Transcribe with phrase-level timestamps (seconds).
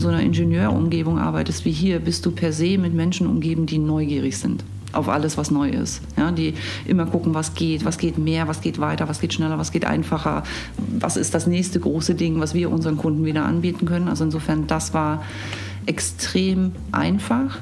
[0.00, 4.38] so einer Ingenieurumgebung arbeitest wie hier, bist du per se mit Menschen umgeben, die neugierig
[4.38, 6.00] sind auf alles, was neu ist.
[6.16, 6.54] Ja, die
[6.86, 9.84] immer gucken, was geht, was geht mehr, was geht weiter, was geht schneller, was geht
[9.84, 10.42] einfacher,
[10.98, 14.08] was ist das nächste große Ding, was wir unseren Kunden wieder anbieten können.
[14.08, 15.22] Also insofern, das war
[15.86, 17.58] extrem einfach.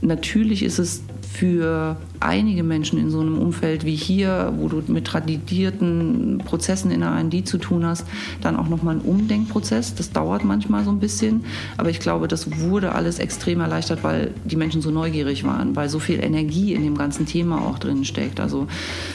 [0.00, 1.02] Natürlich ist es
[1.32, 7.00] für einige Menschen in so einem Umfeld wie hier, wo du mit tradierten Prozessen in
[7.00, 8.06] der R&D zu tun hast,
[8.40, 9.94] dann auch nochmal ein Umdenkprozess.
[9.94, 11.44] Das dauert manchmal so ein bisschen,
[11.76, 15.88] aber ich glaube, das wurde alles extrem erleichtert, weil die Menschen so neugierig waren, weil
[15.88, 18.40] so viel Energie in dem ganzen Thema auch drin steckt.
[18.40, 18.66] Also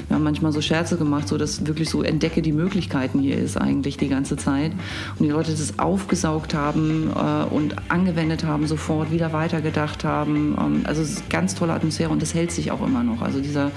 [0.07, 3.57] wir haben manchmal so Scherze gemacht, so dass wirklich so entdecke die Möglichkeiten hier ist
[3.57, 4.71] eigentlich die ganze Zeit
[5.17, 10.55] und die Leute das aufgesaugt haben äh, und angewendet haben, sofort wieder weitergedacht haben.
[10.59, 13.15] Ähm, also es ist eine ganz tolle Atmosphäre und das hält sich auch immer immer
[13.15, 13.21] noch.
[13.21, 13.71] Also dieser,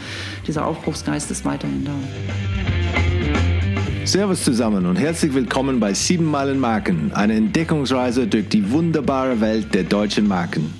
[0.47, 1.93] dieser Aufbruchsgeist ist weiterhin da.
[4.05, 9.75] Servus zusammen und herzlich willkommen bei 7 Meilen Marken, eine Entdeckungsreise durch die wunderbare Welt
[9.75, 10.80] der deutschen Marken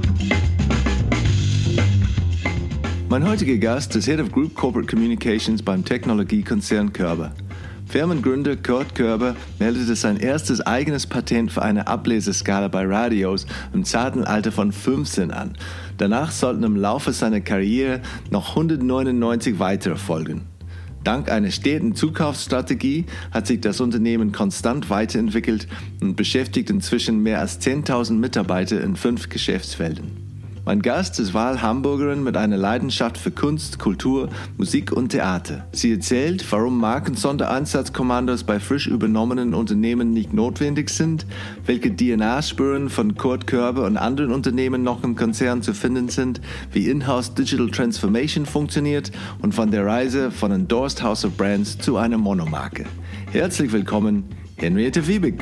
[3.11, 7.33] Mein heutiger Gast ist Head of Group Corporate Communications beim Technologiekonzern Körber.
[7.85, 14.23] Firmengründer Kurt Körber meldete sein erstes eigenes Patent für eine Ableseskala bei Radios im zarten
[14.23, 15.57] Alter von 15 an.
[15.97, 20.43] Danach sollten im Laufe seiner Karriere noch 199 weitere folgen.
[21.03, 25.67] Dank einer steten Zukaufsstrategie hat sich das Unternehmen konstant weiterentwickelt
[25.99, 30.30] und beschäftigt inzwischen mehr als 10.000 Mitarbeiter in fünf Geschäftsfelden.
[30.63, 35.65] Mein Gast ist Wahl Hamburgerin mit einer Leidenschaft für Kunst, Kultur, Musik und Theater.
[35.71, 41.25] Sie erzählt, warum Markensondereinsatzkommandos bei frisch übernommenen Unternehmen nicht notwendig sind,
[41.65, 46.41] welche DNA-Spuren von Kurt Körber und anderen Unternehmen noch im Konzern zu finden sind,
[46.71, 51.97] wie Inhouse Digital Transformation funktioniert und von der Reise von Endorsed House of Brands zu
[51.97, 52.85] einer Monomarke.
[53.31, 54.25] Herzlich willkommen,
[54.57, 55.41] Henriette Wiebig.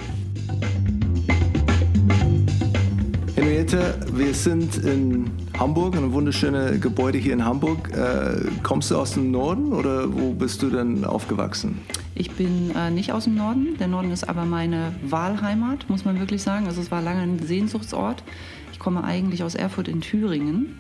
[3.70, 7.92] Henriette, wir sind in Hamburg, ein wunderschönes Gebäude hier in Hamburg.
[7.92, 11.80] Äh, kommst du aus dem Norden oder wo bist du denn aufgewachsen?
[12.16, 13.78] Ich bin äh, nicht aus dem Norden.
[13.80, 16.66] Der Norden ist aber meine Wahlheimat, muss man wirklich sagen.
[16.66, 18.24] Also es war lange ein Sehnsuchtsort.
[18.72, 20.80] Ich komme eigentlich aus Erfurt in Thüringen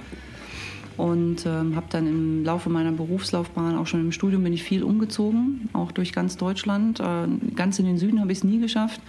[0.97, 4.83] und ähm, habe dann im Laufe meiner Berufslaufbahn, auch schon im Studium, bin ich viel
[4.83, 6.99] umgezogen, auch durch ganz Deutschland.
[6.99, 8.99] Äh, ganz in den Süden habe ich es nie geschafft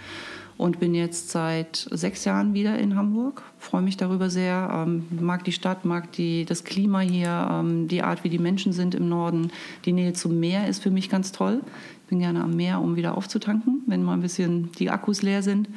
[0.61, 3.41] und bin jetzt seit sechs Jahren wieder in Hamburg.
[3.57, 4.69] Freue mich darüber sehr.
[4.71, 8.71] Ähm, mag die Stadt, mag die, das Klima hier, ähm, die Art, wie die Menschen
[8.71, 9.51] sind im Norden.
[9.85, 11.61] Die Nähe zum Meer ist für mich ganz toll.
[12.03, 15.41] Ich bin gerne am Meer, um wieder aufzutanken, wenn mal ein bisschen die Akkus leer
[15.41, 15.67] sind.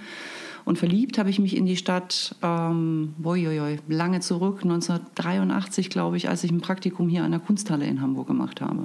[0.66, 6.28] Und verliebt habe ich mich in die Stadt, ähm, boioi, lange zurück, 1983, glaube ich,
[6.28, 8.84] als ich ein Praktikum hier an der Kunsthalle in Hamburg gemacht habe.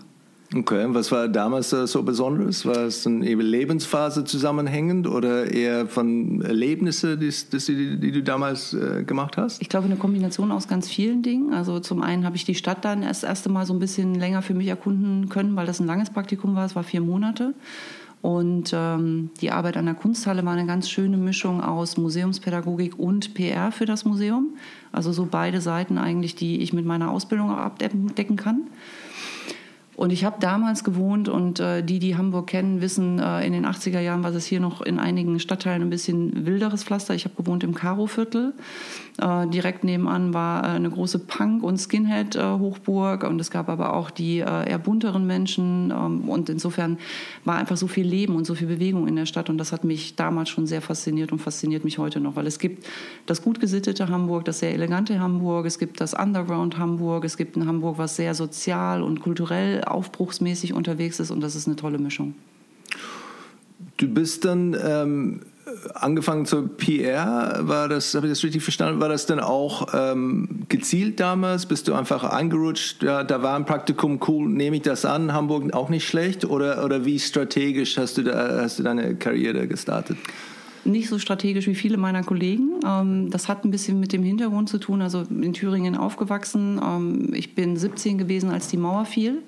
[0.56, 2.66] Okay, was war damals äh, so Besonderes?
[2.66, 9.04] War es eine Lebensphase zusammenhängend oder eher von Erlebnissen, die, die, die du damals äh,
[9.04, 9.62] gemacht hast?
[9.62, 11.54] Ich glaube, eine Kombination aus ganz vielen Dingen.
[11.54, 14.42] Also zum einen habe ich die Stadt dann das erste Mal so ein bisschen länger
[14.42, 16.66] für mich erkunden können, weil das ein langes Praktikum war.
[16.66, 17.54] Es war vier Monate.
[18.24, 23.36] Und ähm, die Arbeit an der Kunsthalle war eine ganz schöne Mischung aus Museumspädagogik und
[23.36, 24.56] PR für das Museum.
[24.92, 28.64] Also so beide Seiten eigentlich, die ich mit meiner Ausbildung abdecken kann.
[30.00, 33.66] Und ich habe damals gewohnt und äh, die, die Hamburg kennen, wissen, äh, in den
[33.66, 37.16] 80er Jahren war es hier noch in einigen Stadtteilen ein bisschen wilderes Pflaster.
[37.16, 38.54] Ich habe gewohnt im Karo-Viertel.
[39.22, 44.10] Äh, direkt nebenan war äh, eine große Punk- und Skinhead-Hochburg und es gab aber auch
[44.10, 45.92] die äh, eher bunteren Menschen.
[45.92, 46.98] Ähm, und insofern
[47.44, 49.84] war einfach so viel Leben und so viel Bewegung in der Stadt und das hat
[49.84, 52.86] mich damals schon sehr fasziniert und fasziniert mich heute noch, weil es gibt
[53.26, 57.58] das gut gesittete Hamburg, das sehr elegante Hamburg, es gibt das Underground Hamburg, es gibt
[57.58, 61.98] ein Hamburg, was sehr sozial und kulturell aufbruchsmäßig unterwegs ist und das ist eine tolle
[61.98, 62.36] Mischung.
[63.98, 65.42] Du bist dann ähm,
[65.94, 70.66] angefangen zur PR, war das, habe ich das richtig verstanden, war das dann auch ähm,
[70.70, 71.66] gezielt damals?
[71.66, 75.74] Bist du einfach angerutscht, ja, da war ein Praktikum, cool, nehme ich das an, Hamburg
[75.74, 76.46] auch nicht schlecht?
[76.46, 80.18] Oder, oder wie strategisch hast du, da, hast du deine Karriere gestartet?
[80.86, 82.80] nicht so strategisch wie viele meiner Kollegen.
[82.86, 85.02] Ähm, das hat ein bisschen mit dem Hintergrund zu tun.
[85.02, 86.80] Also in Thüringen aufgewachsen.
[86.84, 89.42] Ähm, ich bin 17 gewesen, als die Mauer fiel.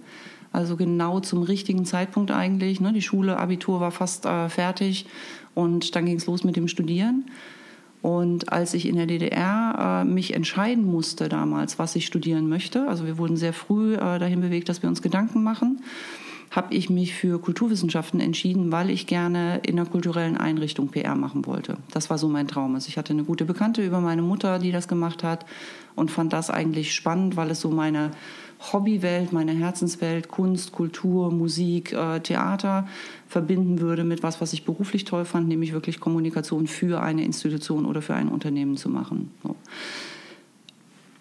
[0.52, 2.82] Also genau zum richtigen Zeitpunkt eigentlich.
[2.82, 2.94] Ne?
[2.94, 5.06] Die Schule, Abitur war fast äh, fertig
[5.54, 7.26] und dann ging es los mit dem Studieren.
[8.02, 12.88] Und als ich in der DDR äh, mich entscheiden musste damals, was ich studieren möchte,
[12.88, 15.82] also wir wurden sehr früh äh, dahin bewegt, dass wir uns Gedanken machen,
[16.50, 21.46] habe ich mich für Kulturwissenschaften entschieden, weil ich gerne in einer kulturellen Einrichtung PR machen
[21.46, 21.78] wollte.
[21.92, 22.76] Das war so mein Traum.
[22.76, 25.46] Also ich hatte eine gute Bekannte über meine Mutter, die das gemacht hat
[25.96, 28.12] und fand das eigentlich spannend, weil es so meine
[28.62, 32.88] Hobbywelt, meine Herzenswelt, Kunst, Kultur, Musik, äh, Theater
[33.28, 37.86] verbinden würde mit was, was ich beruflich toll fand, nämlich wirklich Kommunikation für eine Institution
[37.86, 39.32] oder für ein Unternehmen zu machen.
[39.44, 39.56] So.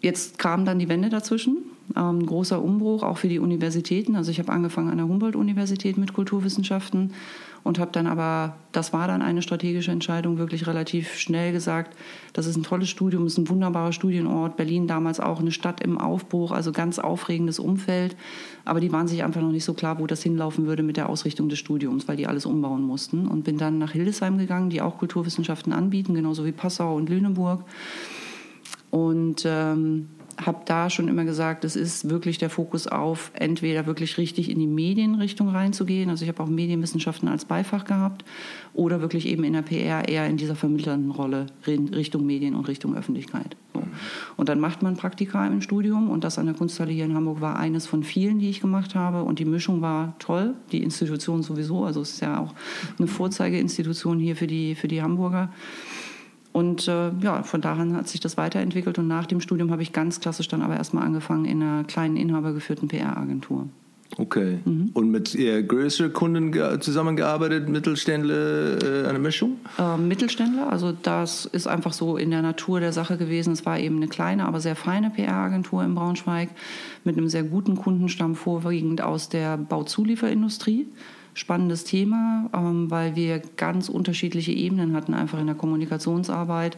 [0.00, 1.58] Jetzt kam dann die Wende dazwischen
[1.96, 4.16] ähm, großer Umbruch auch für die Universitäten.
[4.16, 7.12] Also ich habe angefangen an der Humboldt-Universität mit Kulturwissenschaften
[7.62, 11.96] und habe dann aber, das war dann eine strategische Entscheidung, wirklich relativ schnell gesagt,
[12.32, 14.56] das ist ein tolles Studium, ist ein wunderbarer Studienort.
[14.56, 18.16] Berlin damals auch eine Stadt im Aufbruch, also ganz aufregendes Umfeld.
[18.64, 21.08] Aber die waren sich einfach noch nicht so klar, wo das hinlaufen würde mit der
[21.08, 23.26] Ausrichtung des Studiums, weil die alles umbauen mussten.
[23.26, 27.64] Und bin dann nach Hildesheim gegangen, die auch Kulturwissenschaften anbieten, genauso wie Passau und Lüneburg.
[28.90, 30.08] Und ähm,
[30.46, 34.58] habe da schon immer gesagt, es ist wirklich der Fokus auf, entweder wirklich richtig in
[34.58, 38.24] die Medienrichtung reinzugehen, also ich habe auch Medienwissenschaften als Beifach gehabt,
[38.74, 42.94] oder wirklich eben in der PR eher in dieser vermittelnden Rolle Richtung Medien und Richtung
[42.94, 43.56] Öffentlichkeit.
[43.74, 43.82] So.
[44.36, 47.40] Und dann macht man Praktika im Studium und das an der Kunsthalle hier in Hamburg
[47.40, 51.42] war eines von vielen, die ich gemacht habe und die Mischung war toll, die Institution
[51.42, 52.54] sowieso, also es ist ja auch
[52.98, 55.50] eine Vorzeigeinstitution hier für die, für die Hamburger.
[56.52, 59.92] Und äh, ja, von daher hat sich das weiterentwickelt und nach dem Studium habe ich
[59.92, 63.68] ganz klassisch dann aber erstmal angefangen in einer kleinen inhabergeführten PR-Agentur.
[64.18, 64.58] Okay.
[64.64, 64.90] Mhm.
[64.92, 69.58] Und mit eher größeren Kunden zusammengearbeitet, Mittelständler, äh, eine Mischung?
[69.78, 73.52] Äh, Mittelständler, also das ist einfach so in der Natur der Sache gewesen.
[73.52, 76.48] Es war eben eine kleine, aber sehr feine PR-Agentur in Braunschweig
[77.04, 80.86] mit einem sehr guten Kundenstamm, vorwiegend aus der Bauzulieferindustrie
[81.34, 86.76] spannendes Thema, ähm, weil wir ganz unterschiedliche Ebenen hatten, einfach in der Kommunikationsarbeit.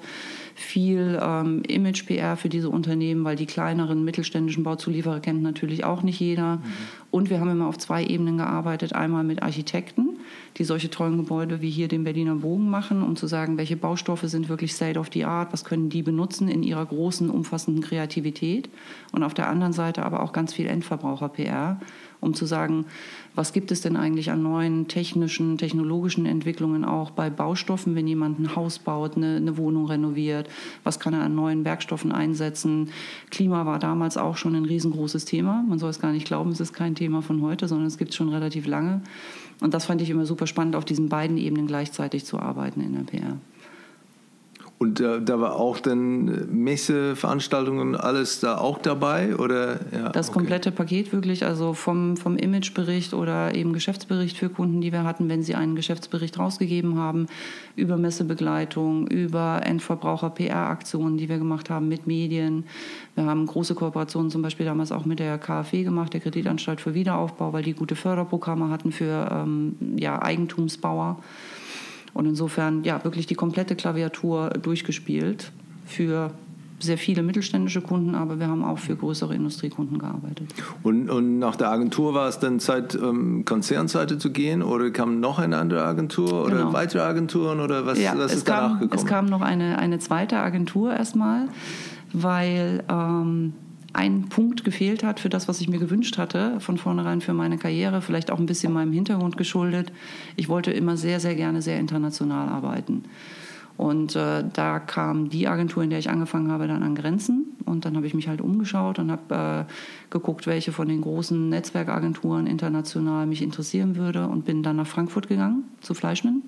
[0.55, 6.21] Viel ähm, Image-PR für diese Unternehmen, weil die kleineren mittelständischen Bauzulieferer kennt natürlich auch nicht
[6.21, 6.57] jeder.
[6.57, 6.63] Mhm.
[7.11, 8.95] Und wir haben immer auf zwei Ebenen gearbeitet.
[8.95, 10.19] Einmal mit Architekten,
[10.57, 14.25] die solche tollen Gebäude wie hier den Berliner Bogen machen, um zu sagen, welche Baustoffe
[14.25, 18.69] sind wirklich state of the art, was können die benutzen in ihrer großen, umfassenden Kreativität.
[19.13, 21.81] Und auf der anderen Seite aber auch ganz viel Endverbraucher-PR,
[22.23, 22.87] um zu sagen,
[23.35, 28.39] was gibt es denn eigentlich an neuen technischen, technologischen Entwicklungen auch bei Baustoffen, wenn jemand
[28.39, 30.49] ein Haus baut, eine, eine Wohnung renoviert,
[30.85, 32.91] was kann er an neuen Werkstoffen einsetzen.
[33.31, 35.65] Klima war damals auch schon ein riesengroßes Thema.
[35.69, 38.13] Man soll es gar nicht glauben, es ist kein Thema von heute, sondern es gibt
[38.13, 39.03] es schon relativ lange.
[39.61, 42.93] Und das fand ich immer super spannend, auf diesen beiden Ebenen gleichzeitig zu arbeiten in
[42.93, 43.37] der PR.
[44.83, 49.37] Und äh, da war auch dann Messe, Veranstaltungen, alles da auch dabei?
[49.37, 49.79] Oder?
[49.93, 50.41] Ja, das okay.
[50.41, 55.29] komplette Paket wirklich, also vom, vom Imagebericht oder eben Geschäftsbericht für Kunden, die wir hatten,
[55.29, 57.29] wenn sie einen Geschäftsbericht rausgegeben haben,
[57.77, 62.65] über Messebegleitung, über Endverbraucher-PR-Aktionen, die wir gemacht haben mit Medien.
[63.15, 66.93] Wir haben große Kooperationen zum Beispiel damals auch mit der KfW gemacht, der Kreditanstalt für
[66.93, 71.19] Wiederaufbau, weil die gute Förderprogramme hatten für ähm, ja, Eigentumsbauer.
[72.15, 75.53] Und insofern, ja, wirklich die komplette Klaviatur durchgespielt
[75.87, 76.31] für
[76.83, 80.53] sehr viele mittelständische Kunden, aber wir haben auch für größere Industriekunden gearbeitet.
[80.83, 85.21] Und, und nach der Agentur war es dann Zeit, ähm, Konzernseite zu gehen oder kam
[85.21, 86.73] noch eine andere Agentur oder genau.
[86.73, 89.01] weitere Agenturen oder was, ja, was ist kam, danach gekommen?
[89.01, 91.49] Es kam noch eine, eine zweite Agentur erstmal,
[92.13, 93.55] weil ähm,
[93.93, 97.59] ein Punkt gefehlt hat für das, was ich mir gewünscht hatte, von vornherein für meine
[97.59, 99.93] Karriere, vielleicht auch ein bisschen meinem Hintergrund geschuldet.
[100.37, 103.05] Ich wollte immer sehr, sehr gerne sehr international arbeiten.
[103.77, 107.57] Und äh, da kam die Agentur, in der ich angefangen habe, dann an Grenzen.
[107.65, 109.73] Und dann habe ich mich halt umgeschaut und habe äh,
[110.11, 115.29] geguckt, welche von den großen Netzwerkagenturen international mich interessieren würde und bin dann nach Frankfurt
[115.29, 116.43] gegangen zu Fleischmann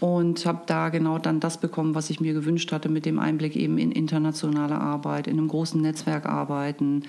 [0.00, 3.54] und habe da genau dann das bekommen, was ich mir gewünscht hatte, mit dem Einblick
[3.54, 7.02] eben in internationale Arbeit, in einem großen Netzwerk arbeiten,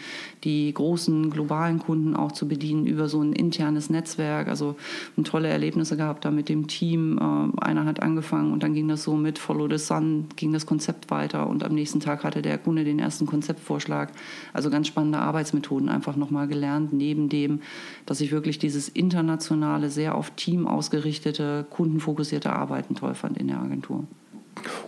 [0.43, 4.49] die großen globalen Kunden auch zu bedienen über so ein internes Netzwerk.
[4.49, 4.75] Also
[5.23, 7.17] tolle Erlebnisse gehabt da mit dem Team.
[7.17, 10.65] Äh, einer hat angefangen und dann ging das so mit Follow the Sun, ging das
[10.65, 14.11] Konzept weiter und am nächsten Tag hatte der Kunde den ersten Konzeptvorschlag.
[14.51, 17.61] Also ganz spannende Arbeitsmethoden einfach nochmal gelernt, neben dem,
[18.05, 23.47] dass ich wirklich dieses internationale, sehr auf Team ausgerichtete, kundenfokussierte Arbeit Arbeiten toll fand in
[23.47, 24.05] der Agentur.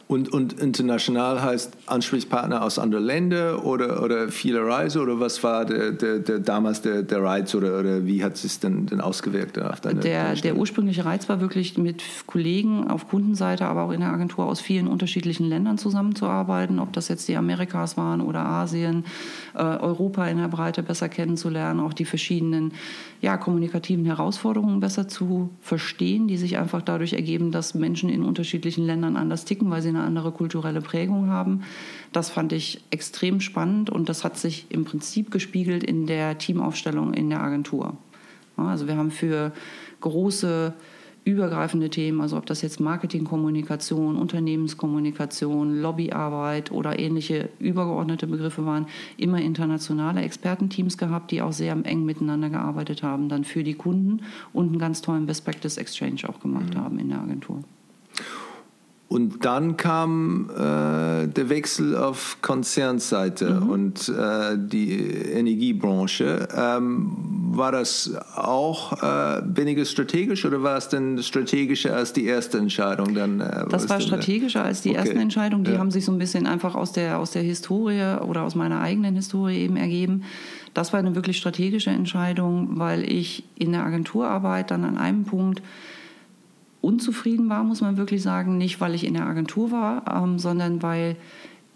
[0.07, 5.65] Und, und international heißt Ansprechpartner aus anderen Ländern oder, oder viele Reise oder was war
[5.65, 9.57] der, der, der damals der, der Reiz oder, oder wie hat es denn, denn ausgewirkt
[9.57, 14.01] auf deine der, der ursprüngliche Reiz war wirklich mit Kollegen auf Kundenseite, aber auch in
[14.01, 19.05] der Agentur aus vielen unterschiedlichen Ländern zusammenzuarbeiten, ob das jetzt die Amerikas waren oder Asien,
[19.55, 22.73] äh, Europa in der Breite besser kennenzulernen, auch die verschiedenen
[23.23, 28.85] ja, kommunikativen Herausforderungen besser zu verstehen, die sich einfach dadurch ergeben, dass Menschen in unterschiedlichen
[28.85, 31.63] Ländern anders ticken, weil sie eine andere kulturelle Prägung haben.
[32.11, 37.13] Das fand ich extrem spannend und das hat sich im Prinzip gespiegelt in der Teamaufstellung
[37.13, 37.95] in der Agentur.
[38.57, 39.53] Also wir haben für
[40.01, 40.73] große
[41.25, 48.87] übergreifende Themen, also ob das jetzt Marketingkommunikation, Unternehmenskommunikation, Lobbyarbeit oder ähnliche übergeordnete Begriffe waren,
[49.17, 54.21] immer internationale Expertenteams gehabt, die auch sehr eng miteinander gearbeitet haben, dann für die Kunden
[54.51, 56.79] und einen ganz tollen Best Practice Exchange auch gemacht mhm.
[56.79, 57.63] haben in der Agentur.
[59.13, 63.69] Und dann kam äh, der Wechsel auf Konzernseite mhm.
[63.69, 66.47] und äh, die Energiebranche.
[66.51, 67.11] Ähm,
[67.51, 73.13] war das auch äh, weniger strategisch oder war es denn strategischer als die erste Entscheidung?
[73.13, 74.97] Dann, äh, das war strategischer als die okay.
[74.97, 75.63] ersten Entscheidungen.
[75.63, 75.77] Die ja.
[75.77, 79.13] haben sich so ein bisschen einfach aus der, aus der Historie oder aus meiner eigenen
[79.13, 80.23] Historie eben ergeben.
[80.73, 85.61] Das war eine wirklich strategische Entscheidung, weil ich in der Agenturarbeit dann an einem Punkt
[86.83, 88.57] unzufrieden war, muss man wirklich sagen.
[88.57, 91.15] Nicht, weil ich in der Agentur war, ähm, sondern weil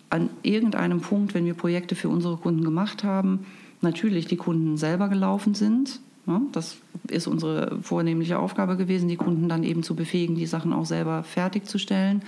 [0.10, 3.46] an irgendeinem Punkt, wenn wir Projekte für unsere Kunden gemacht haben,
[3.82, 6.00] natürlich die Kunden selber gelaufen sind.
[6.26, 6.78] Ja, das
[7.10, 11.24] ist unsere vornehmliche Aufgabe gewesen, die Kunden dann eben zu befähigen, die Sachen auch selber
[11.24, 12.22] fertigzustellen.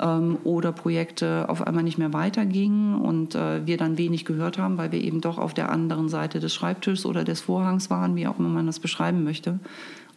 [0.00, 4.78] Ähm, oder Projekte auf einmal nicht mehr weitergingen und äh, wir dann wenig gehört haben,
[4.78, 8.28] weil wir eben doch auf der anderen Seite des Schreibtischs oder des Vorhangs waren, wie
[8.28, 9.58] auch immer man das beschreiben möchte.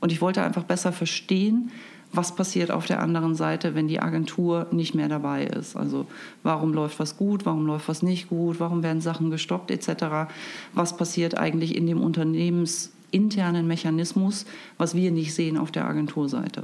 [0.01, 1.71] Und ich wollte einfach besser verstehen,
[2.11, 5.75] was passiert auf der anderen Seite, wenn die Agentur nicht mehr dabei ist.
[5.75, 6.07] Also
[6.41, 10.31] warum läuft was gut, warum läuft was nicht gut, warum werden Sachen gestoppt etc.
[10.73, 14.45] Was passiert eigentlich in dem unternehmensinternen Mechanismus,
[14.77, 16.63] was wir nicht sehen auf der Agenturseite.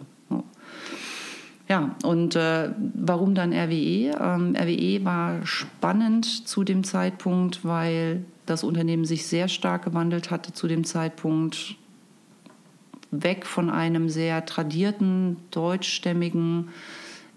[1.67, 4.11] Ja, und äh, warum dann RWE?
[4.19, 10.53] Ähm, RWE war spannend zu dem Zeitpunkt, weil das Unternehmen sich sehr stark gewandelt hatte
[10.53, 11.75] zu dem Zeitpunkt
[13.23, 16.69] weg von einem sehr tradierten, deutschstämmigen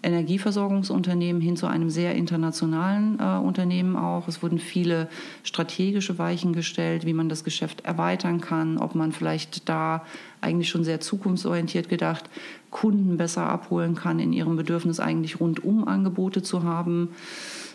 [0.01, 4.29] Energieversorgungsunternehmen hin zu einem sehr internationalen äh, Unternehmen auch.
[4.29, 5.09] Es wurden viele
[5.43, 10.05] strategische Weichen gestellt, wie man das Geschäft erweitern kann, ob man vielleicht da
[10.39, 12.29] eigentlich schon sehr zukunftsorientiert gedacht
[12.71, 17.09] Kunden besser abholen kann in ihrem Bedürfnis eigentlich rundum Angebote zu haben.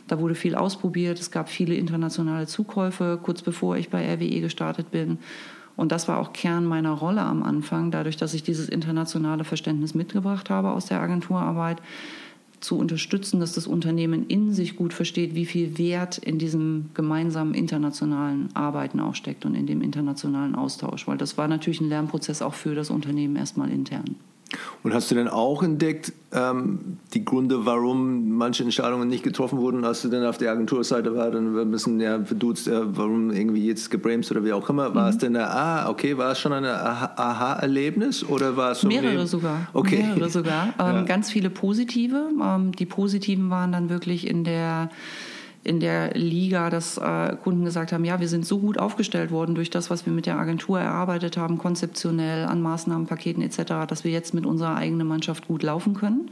[0.06, 1.18] Da wurde viel ausprobiert.
[1.18, 5.18] Es gab viele internationale Zukäufe, kurz bevor ich bei RWE gestartet bin.
[5.76, 9.94] Und das war auch Kern meiner Rolle am Anfang, dadurch, dass ich dieses internationale Verständnis
[9.94, 11.82] mitgebracht habe aus der Agenturarbeit,
[12.60, 17.52] zu unterstützen, dass das Unternehmen in sich gut versteht, wie viel Wert in diesem gemeinsamen
[17.52, 21.06] internationalen Arbeiten auch steckt und in dem internationalen Austausch.
[21.06, 24.16] Weil das war natürlich ein Lernprozess auch für das Unternehmen erstmal intern.
[24.82, 29.84] Und hast du denn auch entdeckt, ähm, die Gründe, warum manche Entscheidungen nicht getroffen wurden,
[29.84, 33.66] als du dann auf der Agenturseite warst und wir müssen ja verduzt, äh, warum irgendwie
[33.66, 35.10] jetzt gebremst oder wie auch immer, war mhm.
[35.10, 39.68] es denn, ah, okay, war es schon ein Aha-Erlebnis oder war es so Mehrere sogar.
[39.72, 40.02] Okay.
[40.02, 40.74] Mehrere sogar.
[40.78, 41.02] Ähm, ja.
[41.02, 42.28] Ganz viele positive.
[42.42, 44.90] Ähm, die positiven waren dann wirklich in der
[45.64, 49.54] in der Liga, dass äh, Kunden gesagt haben, ja, wir sind so gut aufgestellt worden
[49.54, 54.12] durch das, was wir mit der Agentur erarbeitet haben, konzeptionell an Maßnahmenpaketen etc., dass wir
[54.12, 56.30] jetzt mit unserer eigenen Mannschaft gut laufen können.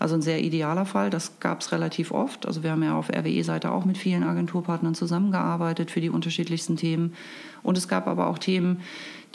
[0.00, 1.10] Also ein sehr idealer Fall.
[1.10, 2.44] Das gab es relativ oft.
[2.44, 7.14] Also wir haben ja auf RWE-Seite auch mit vielen Agenturpartnern zusammengearbeitet für die unterschiedlichsten Themen.
[7.62, 8.80] Und es gab aber auch Themen,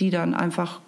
[0.01, 0.81] die dann einfach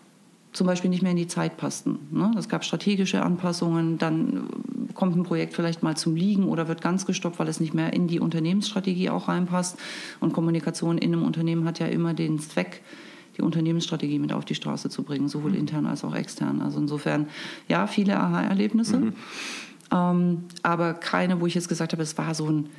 [0.52, 2.00] zum Beispiel nicht mehr in die Zeit passten.
[2.12, 2.32] Ne?
[2.38, 4.50] Es gab strategische Anpassungen, dann
[4.96, 7.94] kommt ein Projekt vielleicht mal zum Liegen oder wird ganz gestoppt, weil es nicht mehr
[7.94, 9.78] in die Unternehmensstrategie auch reinpasst.
[10.20, 12.82] Und Kommunikation in einem Unternehmen hat ja immer den Zweck,
[13.38, 15.60] die Unternehmensstrategie mit auf die Straße zu bringen, sowohl mhm.
[15.60, 16.62] intern als auch extern.
[16.62, 17.28] Also insofern,
[17.68, 19.14] ja, viele Aha-Erlebnisse, mhm.
[19.94, 22.70] ähm, aber keine, wo ich jetzt gesagt habe, es war so ein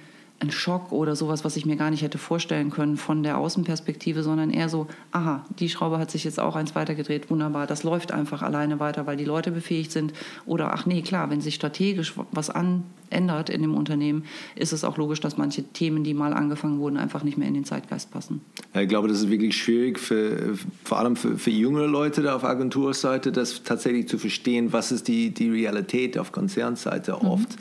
[0.41, 4.23] ein Schock oder sowas, was ich mir gar nicht hätte vorstellen können von der Außenperspektive,
[4.23, 8.11] sondern eher so, aha, die Schraube hat sich jetzt auch eins weitergedreht, wunderbar, das läuft
[8.11, 10.15] einfach alleine weiter, weil die Leute befähigt sind.
[10.47, 14.25] Oder ach nee, klar, wenn sich strategisch was an, ändert in dem Unternehmen,
[14.55, 17.55] ist es auch logisch, dass manche Themen, die mal angefangen wurden, einfach nicht mehr in
[17.55, 18.41] den Zeitgeist passen.
[18.75, 22.45] Ich glaube, das ist wirklich schwierig, für, vor allem für, für jüngere Leute da auf
[22.45, 27.29] Agenturseite, das tatsächlich zu verstehen, was ist die, die Realität auf Konzernseite mhm.
[27.29, 27.57] oft.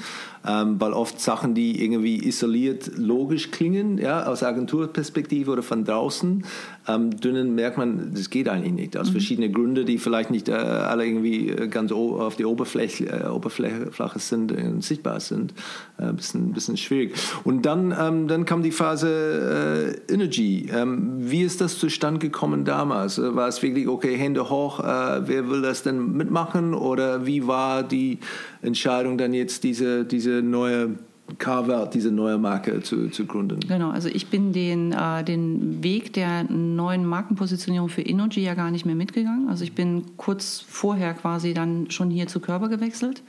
[0.48, 6.46] Ähm, weil oft Sachen, die irgendwie isoliert logisch klingen, ja, aus Agenturperspektive oder von draußen,
[6.89, 8.98] ähm, dünnen, merkt man, das geht eigentlich nicht.
[8.98, 9.12] Aus mhm.
[9.13, 13.89] verschiedenen Gründen, die vielleicht nicht äh, alle irgendwie äh, ganz auf die Oberfläche, äh, Oberfläche
[14.15, 15.53] sind, äh, sichtbar sind.
[15.98, 17.15] Ein äh, bisschen, bisschen schwierig.
[17.43, 20.69] Und dann, ähm, dann kam die Phase äh, Energy.
[20.74, 23.22] Ähm, wie ist das zustande gekommen damals?
[23.22, 26.74] War es wirklich, okay, Hände hoch, wer will das denn mitmachen?
[26.74, 28.19] Oder wie war die
[28.62, 30.96] Entscheidung dann jetzt, diese, diese neue
[31.38, 33.60] Carve diese neue Marke zu, zu gründen.
[33.62, 38.72] Genau, also ich bin den, äh, den Weg der neuen Markenpositionierung für Innogy ja gar
[38.72, 39.50] nicht mehr mitgegangen.
[39.50, 43.22] Also ich bin kurz vorher quasi dann schon hier zu Körper gewechselt.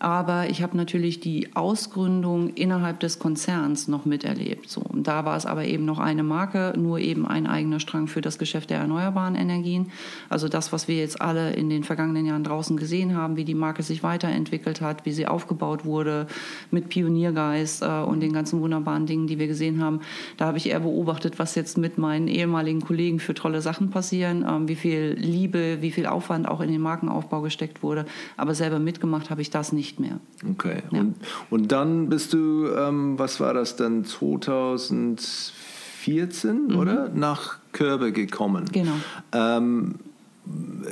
[0.00, 4.70] Aber ich habe natürlich die Ausgründung innerhalb des Konzerns noch miterlebt.
[4.70, 4.80] So.
[4.80, 8.22] Und da war es aber eben noch eine Marke, nur eben ein eigener Strang für
[8.22, 9.92] das Geschäft der erneuerbaren Energien.
[10.30, 13.54] Also das, was wir jetzt alle in den vergangenen Jahren draußen gesehen haben, wie die
[13.54, 16.28] Marke sich weiterentwickelt hat, wie sie aufgebaut wurde
[16.70, 20.00] mit Pioniergeist äh, und den ganzen wunderbaren Dingen, die wir gesehen haben.
[20.38, 24.44] Da habe ich eher beobachtet, was jetzt mit meinen ehemaligen Kollegen für tolle Sachen passieren,
[24.44, 28.06] äh, wie viel Liebe, wie viel Aufwand auch in den Markenaufbau gesteckt wurde.
[28.38, 30.20] Aber selber mitgemacht habe ich das nicht nicht mehr.
[30.48, 30.82] Okay.
[30.90, 31.00] Ja.
[31.00, 31.16] Und,
[31.50, 36.76] und dann bist du, ähm, was war das dann, 2014, mhm.
[36.76, 37.08] oder?
[37.10, 38.66] Nach Körbe gekommen.
[38.72, 38.94] Genau.
[39.32, 39.96] Ähm,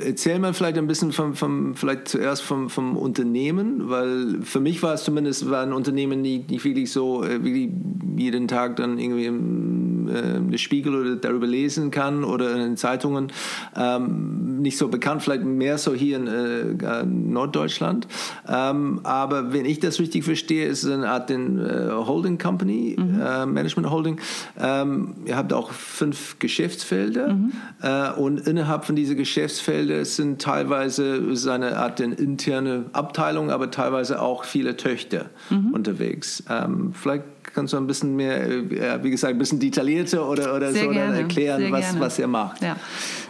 [0.05, 4.81] Erzähl mal vielleicht ein bisschen vom, vom vielleicht zuerst vom, vom Unternehmen, weil für mich
[4.83, 7.69] war es zumindest war ein Unternehmen, die nicht wirklich so äh, wirklich
[8.15, 12.77] jeden Tag dann irgendwie im, äh, im Spiegel oder darüber lesen kann oder in den
[12.77, 13.31] Zeitungen.
[13.75, 18.07] Ähm, nicht so bekannt, vielleicht mehr so hier in äh, Norddeutschland.
[18.47, 22.95] Ähm, aber wenn ich das richtig verstehe, ist es eine Art den, äh, Holding Company,
[22.97, 23.21] mhm.
[23.21, 24.19] äh, Management Holding.
[24.59, 27.51] Ähm, ihr habt auch fünf Geschäftsfelder mhm.
[27.81, 34.21] Äh, und innerhalb von diesen Geschäftsfeldern Geschäftsfelder sind teilweise seine Art interne Abteilung, aber teilweise
[34.21, 35.73] auch viele Töchter mhm.
[35.73, 36.43] unterwegs.
[36.47, 37.23] Ähm, vielleicht
[37.55, 41.71] kannst du ein bisschen mehr, äh, wie gesagt, ein bisschen detaillierter oder, oder so erklären,
[41.71, 42.61] was, was ihr macht.
[42.61, 42.75] Ja.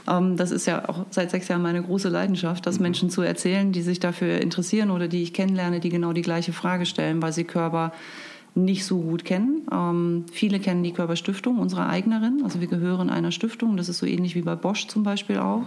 [0.09, 2.83] Ähm, das ist ja auch seit sechs Jahren meine große Leidenschaft, das mhm.
[2.83, 6.51] Menschen zu erzählen, die sich dafür interessieren oder die ich kennenlerne, die genau die gleiche
[6.51, 7.93] Frage stellen, weil sie Körper
[8.63, 9.67] nicht so gut kennen.
[9.71, 12.41] Ähm, viele kennen die Körperstiftung, unsere eigenerin.
[12.43, 13.77] Also wir gehören einer Stiftung.
[13.77, 15.63] Das ist so ähnlich wie bei Bosch zum Beispiel auch.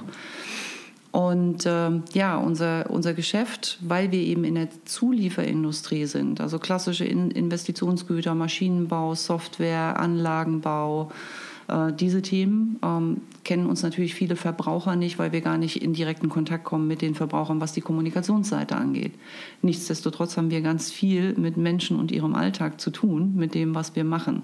[1.13, 7.05] Und äh, ja, unser, unser Geschäft, weil wir eben in der Zulieferindustrie sind, also klassische
[7.05, 11.13] in Investitionsgüter, Maschinenbau, Software, Anlagenbau,
[11.73, 15.95] äh, diese Themen ähm, kennen uns natürlich viele Verbraucher nicht, weil wir gar nicht in
[15.95, 19.15] direkten Kontakt kommen mit den Verbrauchern, was die Kommunikationsseite angeht.
[19.63, 23.97] Nichtsdestotrotz haben wir ganz viel mit Menschen und ihrem Alltag zu tun, mit dem, was
[23.97, 24.43] wir machen.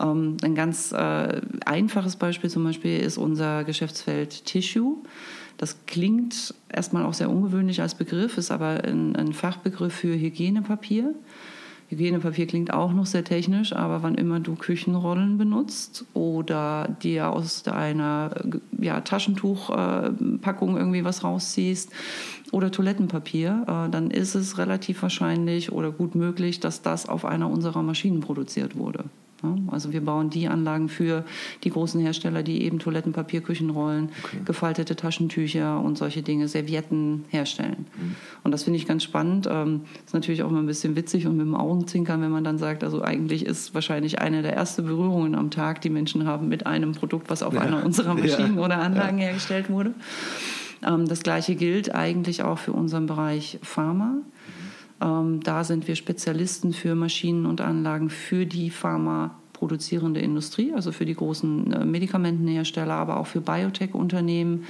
[0.00, 4.98] Ähm, ein ganz äh, einfaches Beispiel zum Beispiel ist unser Geschäftsfeld Tissue.
[5.58, 11.14] Das klingt erstmal auch sehr ungewöhnlich als Begriff, ist aber ein, ein Fachbegriff für Hygienepapier.
[11.88, 17.62] Hygienepapier klingt auch noch sehr technisch, aber wann immer du Küchenrollen benutzt oder dir aus
[17.62, 18.30] deiner
[18.78, 21.92] ja, Taschentuchpackung irgendwie was rausziehst
[22.50, 27.48] oder Toilettenpapier, äh, dann ist es relativ wahrscheinlich oder gut möglich, dass das auf einer
[27.50, 29.04] unserer Maschinen produziert wurde.
[29.70, 31.24] Also wir bauen die Anlagen für
[31.64, 34.38] die großen Hersteller, die eben Toilettenpapier, Küchenrollen, okay.
[34.44, 37.86] gefaltete Taschentücher und solche Dinge, Servietten herstellen.
[37.96, 38.16] Mhm.
[38.44, 39.48] Und das finde ich ganz spannend.
[39.50, 42.58] Ähm, ist natürlich auch immer ein bisschen witzig und mit dem Augenzinkern, wenn man dann
[42.58, 46.66] sagt, also eigentlich ist wahrscheinlich eine der ersten Berührungen am Tag, die Menschen haben mit
[46.66, 47.60] einem Produkt, was auf ja.
[47.60, 48.64] einer unserer Maschinen ja.
[48.64, 49.24] oder Anlagen ja.
[49.24, 49.94] hergestellt wurde.
[50.84, 54.18] Ähm, das gleiche gilt eigentlich auch für unseren Bereich Pharma.
[55.00, 61.04] Ähm, da sind wir Spezialisten für Maschinen und Anlagen für die pharmaproduzierende Industrie, also für
[61.04, 64.64] die großen äh, Medikamentenhersteller, aber auch für Biotech-Unternehmen.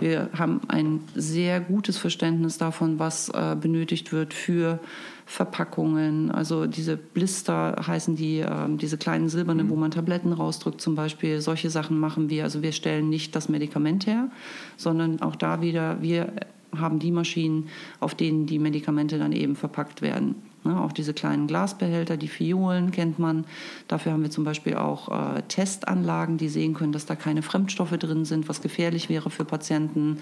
[0.00, 4.78] Wir haben ein sehr gutes Verständnis davon, was äh, benötigt wird für
[5.26, 6.30] Verpackungen.
[6.30, 9.70] Also diese Blister heißen die, äh, diese kleinen silbernen, mhm.
[9.70, 11.40] wo man Tabletten rausdrückt zum Beispiel.
[11.40, 12.44] Solche Sachen machen wir.
[12.44, 14.30] Also wir stellen nicht das Medikament her,
[14.76, 16.32] sondern auch da wieder, wir
[16.76, 17.68] haben die Maschinen,
[18.00, 20.36] auf denen die Medikamente dann eben verpackt werden.
[20.64, 23.44] Ne, auch diese kleinen Glasbehälter, die Fiolen kennt man.
[23.86, 27.96] Dafür haben wir zum Beispiel auch äh, Testanlagen, die sehen können, dass da keine Fremdstoffe
[27.96, 30.18] drin sind, was gefährlich wäre für Patienten.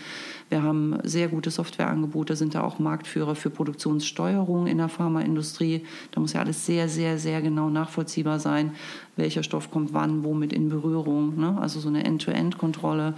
[0.50, 5.86] Wir haben sehr gute Softwareangebote, sind da auch Marktführer für Produktionssteuerung in der Pharmaindustrie.
[6.10, 8.72] Da muss ja alles sehr, sehr, sehr genau nachvollziehbar sein,
[9.16, 11.40] welcher Stoff kommt wann, womit in Berührung.
[11.40, 11.56] Ne?
[11.58, 13.14] Also so eine End-to-End-Kontrolle.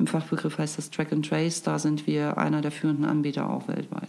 [0.00, 1.62] Im Fachbegriff heißt das Track and Trace.
[1.62, 4.08] Da sind wir einer der führenden Anbieter auch weltweit.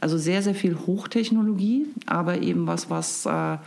[0.00, 3.58] Also sehr, sehr viel Hochtechnologie, aber eben was, was äh,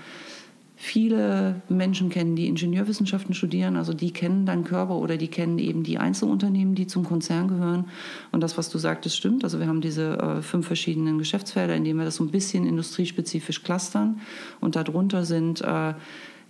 [0.82, 3.76] viele Menschen kennen, die Ingenieurwissenschaften studieren.
[3.76, 7.90] Also die kennen deinen Körper oder die kennen eben die Einzelunternehmen, die zum Konzern gehören.
[8.32, 9.44] Und das, was du sagtest, stimmt.
[9.44, 12.66] Also wir haben diese äh, fünf verschiedenen Geschäftsfelder, in denen wir das so ein bisschen
[12.66, 14.22] industriespezifisch clustern.
[14.62, 15.96] Und darunter sind äh,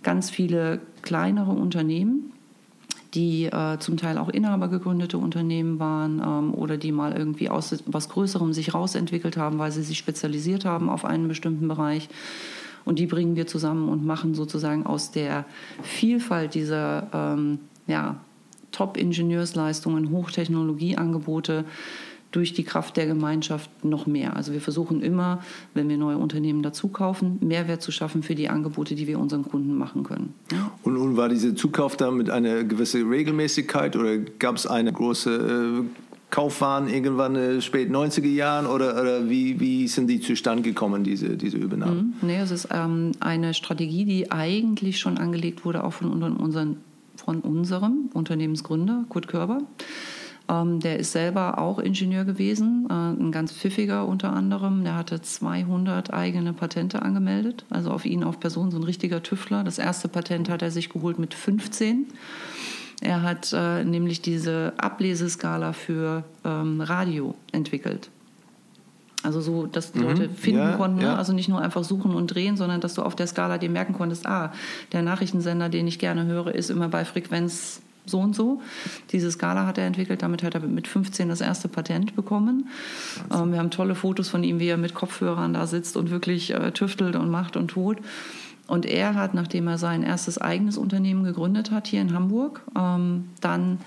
[0.04, 2.32] ganz viele kleinere Unternehmen,
[3.14, 7.82] die äh, zum Teil auch Inhaber gegründete Unternehmen waren ähm, oder die mal irgendwie aus
[7.86, 12.08] was Größerem sich rausentwickelt haben, weil sie sich spezialisiert haben auf einen bestimmten Bereich.
[12.84, 15.44] Und die bringen wir zusammen und machen sozusagen aus der
[15.82, 18.16] Vielfalt dieser ähm, ja,
[18.72, 21.64] Top-Ingenieursleistungen, Hochtechnologieangebote
[22.30, 24.36] durch die Kraft der Gemeinschaft noch mehr.
[24.36, 25.42] Also wir versuchen immer,
[25.74, 29.42] wenn wir neue Unternehmen dazu kaufen, Mehrwert zu schaffen für die Angebote, die wir unseren
[29.42, 30.34] Kunden machen können.
[30.82, 35.82] Und, und war dieser Zukauf da mit einer gewissen Regelmäßigkeit oder gab es eine große
[35.82, 35.84] äh,
[36.30, 41.36] Kaufwahn irgendwann den späten 90er Jahren oder, oder wie, wie sind die zustande gekommen, diese,
[41.36, 42.14] diese Übernahmen?
[42.20, 42.28] Mhm.
[42.28, 46.76] Nee, es ist ähm, eine Strategie, die eigentlich schon angelegt wurde, auch von, unseren,
[47.16, 49.62] von unserem Unternehmensgründer Kurt Körber.
[50.50, 54.82] Ähm, der ist selber auch Ingenieur gewesen, äh, ein ganz pfiffiger unter anderem.
[54.82, 59.62] Der hatte 200 eigene Patente angemeldet, also auf ihn auf Person, so ein richtiger Tüftler.
[59.62, 62.06] Das erste Patent hat er sich geholt mit 15.
[63.00, 68.10] Er hat äh, nämlich diese Ableseskala für ähm, Radio entwickelt.
[69.22, 70.04] Also so, dass die mhm.
[70.04, 71.04] Leute finden ja, konnten, ne?
[71.04, 71.16] ja.
[71.16, 73.92] also nicht nur einfach suchen und drehen, sondern dass du auf der Skala dir merken
[73.92, 74.52] konntest, ah,
[74.92, 78.60] der Nachrichtensender, den ich gerne höre, ist immer bei Frequenz so und so.
[79.10, 82.68] Diese Skala hat er entwickelt, damit hat er mit 15 das erste Patent bekommen.
[83.32, 86.52] Ähm, wir haben tolle Fotos von ihm, wie er mit Kopfhörern da sitzt und wirklich
[86.52, 87.98] äh, tüftelt und macht und tut.
[88.66, 93.30] Und er hat, nachdem er sein erstes eigenes Unternehmen gegründet hat hier in Hamburg, ähm,
[93.40, 93.78] dann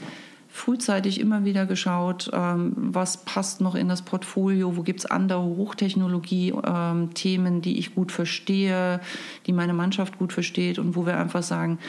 [0.54, 5.41] frühzeitig immer wieder geschaut, ähm, was passt noch in das Portfolio, wo gibt es andere
[5.41, 8.99] Hochtechnologie-Themen, ähm, die ich gut verstehe,
[9.47, 11.80] die meine Mannschaft gut versteht und wo wir einfach sagen,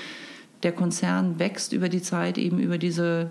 [0.65, 3.31] der Konzern wächst über die Zeit eben über diese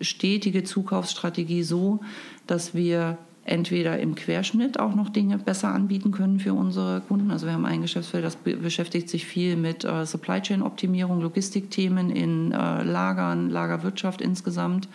[0.00, 2.00] stetige Zukaufsstrategie so,
[2.46, 7.30] dass wir entweder im Querschnitt auch noch Dinge besser anbieten können für unsere Kunden.
[7.30, 12.10] Also wir haben ein Geschäftsfeld, das beschäftigt sich viel mit äh, Supply Chain Optimierung, Logistikthemen
[12.10, 14.88] in äh, Lagern, Lagerwirtschaft insgesamt.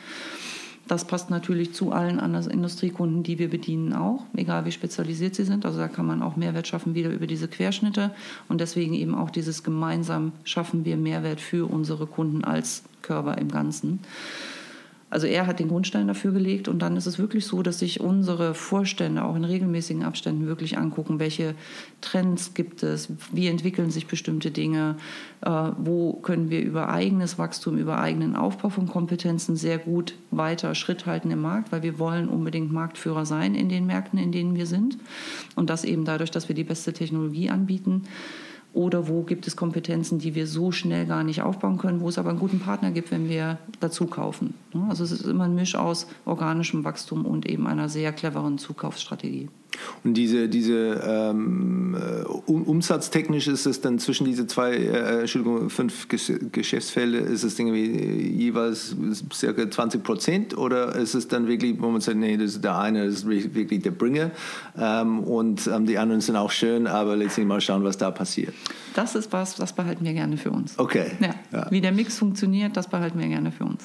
[0.87, 5.43] Das passt natürlich zu allen anderen Industriekunden, die wir bedienen auch, egal wie spezialisiert sie
[5.43, 5.65] sind.
[5.65, 8.11] Also da kann man auch Mehrwert schaffen wieder über diese Querschnitte
[8.49, 13.49] und deswegen eben auch dieses gemeinsam schaffen wir Mehrwert für unsere Kunden als Körper im
[13.49, 13.99] Ganzen.
[15.11, 18.01] Also er hat den Grundstein dafür gelegt und dann ist es wirklich so, dass sich
[18.01, 21.53] unsere Vorstände auch in regelmäßigen Abständen wirklich angucken, welche
[22.01, 24.97] Trends gibt es, wie entwickeln sich bestimmte Dinge,
[25.41, 30.73] äh, wo können wir über eigenes Wachstum, über eigenen Aufbau von Kompetenzen sehr gut weiter
[30.73, 34.55] Schritt halten im Markt, weil wir wollen unbedingt Marktführer sein in den Märkten, in denen
[34.55, 34.97] wir sind.
[35.55, 38.03] Und das eben dadurch, dass wir die beste Technologie anbieten
[38.75, 42.17] oder wo gibt es Kompetenzen, die wir so schnell gar nicht aufbauen können, wo es
[42.17, 44.53] aber einen guten Partner gibt, wenn wir dazu kaufen.
[44.89, 49.47] Also es ist immer ein Misch aus organischem Wachstum und eben einer sehr cleveren Zukaufsstrategie.
[50.03, 56.07] Und diese, diese ähm, äh, umsatztechnisch ist es dann zwischen diese zwei, äh, Entschuldigung, fünf
[56.07, 58.95] Geschäftsfelder, ist es irgendwie jeweils
[59.33, 62.77] circa 20 Prozent oder ist es dann wirklich, wo man sagt, nee, das ist der
[62.77, 64.31] eine, das ist wirklich der Bringer
[64.77, 68.53] ähm, und ähm, die anderen sind auch schön, aber letztlich mal schauen, was da passiert.
[68.93, 70.79] Das ist was, das behalten wir gerne für uns.
[70.79, 71.11] Okay.
[71.19, 71.35] Ja.
[71.51, 71.71] ja.
[71.71, 73.83] Wie der Mix funktioniert, das behalten wir gerne für uns.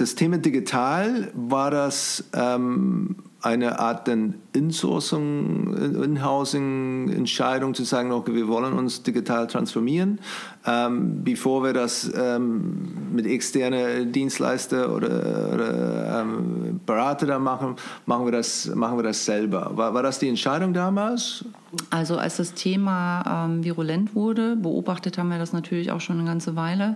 [0.00, 8.48] Das Thema digital, war das ähm, eine Art dann Insourcing, In-Housing-Entscheidung zu sagen, okay, wir
[8.48, 10.18] wollen uns digital transformieren,
[10.66, 18.24] ähm, bevor wir das ähm, mit externen Dienstleister oder, oder ähm, Berater da machen, machen
[18.24, 19.70] wir das, machen wir das selber.
[19.74, 21.44] War, war das die Entscheidung damals?
[21.90, 26.26] Also als das Thema ähm, virulent wurde, beobachtet haben wir das natürlich auch schon eine
[26.26, 26.94] ganze Weile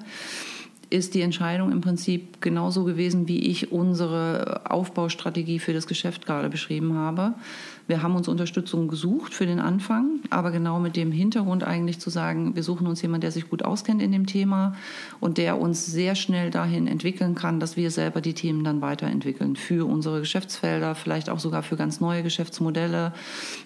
[0.94, 6.48] ist die Entscheidung im Prinzip genauso gewesen, wie ich unsere Aufbaustrategie für das Geschäft gerade
[6.48, 7.35] beschrieben habe.
[7.87, 12.09] Wir haben uns Unterstützung gesucht für den Anfang, aber genau mit dem Hintergrund eigentlich zu
[12.09, 14.75] sagen, wir suchen uns jemanden, der sich gut auskennt in dem Thema
[15.20, 19.55] und der uns sehr schnell dahin entwickeln kann, dass wir selber die Themen dann weiterentwickeln
[19.55, 23.12] für unsere Geschäftsfelder, vielleicht auch sogar für ganz neue Geschäftsmodelle,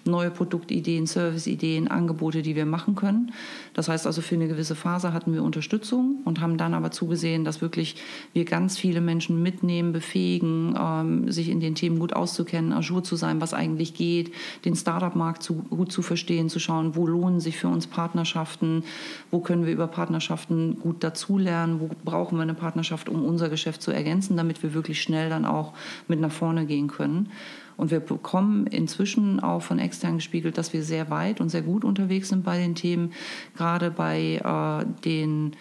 [0.05, 3.31] neue Produktideen, Serviceideen, Angebote, die wir machen können.
[3.75, 7.45] Das heißt also, für eine gewisse Phase hatten wir Unterstützung und haben dann aber zugesehen,
[7.45, 7.95] dass wirklich
[8.33, 13.15] wir ganz viele Menschen mitnehmen, befähigen, ähm, sich in den Themen gut auszukennen, ajour zu
[13.15, 14.33] sein, was eigentlich geht geht,
[14.65, 18.85] den Startup-Markt zu, gut zu verstehen, zu schauen, wo lohnen sich für uns Partnerschaften,
[19.31, 23.83] wo können wir über Partnerschaften gut dazulernen, wo brauchen wir eine Partnerschaft, um unser Geschäft
[23.83, 25.75] zu ergänzen, damit wir wirklich schnell dann auch
[26.09, 27.31] mit nach vorne gehen können.
[27.77, 31.85] Und wir bekommen inzwischen auch von extern gespiegelt, dass wir sehr weit und sehr gut
[31.85, 33.13] unterwegs sind bei den Themen,
[33.57, 35.53] gerade bei äh, den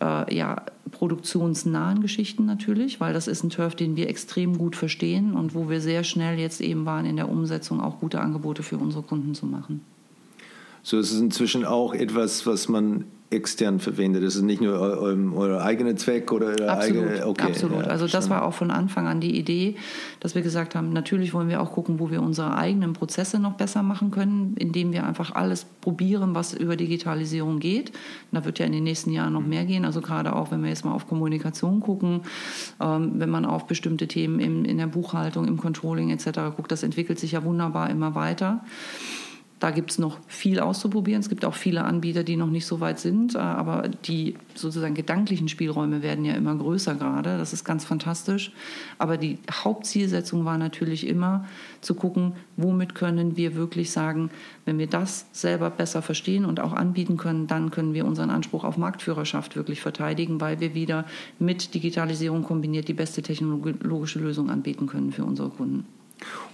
[0.00, 5.34] äh, ja, produktionsnahen Geschichten natürlich, weil das ist ein Turf, den wir extrem gut verstehen
[5.34, 8.78] und wo wir sehr schnell jetzt eben waren in der Umsetzung, auch gute Angebote für
[8.78, 9.80] unsere Kunden zu machen.
[10.82, 14.22] So, es ist inzwischen auch etwas, was man extern verwendet.
[14.22, 17.26] Das ist nicht nur eu, euer eigener Zweck oder euer absolut, eigene.
[17.26, 17.84] Okay, absolut.
[17.84, 19.76] Ja, also das war auch von Anfang an die Idee,
[20.20, 23.54] dass wir gesagt haben, natürlich wollen wir auch gucken, wo wir unsere eigenen Prozesse noch
[23.54, 27.92] besser machen können, indem wir einfach alles probieren, was über Digitalisierung geht.
[28.30, 29.84] da wird ja in den nächsten Jahren noch mehr gehen.
[29.84, 32.20] Also gerade auch, wenn wir jetzt mal auf Kommunikation gucken,
[32.80, 36.54] ähm, wenn man auf bestimmte Themen in der Buchhaltung, im Controlling etc.
[36.54, 38.64] guckt, das entwickelt sich ja wunderbar immer weiter.
[39.58, 41.20] Da gibt es noch viel auszuprobieren.
[41.20, 44.94] Es gibt auch viele Anbieter, die noch nicht so weit sind, äh, aber die sozusagen
[44.94, 47.38] gedanklichen Spielräume werden ja immer größer gerade.
[47.38, 48.52] Das ist ganz fantastisch.
[48.98, 51.46] Aber die Hauptzielsetzung war natürlich immer
[51.80, 54.30] zu gucken, womit können wir wirklich sagen,
[54.66, 58.62] wenn wir das selber besser verstehen und auch anbieten können, dann können wir unseren Anspruch
[58.62, 61.06] auf Marktführerschaft wirklich verteidigen, weil wir wieder
[61.38, 65.86] mit Digitalisierung kombiniert die beste technologische Lösung anbieten können für unsere Kunden.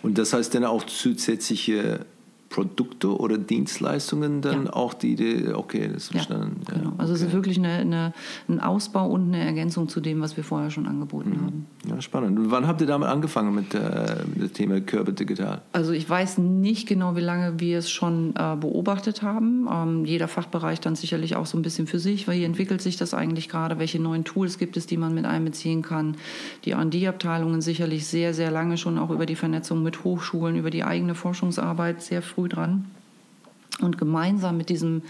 [0.02, 2.06] Und das heißt dann auch zusätzliche
[2.52, 4.72] Produkte oder Dienstleistungen dann ja.
[4.74, 6.60] auch die, die, okay, das ist ja, verstanden.
[6.68, 6.92] Ja, genau.
[6.98, 7.22] Also okay.
[7.22, 8.12] es ist wirklich eine, eine,
[8.46, 11.46] ein Ausbau und eine Ergänzung zu dem, was wir vorher schon angeboten mhm.
[11.46, 11.66] haben.
[11.88, 12.38] Ja, spannend.
[12.38, 15.62] Und wann habt ihr damit angefangen mit, äh, mit dem Thema Körper Digital?
[15.72, 19.66] Also ich weiß nicht genau, wie lange wir es schon äh, beobachtet haben.
[19.72, 22.98] Ähm, jeder Fachbereich dann sicherlich auch so ein bisschen für sich, weil hier entwickelt sich
[22.98, 26.16] das eigentlich gerade, welche neuen Tools gibt es, die man mit einbeziehen kann.
[26.66, 30.84] Die R&D-Abteilungen sicherlich sehr, sehr lange schon auch über die Vernetzung mit Hochschulen, über die
[30.84, 32.86] eigene Forschungsarbeit sehr früh früh dran.
[33.80, 35.02] Und gemeinsam mit diesem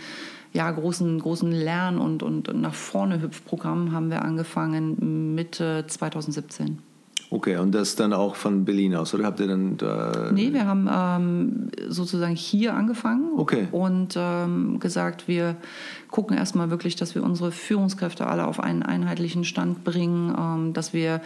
[0.53, 6.79] ja, großen, großen Lern- und, und nach vorne Hüpfprogramm haben wir angefangen Mitte 2017.
[7.31, 10.31] Okay, und das dann auch von Berlin aus, oder habt ihr dann da...
[10.35, 13.69] Nee, wir haben ähm, sozusagen hier angefangen okay.
[13.73, 15.57] und ähm, gesagt, wir
[16.11, 20.93] gucken erstmal wirklich, dass wir unsere Führungskräfte alle auf einen einheitlichen Stand bringen, ähm, dass
[20.93, 21.23] wir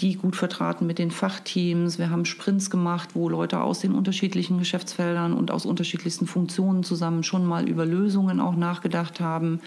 [0.00, 1.98] die gut vertraten mit den Fachteams.
[1.98, 7.22] Wir haben Sprints gemacht, wo Leute aus den unterschiedlichen Geschäftsfeldern und aus unterschiedlichsten Funktionen zusammen
[7.22, 9.60] schon mal über Lösungen auch nachgedacht haben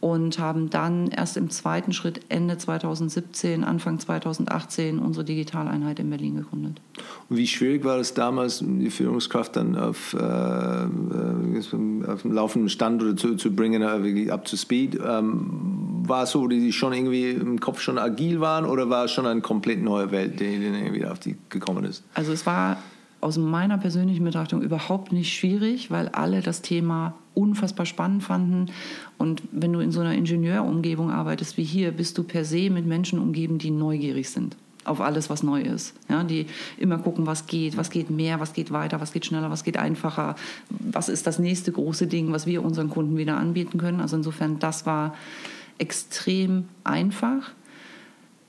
[0.00, 6.36] und haben dann erst im zweiten Schritt Ende 2017, Anfang 2018 unsere Digitaleinheit in Berlin
[6.36, 6.80] gegründet.
[7.28, 12.68] Und wie schwierig war es damals, die Führungskraft dann auf, äh, äh auf dem laufenden
[12.68, 14.98] Stand oder zu, zu bringen, äh, wirklich up to speed?
[15.04, 19.06] Ähm, war es so, dass sie schon irgendwie im Kopf schon agil waren oder war
[19.06, 22.04] es schon eine komplett neue Welt, die, die irgendwie auf die gekommen ist?
[22.14, 22.78] Also es war
[23.20, 28.66] aus meiner persönlichen Betrachtung überhaupt nicht schwierig, weil alle das Thema unfassbar spannend fanden.
[29.18, 32.86] Und wenn du in so einer Ingenieurumgebung arbeitest wie hier, bist du per se mit
[32.86, 35.94] Menschen umgeben, die neugierig sind auf alles, was neu ist.
[36.08, 36.46] Ja, die
[36.78, 39.76] immer gucken, was geht, was geht mehr, was geht weiter, was geht schneller, was geht
[39.76, 40.36] einfacher,
[40.70, 44.00] was ist das nächste große Ding, was wir unseren Kunden wieder anbieten können.
[44.00, 45.14] Also insofern, das war
[45.78, 47.50] extrem einfach.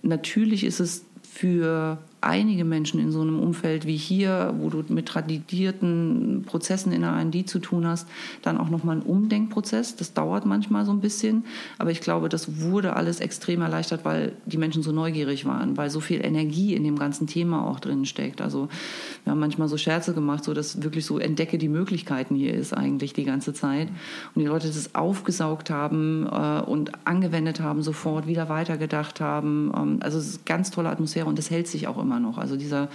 [0.01, 5.07] Natürlich ist es für einige Menschen in so einem Umfeld wie hier, wo du mit
[5.07, 8.07] tradierten Prozessen in der R&D zu tun hast,
[8.41, 9.95] dann auch nochmal ein Umdenkprozess.
[9.95, 11.45] Das dauert manchmal so ein bisschen,
[11.77, 15.89] aber ich glaube, das wurde alles extrem erleichtert, weil die Menschen so neugierig waren, weil
[15.89, 18.41] so viel Energie in dem ganzen Thema auch drin steckt.
[18.41, 18.67] Also
[19.23, 22.73] wir haben manchmal so Scherze gemacht, so dass wirklich so entdecke die Möglichkeiten hier ist
[22.73, 23.87] eigentlich die ganze Zeit
[24.35, 29.71] und die Leute das aufgesaugt haben äh, und angewendet haben, sofort wieder weitergedacht haben.
[29.73, 32.27] Ähm, also es ist eine ganz tolle Atmosphäre und das hält sich auch immer immer
[32.27, 32.37] noch.
[32.37, 32.89] Also dieser,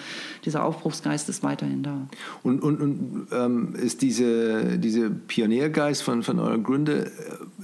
[0.45, 2.09] dieser Aufbruchsgeist ist weiterhin da.
[2.43, 7.07] Und, und, und ähm, ist diese, diese Pioniergeist von, von euren Gründer,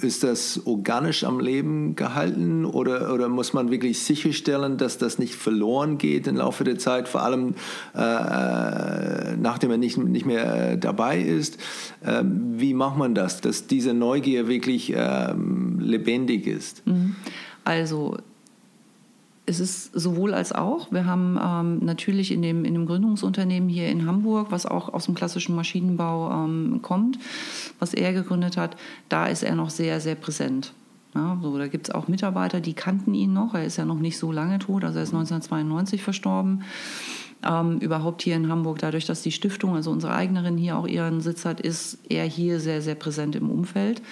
[0.01, 5.35] ist das organisch am Leben gehalten oder, oder muss man wirklich sicherstellen, dass das nicht
[5.35, 7.55] verloren geht im Laufe der Zeit, vor allem
[7.94, 11.59] äh, äh nachdem er nicht, nicht mehr äh, dabei ist?
[12.05, 16.87] Ähm, wie macht man das, dass diese Neugier wirklich ähm, lebendig ist?
[16.87, 17.16] Mhm.
[17.64, 18.16] Also
[19.48, 20.92] es ist sowohl als auch.
[20.92, 25.06] Wir haben ähm, natürlich in dem, in dem Gründungsunternehmen hier in Hamburg, was auch aus
[25.06, 27.18] dem klassischen Maschinenbau ähm, kommt,
[27.78, 28.76] was er gegründet hat,
[29.08, 30.74] da ist er noch sehr, sehr präsent.
[31.14, 33.54] Ja, so, da gibt es auch Mitarbeiter, die kannten ihn noch.
[33.54, 36.62] Er ist ja noch nicht so lange tot, also er ist 1992 verstorben.
[37.42, 41.20] Ähm, überhaupt hier in Hamburg, dadurch, dass die Stiftung, also unsere Eignerin hier auch ihren
[41.20, 44.02] Sitz hat, ist er hier sehr, sehr präsent im Umfeld.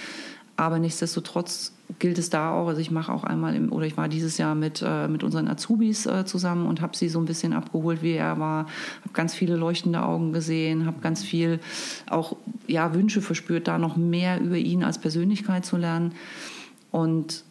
[0.56, 4.08] Aber nichtsdestotrotz gilt es da auch, also ich mache auch einmal im, oder ich war
[4.08, 7.52] dieses Jahr mit, äh, mit unseren Azubis äh, zusammen und habe sie so ein bisschen
[7.52, 8.66] abgeholt, wie er war,
[9.02, 11.60] habe ganz viele leuchtende Augen gesehen, habe ganz viel
[12.08, 16.12] auch ja, Wünsche verspürt, da noch mehr über ihn als Persönlichkeit zu lernen.
[16.90, 17.44] Und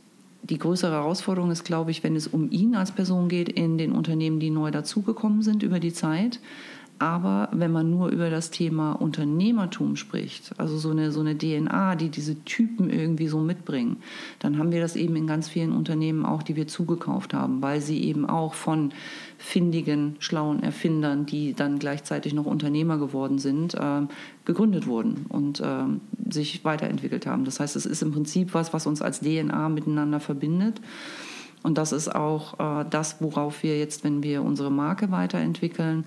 [0.44, 3.92] die größere Herausforderung ist, glaube ich, wenn es um ihn als Person geht, in den
[3.92, 6.40] Unternehmen, die neu dazugekommen sind über die Zeit,
[7.00, 11.96] aber wenn man nur über das Thema Unternehmertum spricht, also so eine, so eine DNA,
[11.96, 13.98] die diese Typen irgendwie so mitbringen,
[14.40, 17.82] dann haben wir das eben in ganz vielen Unternehmen auch, die wir zugekauft haben, weil
[17.82, 18.92] sie eben auch von
[19.38, 24.02] findigen, schlauen Erfindern, die dann gleichzeitig noch Unternehmer geworden sind, äh,
[24.46, 25.26] gegründet wurden.
[25.28, 25.86] Und äh,
[26.30, 27.46] sich weiterentwickelt haben.
[27.46, 30.82] Das heißt, es ist im Prinzip was, was uns als DNA miteinander verbindet.
[31.64, 36.06] Und das ist auch äh, das, worauf wir jetzt, wenn wir unsere Marke weiterentwickeln,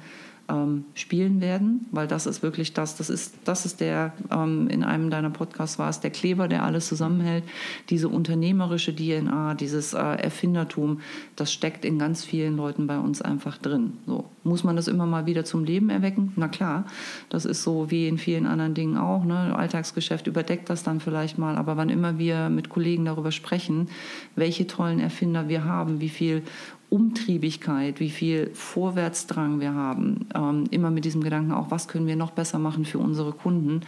[0.49, 4.83] ähm, spielen werden, weil das ist wirklich das, das ist, das ist der, ähm, in
[4.83, 7.45] einem deiner Podcasts war es der Kleber, der alles zusammenhält.
[7.91, 11.01] Diese unternehmerische DNA, dieses äh, Erfindertum,
[11.37, 13.95] das steckt in ganz vielen Leuten bei uns einfach drin.
[14.07, 14.25] So.
[14.45, 16.33] Muss man das immer mal wieder zum Leben erwecken?
[16.37, 16.87] Na klar,
[17.29, 19.25] das ist so wie in vielen anderen Dingen auch.
[19.25, 19.55] Ne?
[19.55, 23.89] Alltagsgeschäft überdeckt das dann vielleicht mal, aber wann immer wir mit Kollegen darüber sprechen,
[24.37, 26.43] welche tollen Erfinder wir haben, wie viel
[26.91, 32.17] Umtriebigkeit, wie viel Vorwärtsdrang wir haben, ähm, immer mit diesem Gedanken auch, was können wir
[32.17, 33.83] noch besser machen für unsere Kunden,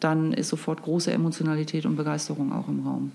[0.00, 3.12] dann ist sofort große Emotionalität und Begeisterung auch im Raum.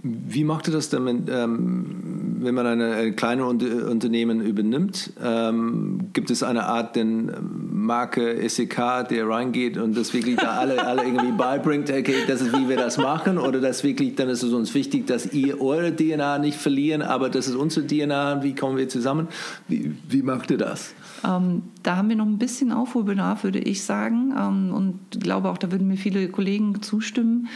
[0.00, 5.12] Wie macht ihr das denn, wenn, ähm, wenn man eine, ein kleines Unternehmen übernimmt?
[5.20, 7.32] Ähm, gibt es eine Art den
[7.72, 12.56] Marke SEK, der reingeht und das wirklich da alle, alle irgendwie beibringt, okay, das ist,
[12.56, 13.38] wie wir das machen?
[13.38, 17.28] Oder das wirklich, dann ist es uns wichtig, dass ihr eure DNA nicht verlieren, aber
[17.28, 19.26] das ist unsere DNA, wie kommen wir zusammen?
[19.66, 20.94] Wie, wie macht ihr das?
[21.24, 24.32] Ähm, da haben wir noch ein bisschen Aufholbedarf, würde ich sagen.
[24.38, 27.48] Ähm, und glaube auch, da würden mir viele Kollegen zustimmen.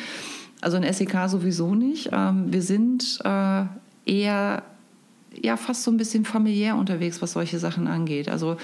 [0.62, 2.10] Also ein SEK sowieso nicht.
[2.12, 3.64] Ähm, wir sind äh,
[4.06, 4.62] eher
[5.34, 8.28] ja fast so ein bisschen familiär unterwegs, was solche Sachen angeht.
[8.28, 8.56] Also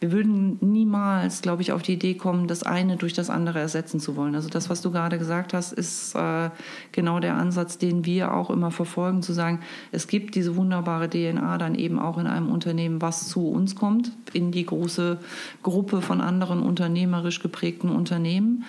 [0.00, 3.98] wir würden niemals, glaube ich, auf die Idee kommen, das eine durch das andere ersetzen
[3.98, 4.36] zu wollen.
[4.36, 6.50] Also das, was du gerade gesagt hast, ist äh,
[6.92, 11.58] genau der Ansatz, den wir auch immer verfolgen, zu sagen, es gibt diese wunderbare DNA
[11.58, 15.18] dann eben auch in einem Unternehmen, was zu uns kommt, in die große
[15.64, 18.64] Gruppe von anderen unternehmerisch geprägten Unternehmen.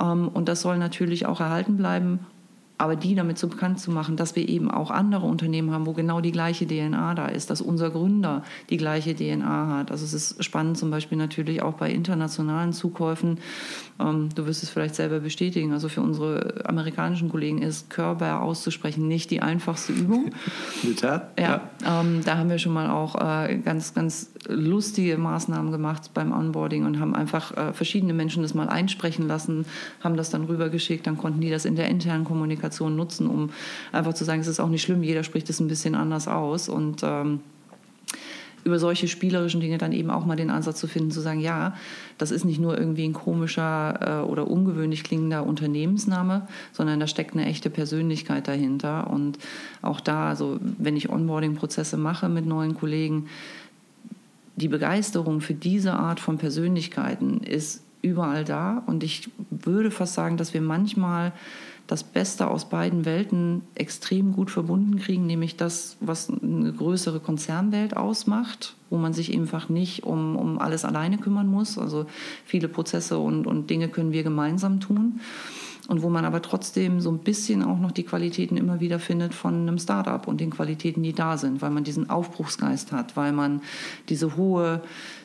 [0.00, 2.20] Ähm, und das soll natürlich auch erhalten bleiben
[2.78, 5.92] aber die damit so bekannt zu machen, dass wir eben auch andere Unternehmen haben, wo
[5.92, 9.90] genau die gleiche DNA da ist, dass unser Gründer die gleiche DNA hat.
[9.90, 13.38] Also es ist spannend zum Beispiel natürlich auch bei internationalen Zukäufen.
[13.98, 15.72] Ähm, du wirst es vielleicht selber bestätigen.
[15.72, 20.32] Also für unsere amerikanischen Kollegen ist Körper auszusprechen nicht die einfachste Übung.
[21.00, 21.70] ja, ja.
[21.86, 26.84] Ähm, da haben wir schon mal auch äh, ganz, ganz lustige Maßnahmen gemacht beim Onboarding
[26.84, 29.64] und haben einfach äh, verschiedene Menschen das mal einsprechen lassen,
[30.04, 33.50] haben das dann rübergeschickt, dann konnten die das in der internen Kommunikation Kommunikation nutzen, um
[33.92, 36.68] einfach zu sagen, es ist auch nicht schlimm, jeder spricht es ein bisschen anders aus
[36.68, 37.40] und ähm,
[38.64, 41.76] über solche spielerischen Dinge dann eben auch mal den Ansatz zu finden, zu sagen, ja,
[42.18, 47.34] das ist nicht nur irgendwie ein komischer äh, oder ungewöhnlich klingender Unternehmensname, sondern da steckt
[47.34, 49.08] eine echte Persönlichkeit dahinter.
[49.08, 49.38] Und
[49.82, 53.28] auch da, also wenn ich Onboarding-Prozesse mache mit neuen Kollegen,
[54.56, 58.82] die Begeisterung für diese Art von Persönlichkeiten ist überall da.
[58.86, 61.32] Und ich würde fast sagen, dass wir manchmal
[61.86, 67.96] das Beste aus beiden Welten extrem gut verbunden kriegen, nämlich das, was eine größere Konzernwelt
[67.96, 71.78] ausmacht, wo man sich einfach nicht um, um alles alleine kümmern muss.
[71.78, 72.06] Also
[72.44, 75.20] viele Prozesse und, und Dinge können wir gemeinsam tun
[75.88, 79.34] und wo man aber trotzdem so ein bisschen auch noch die Qualitäten immer wieder findet
[79.34, 83.32] von einem Startup und den Qualitäten, die da sind, weil man diesen Aufbruchsgeist hat, weil
[83.32, 83.60] man
[84.08, 84.82] diese hohe,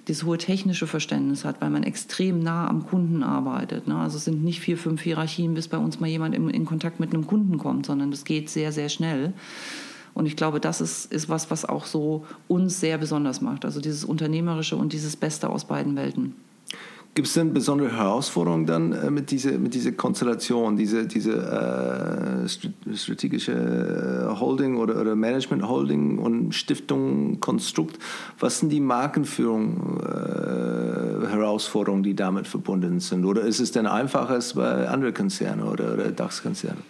[0.08, 3.88] dieses hohe technische Verständnis hat, weil man extrem nah am Kunden arbeitet.
[3.88, 3.98] Ne?
[3.98, 7.00] Also es sind nicht vier, fünf Hierarchien, bis bei uns mal jemand in, in Kontakt
[7.00, 9.34] mit einem Kunden kommt, sondern das geht sehr, sehr schnell.
[10.14, 13.66] Und ich glaube, das ist, ist was, was auch so uns sehr besonders macht.
[13.66, 16.36] Also dieses Unternehmerische und dieses Beste aus beiden Welten.
[17.14, 22.96] Gibt es denn besondere Herausforderungen dann äh, mit, dieser, mit dieser Konstellation, diese, diese äh,
[22.96, 28.00] strategische äh, Holding oder, oder Management Holding und Stiftung Konstrukt?
[28.40, 33.26] Was sind die Markenführung äh, Herausforderungen, die damit verbunden sind?
[33.26, 36.82] Oder ist es denn einfacher als bei anderen Konzernen oder, oder DAX-Konzernen?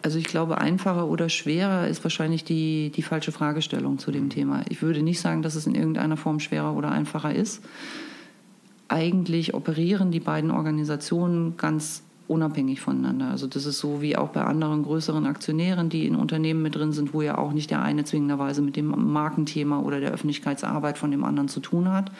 [0.00, 4.62] Also ich glaube, einfacher oder schwerer ist wahrscheinlich die, die falsche Fragestellung zu dem Thema.
[4.70, 7.62] Ich würde nicht sagen, dass es in irgendeiner Form schwerer oder einfacher ist
[8.88, 13.28] eigentlich operieren die beiden Organisationen ganz unabhängig voneinander.
[13.28, 16.92] Also das ist so wie auch bei anderen größeren Aktionären, die in Unternehmen mit drin
[16.92, 21.10] sind, wo ja auch nicht der eine zwingenderweise mit dem Markenthema oder der Öffentlichkeitsarbeit von
[21.10, 22.10] dem anderen zu tun hat.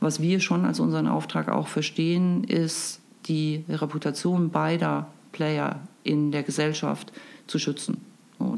[0.00, 6.42] Was wir schon als unseren Auftrag auch verstehen, ist die Reputation beider Player in der
[6.42, 7.12] Gesellschaft
[7.46, 7.98] zu schützen.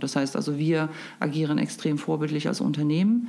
[0.01, 0.89] Das heißt also, wir
[1.21, 3.29] agieren extrem vorbildlich als Unternehmen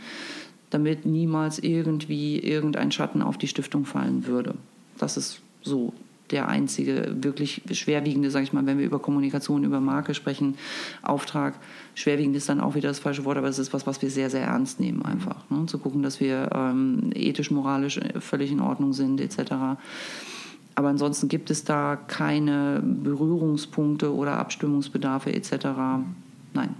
[0.75, 4.55] damit niemals irgendwie irgendein Schatten auf die Stiftung fallen würde.
[4.97, 5.93] Das ist so
[6.31, 10.55] der einzige wirklich schwerwiegende, sage ich mal, wenn wir über Kommunikation, über Marke sprechen,
[11.01, 11.53] Auftrag.
[11.93, 14.29] Schwerwiegend ist dann auch wieder das falsche Wort, aber es ist was, was wir sehr,
[14.29, 15.49] sehr ernst nehmen einfach.
[15.49, 15.65] Ne?
[15.67, 19.77] Zu gucken, dass wir ähm, ethisch, moralisch völlig in Ordnung sind etc.
[20.73, 25.67] Aber ansonsten gibt es da keine Berührungspunkte oder Abstimmungsbedarfe etc
[26.55, 26.75] nein.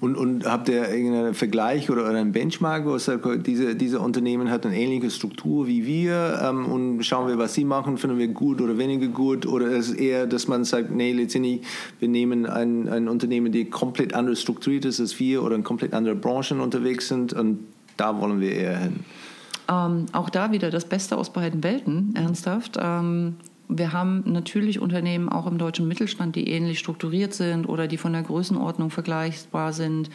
[0.00, 4.66] Und, und habt ihr irgendeinen Vergleich oder einen Benchmark, wo sagt, diese, diese Unternehmen hat
[4.66, 8.60] eine ähnliche Struktur wie wir ähm, und schauen wir, was sie machen, finden wir gut
[8.60, 9.46] oder weniger gut?
[9.46, 11.62] Oder ist es eher, dass man sagt, nee, letztendlich,
[11.98, 15.94] wir nehmen ein, ein Unternehmen, die komplett anders strukturiert ist als wir oder in komplett
[15.94, 17.60] andere Branchen unterwegs sind und
[17.96, 19.00] da wollen wir eher hin?
[19.68, 22.76] Ähm, auch da wieder das Beste aus beiden Welten, ernsthaft.
[22.80, 23.36] Ähm,
[23.70, 28.12] wir haben natürlich Unternehmen auch im deutschen Mittelstand, die ähnlich strukturiert sind oder die von
[28.12, 30.10] der Größenordnung vergleichbar sind,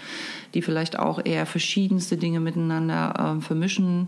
[0.54, 4.08] die vielleicht auch eher verschiedenste Dinge miteinander äh, vermischen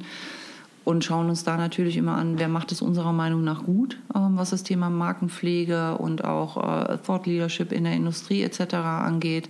[0.84, 4.20] und schauen uns da natürlich immer an, wer macht es unserer Meinung nach gut, äh,
[4.20, 8.76] was das Thema Markenpflege und auch äh, Thought Leadership in der Industrie etc.
[8.76, 9.50] angeht.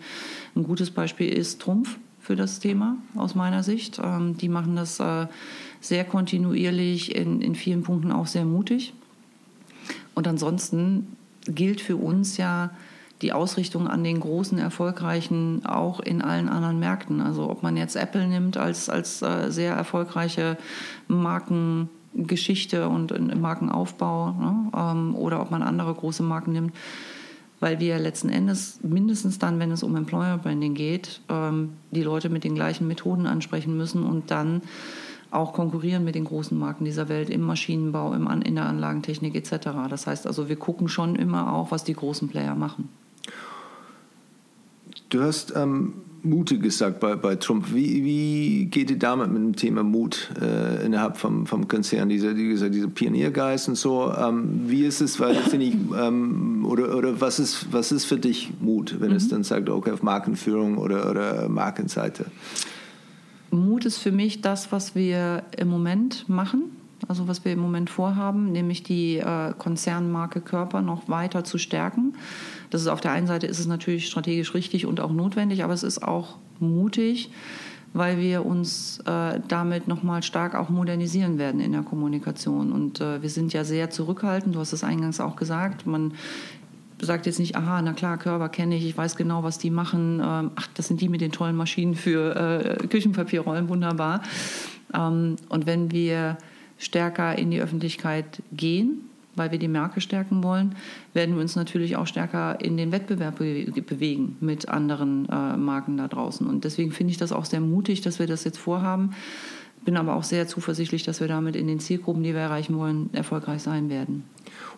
[0.56, 4.02] Ein gutes Beispiel ist Trumpf für das Thema aus meiner Sicht.
[4.04, 5.28] Ähm, die machen das äh,
[5.80, 8.94] sehr kontinuierlich, in, in vielen Punkten auch sehr mutig.
[10.18, 11.16] Und ansonsten
[11.46, 12.72] gilt für uns ja
[13.22, 17.22] die Ausrichtung an den großen, erfolgreichen auch in allen anderen Märkten.
[17.22, 20.58] Also ob man jetzt Apple nimmt als, als äh, sehr erfolgreiche
[21.08, 24.72] Markengeschichte und Markenaufbau ne?
[24.76, 26.74] ähm, oder ob man andere große Marken nimmt,
[27.60, 32.30] weil wir letzten Endes mindestens dann, wenn es um Employer Branding geht, ähm, die Leute
[32.30, 34.64] mit den gleichen Methoden ansprechen müssen und dann
[35.32, 39.36] auch konkurrieren mit den großen Marken dieser Welt im Maschinenbau, im An in der Anlagentechnik
[39.36, 39.70] etc.
[39.90, 42.90] Das heißt also, wir gucken schon immer auch, was die großen Player machen.
[45.10, 47.74] Du hast ähm, Mute gesagt bei, bei Trump.
[47.74, 52.34] Wie, wie geht ihr damit mit dem Thema Mut äh, innerhalb vom, vom Konzern, diese,
[52.34, 54.14] diese, diese Pioniergeist und so?
[54.14, 58.18] Ähm, wie ist es, weil finde ich, ähm, oder, oder was, ist, was ist für
[58.18, 59.16] dich Mut, wenn mhm.
[59.16, 62.26] es dann sagt, okay, auf Markenführung oder, oder Markenseite?
[63.52, 66.64] Mut ist für mich das, was wir im Moment machen,
[67.08, 72.16] also was wir im Moment vorhaben, nämlich die äh, Konzernmarke Körper noch weiter zu stärken.
[72.70, 75.74] Das ist auf der einen Seite ist es natürlich strategisch richtig und auch notwendig, aber
[75.74, 77.32] es ist auch mutig,
[77.94, 82.72] weil wir uns äh, damit nochmal stark auch modernisieren werden in der Kommunikation.
[82.72, 86.14] Und äh, wir sind ja sehr zurückhaltend, du hast es eingangs auch gesagt, man
[87.00, 90.22] sagt jetzt nicht, aha, na klar, Körper kenne ich, ich weiß genau, was die machen.
[90.24, 94.22] Ähm, ach, das sind die mit den tollen Maschinen für äh, Küchenpapierrollen, wunderbar.
[94.94, 96.38] Ähm, und wenn wir
[96.78, 99.02] stärker in die Öffentlichkeit gehen,
[99.36, 100.76] weil wir die Marke stärken wollen,
[101.14, 106.08] werden wir uns natürlich auch stärker in den Wettbewerb bewegen mit anderen äh, Marken da
[106.08, 106.48] draußen.
[106.48, 109.12] Und deswegen finde ich das auch sehr mutig, dass wir das jetzt vorhaben.
[109.86, 113.10] Bin aber auch sehr zuversichtlich, dass wir damit in den Zielgruppen, die wir erreichen wollen,
[113.14, 114.24] erfolgreich sein werden.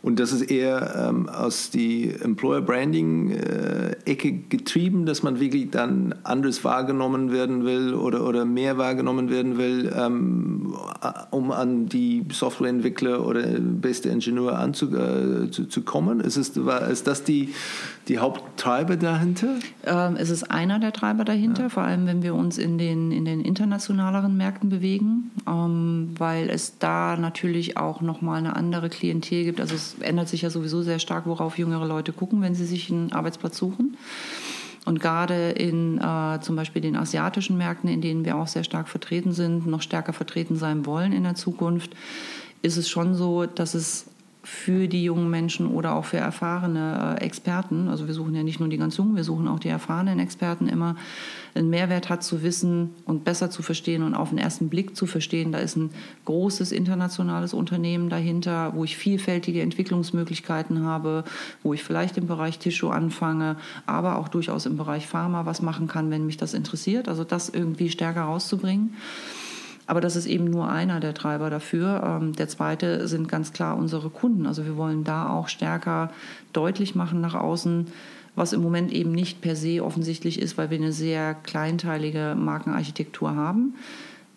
[0.01, 5.69] Und das ist eher ähm, aus die Employer Branding äh, Ecke getrieben, dass man wirklich
[5.71, 10.75] dann anders wahrgenommen werden will oder, oder mehr wahrgenommen werden will, ähm,
[11.31, 14.89] um an die Softwareentwickler oder beste Ingenieur anzukommen.
[14.89, 16.19] Äh, zu, kommen.
[16.19, 17.53] Ist, es, ist das die,
[18.07, 19.55] die Haupttreiber dahinter?
[19.85, 21.69] Ähm, es ist einer der Treiber dahinter, ja.
[21.69, 26.77] vor allem wenn wir uns in den, in den internationaleren Märkten bewegen, ähm, weil es
[26.79, 29.61] da natürlich auch nochmal eine andere Klientel gibt.
[29.61, 32.91] Also es ändert sich ja sowieso sehr stark, worauf jüngere Leute gucken, wenn sie sich
[32.91, 33.97] einen Arbeitsplatz suchen.
[34.85, 38.87] Und gerade in äh, zum Beispiel den asiatischen Märkten, in denen wir auch sehr stark
[38.87, 41.91] vertreten sind, noch stärker vertreten sein wollen in der Zukunft,
[42.61, 44.05] ist es schon so, dass es
[44.49, 48.59] für die jungen Menschen oder auch für erfahrene äh, Experten, also wir suchen ja nicht
[48.59, 50.95] nur die ganz Jungen, wir suchen auch die erfahrenen Experten immer,
[51.53, 55.05] einen Mehrwert hat zu wissen und besser zu verstehen und auf den ersten Blick zu
[55.05, 55.91] verstehen, da ist ein
[56.25, 61.25] großes internationales Unternehmen dahinter, wo ich vielfältige Entwicklungsmöglichkeiten habe,
[61.61, 65.87] wo ich vielleicht im Bereich Tissue anfange, aber auch durchaus im Bereich Pharma was machen
[65.87, 68.95] kann, wenn mich das interessiert, also das irgendwie stärker rauszubringen.
[69.89, 72.03] Aber das ist eben nur einer der Treiber dafür.
[72.05, 74.45] Ähm, der zweite sind ganz klar unsere Kunden.
[74.45, 76.11] Also wir wollen da auch stärker
[76.53, 77.87] deutlich machen nach außen,
[78.35, 83.35] was im Moment eben nicht per se offensichtlich ist, weil wir eine sehr kleinteilige Markenarchitektur
[83.35, 83.73] haben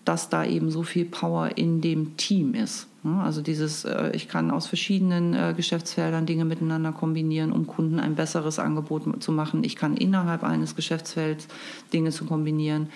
[0.04, 2.88] dass da eben so viel Power in dem Team ist.
[3.04, 8.14] Also dieses, äh, ich kann aus verschiedenen äh, Geschäftsfeldern Dinge miteinander kombinieren, um Kunden ein
[8.14, 9.64] besseres Angebot zu machen.
[9.64, 11.48] Ich kann innerhalb eines Geschäftsfelds
[11.92, 12.90] Dinge zu kombinieren,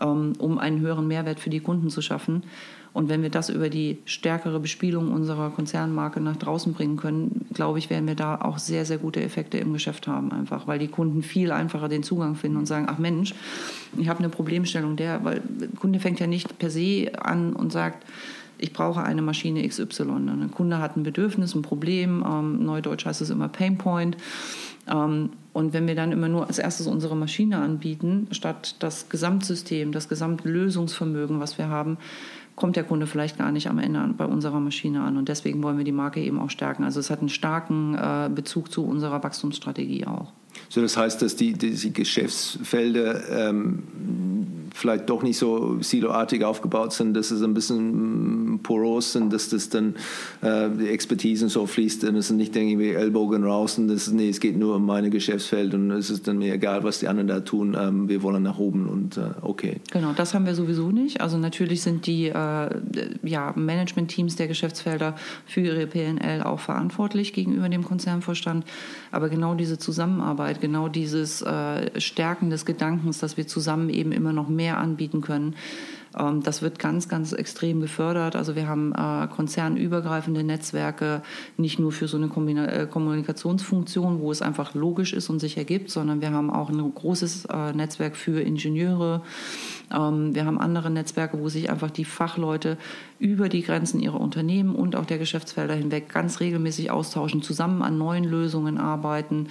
[0.00, 2.44] ähm, um einen höheren Mehrwert für die Kunden zu schaffen.
[2.92, 7.78] Und wenn wir das über die stärkere Bespielung unserer Konzernmarke nach draußen bringen können, glaube
[7.78, 10.88] ich, werden wir da auch sehr, sehr gute Effekte im Geschäft haben, einfach, weil die
[10.88, 13.34] Kunden viel einfacher den Zugang finden und sagen, ach Mensch,
[13.96, 17.72] ich habe eine Problemstellung, der, weil der Kunde fängt ja nicht per se an und
[17.72, 18.04] sagt,
[18.58, 20.02] ich brauche eine Maschine XY.
[20.02, 24.16] Ein Kunde hat ein Bedürfnis, ein Problem, ähm, neudeutsch heißt es immer Painpoint.
[24.88, 29.92] Ähm, und wenn wir dann immer nur als erstes unsere Maschine anbieten, statt das Gesamtsystem,
[29.92, 31.98] das Gesamtlösungsvermögen, was wir haben,
[32.54, 35.16] kommt der Kunde vielleicht gar nicht am Ende bei unserer Maschine an.
[35.16, 36.84] Und deswegen wollen wir die Marke eben auch stärken.
[36.84, 40.32] Also es hat einen starken äh, Bezug zu unserer Wachstumsstrategie auch.
[40.68, 43.82] So, das heißt, dass die, die Geschäftsfelder ähm,
[44.78, 49.48] vielleicht doch nicht so siloartig aufgebaut sind, dass es ein bisschen mm, poros sind, dass
[49.48, 49.96] das dann
[50.40, 54.28] äh, die Expertise so fließt und es sind nicht irgendwie Ellbogen raus und das nee,
[54.28, 57.28] es geht nur um meine Geschäftsfeld und es ist dann mir egal, was die anderen
[57.28, 59.80] da tun, ähm, wir wollen nach oben und äh, okay.
[59.90, 61.20] Genau, das haben wir sowieso nicht.
[61.20, 62.68] Also natürlich sind die äh,
[63.22, 65.16] ja, Management-Teams der Geschäftsfelder
[65.46, 68.64] für ihre PNL auch verantwortlich gegenüber dem Konzernvorstand,
[69.10, 74.32] aber genau diese Zusammenarbeit, genau dieses äh, Stärken des Gedankens, dass wir zusammen eben immer
[74.32, 75.54] noch mehr anbieten können.
[76.16, 78.36] Ähm, das wird ganz, ganz extrem gefördert.
[78.36, 81.22] Also wir haben äh, konzernübergreifende Netzwerke,
[81.56, 82.28] nicht nur für so eine
[82.66, 86.94] äh, Kommunikationsfunktion, wo es einfach logisch ist und sich ergibt, sondern wir haben auch ein
[86.94, 89.22] großes äh, Netzwerk für Ingenieure.
[89.92, 92.76] Ähm, wir haben andere Netzwerke, wo sich einfach die Fachleute
[93.18, 97.98] über die Grenzen ihrer Unternehmen und auch der Geschäftsfelder hinweg ganz regelmäßig austauschen, zusammen an
[97.98, 99.48] neuen Lösungen arbeiten,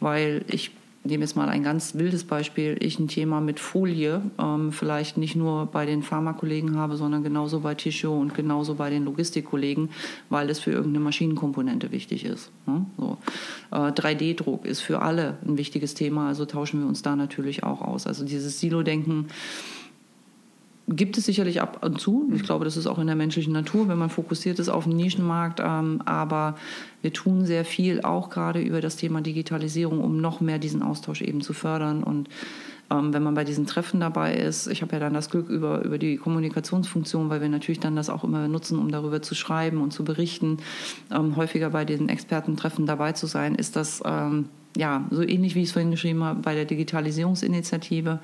[0.00, 0.72] weil ich
[1.04, 5.36] nehme jetzt mal ein ganz wildes Beispiel, ich ein Thema mit Folie ähm, vielleicht nicht
[5.36, 9.90] nur bei den Pharmakollegen habe, sondern genauso bei Tissue und genauso bei den Logistikkollegen,
[10.30, 12.50] weil das für irgendeine Maschinenkomponente wichtig ist.
[12.66, 12.86] Ne?
[12.96, 13.18] So.
[13.70, 17.82] Äh, 3D-Druck ist für alle ein wichtiges Thema, also tauschen wir uns da natürlich auch
[17.82, 18.06] aus.
[18.06, 19.28] Also dieses Silo-Denken
[20.88, 22.28] gibt es sicherlich ab und zu.
[22.34, 22.46] Ich mhm.
[22.46, 25.60] glaube, das ist auch in der menschlichen Natur, wenn man fokussiert ist auf den Nischenmarkt.
[25.62, 26.56] Ähm, aber
[27.02, 31.22] wir tun sehr viel auch gerade über das Thema Digitalisierung, um noch mehr diesen Austausch
[31.22, 32.02] eben zu fördern.
[32.02, 32.28] Und
[32.90, 35.82] ähm, wenn man bei diesen Treffen dabei ist, ich habe ja dann das Glück über,
[35.82, 39.80] über die Kommunikationsfunktion, weil wir natürlich dann das auch immer nutzen, um darüber zu schreiben
[39.80, 40.58] und zu berichten,
[41.10, 44.02] ähm, häufiger bei diesen Expertentreffen dabei zu sein, ist das
[44.76, 48.18] ja so ähnlich wie ich es vorhin geschrieben habe bei der Digitalisierungsinitiative,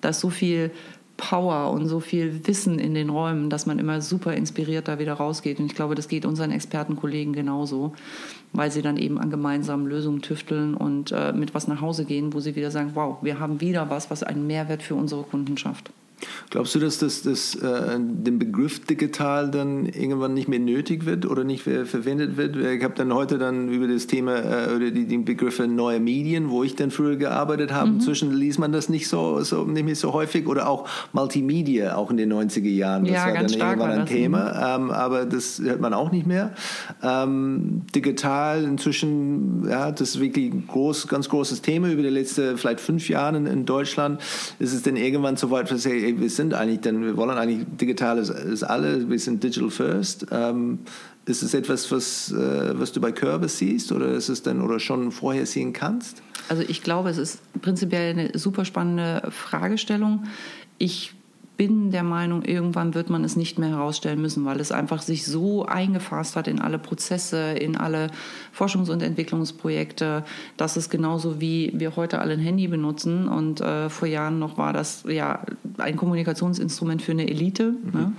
[0.00, 0.72] dass so viel
[1.16, 5.14] Power und so viel Wissen in den Räumen, dass man immer super inspiriert da wieder
[5.14, 5.60] rausgeht.
[5.60, 7.92] Und ich glaube, das geht unseren Expertenkollegen genauso,
[8.52, 12.32] weil sie dann eben an gemeinsamen Lösungen tüfteln und äh, mit was nach Hause gehen,
[12.32, 15.56] wo sie wieder sagen, wow, wir haben wieder was, was einen Mehrwert für unsere Kunden
[15.56, 15.90] schafft.
[16.50, 21.26] Glaubst du, dass das, das äh, den Begriff digital dann irgendwann nicht mehr nötig wird
[21.26, 22.56] oder nicht mehr verwendet wird?
[22.56, 26.50] Ich habe dann heute dann über das Thema äh, oder die, die Begriffe neue Medien,
[26.50, 27.88] wo ich dann früher gearbeitet habe.
[27.88, 27.94] Mhm.
[27.96, 32.10] Inzwischen liest man das nicht so, so nicht mehr so häufig oder auch Multimedia, auch
[32.10, 33.04] in den 90er Jahren.
[33.04, 34.06] Das ja, war dann irgendwann ein.
[34.06, 36.52] Thema, ähm, aber das hört man auch nicht mehr.
[37.02, 42.56] Ähm, digital inzwischen, ja, das ist wirklich ein groß, ganz großes Thema über die letzten
[42.56, 44.20] vielleicht fünf Jahre in, in Deutschland.
[44.58, 47.66] Ist es denn irgendwann so weit, dass hey, wir sind eigentlich, denn wir wollen eigentlich
[47.80, 50.26] digital ist, ist alle, wir sind digital first.
[50.30, 50.80] Ähm,
[51.26, 54.78] ist es etwas, was, äh, was du bei Körbe siehst oder ist es denn oder
[54.78, 56.22] schon vorher sehen kannst?
[56.48, 60.24] Also ich glaube, es ist prinzipiell eine super spannende Fragestellung.
[60.76, 61.13] Ich
[61.56, 65.24] bin der Meinung, irgendwann wird man es nicht mehr herausstellen müssen, weil es einfach sich
[65.24, 68.08] so eingefasst hat in alle Prozesse, in alle
[68.56, 70.24] Forschungs- und Entwicklungsprojekte,
[70.56, 74.58] dass es genauso wie wir heute alle ein Handy benutzen und äh, vor Jahren noch
[74.58, 75.44] war das ja
[75.78, 77.70] ein Kommunikationsinstrument für eine Elite.
[77.70, 77.90] Mhm.
[77.92, 78.12] Ne?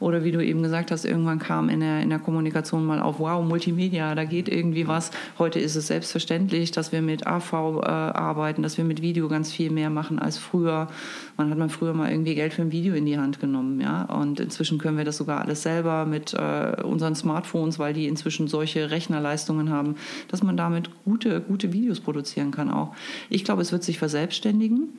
[0.00, 3.20] Oder wie du eben gesagt hast, irgendwann kam in der, in der Kommunikation mal auf,
[3.20, 5.12] wow, Multimedia, da geht irgendwie was.
[5.38, 9.52] Heute ist es selbstverständlich, dass wir mit AV äh, arbeiten, dass wir mit Video ganz
[9.52, 10.88] viel mehr machen als früher.
[11.36, 13.78] Man hat man früher mal irgendwie Geld für ein Video Video in die Hand genommen,
[13.80, 14.04] ja.
[14.04, 18.48] Und inzwischen können wir das sogar alles selber mit äh, unseren Smartphones, weil die inzwischen
[18.48, 19.96] solche Rechnerleistungen haben,
[20.28, 22.94] dass man damit gute, gute Videos produzieren kann auch.
[23.28, 24.94] Ich glaube, es wird sich verselbstständigen.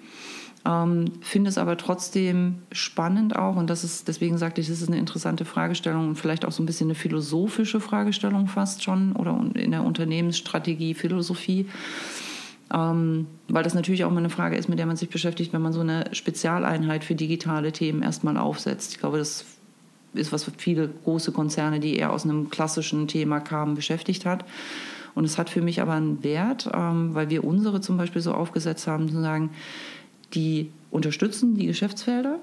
[0.63, 4.89] Ähm, finde es aber trotzdem spannend auch und das ist, deswegen sagte ich, das ist
[4.89, 9.43] eine interessante Fragestellung und vielleicht auch so ein bisschen eine philosophische Fragestellung fast schon oder
[9.55, 11.65] in der Unternehmensstrategie, Philosophie
[12.73, 15.61] ähm, weil das natürlich auch mal eine Frage ist, mit der man sich beschäftigt, wenn
[15.61, 18.93] man so eine Spezialeinheit für digitale Themen erstmal aufsetzt.
[18.93, 19.45] Ich glaube, das
[20.13, 24.45] ist was für viele große Konzerne, die eher aus einem klassischen Thema kamen, beschäftigt hat.
[25.15, 28.33] Und es hat für mich aber einen Wert, ähm, weil wir unsere zum Beispiel so
[28.33, 29.49] aufgesetzt haben, zu sagen,
[30.33, 32.39] die unterstützen die Geschäftsfelder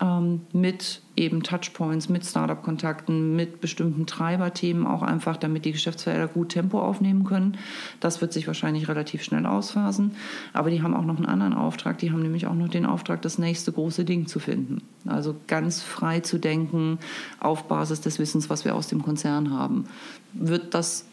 [0.00, 6.50] ähm, mit eben Touchpoints, mit Startup-Kontakten, mit bestimmten Treiberthemen auch einfach, damit die Geschäftsfelder gut
[6.50, 7.58] Tempo aufnehmen können.
[8.00, 10.12] Das wird sich wahrscheinlich relativ schnell ausphasen.
[10.52, 11.98] Aber die haben auch noch einen anderen Auftrag.
[11.98, 14.82] Die haben nämlich auch noch den Auftrag, das nächste große Ding zu finden.
[15.06, 16.98] Also ganz frei zu denken
[17.40, 19.84] auf Basis des Wissens, was wir aus dem Konzern haben.
[20.32, 21.06] Wird das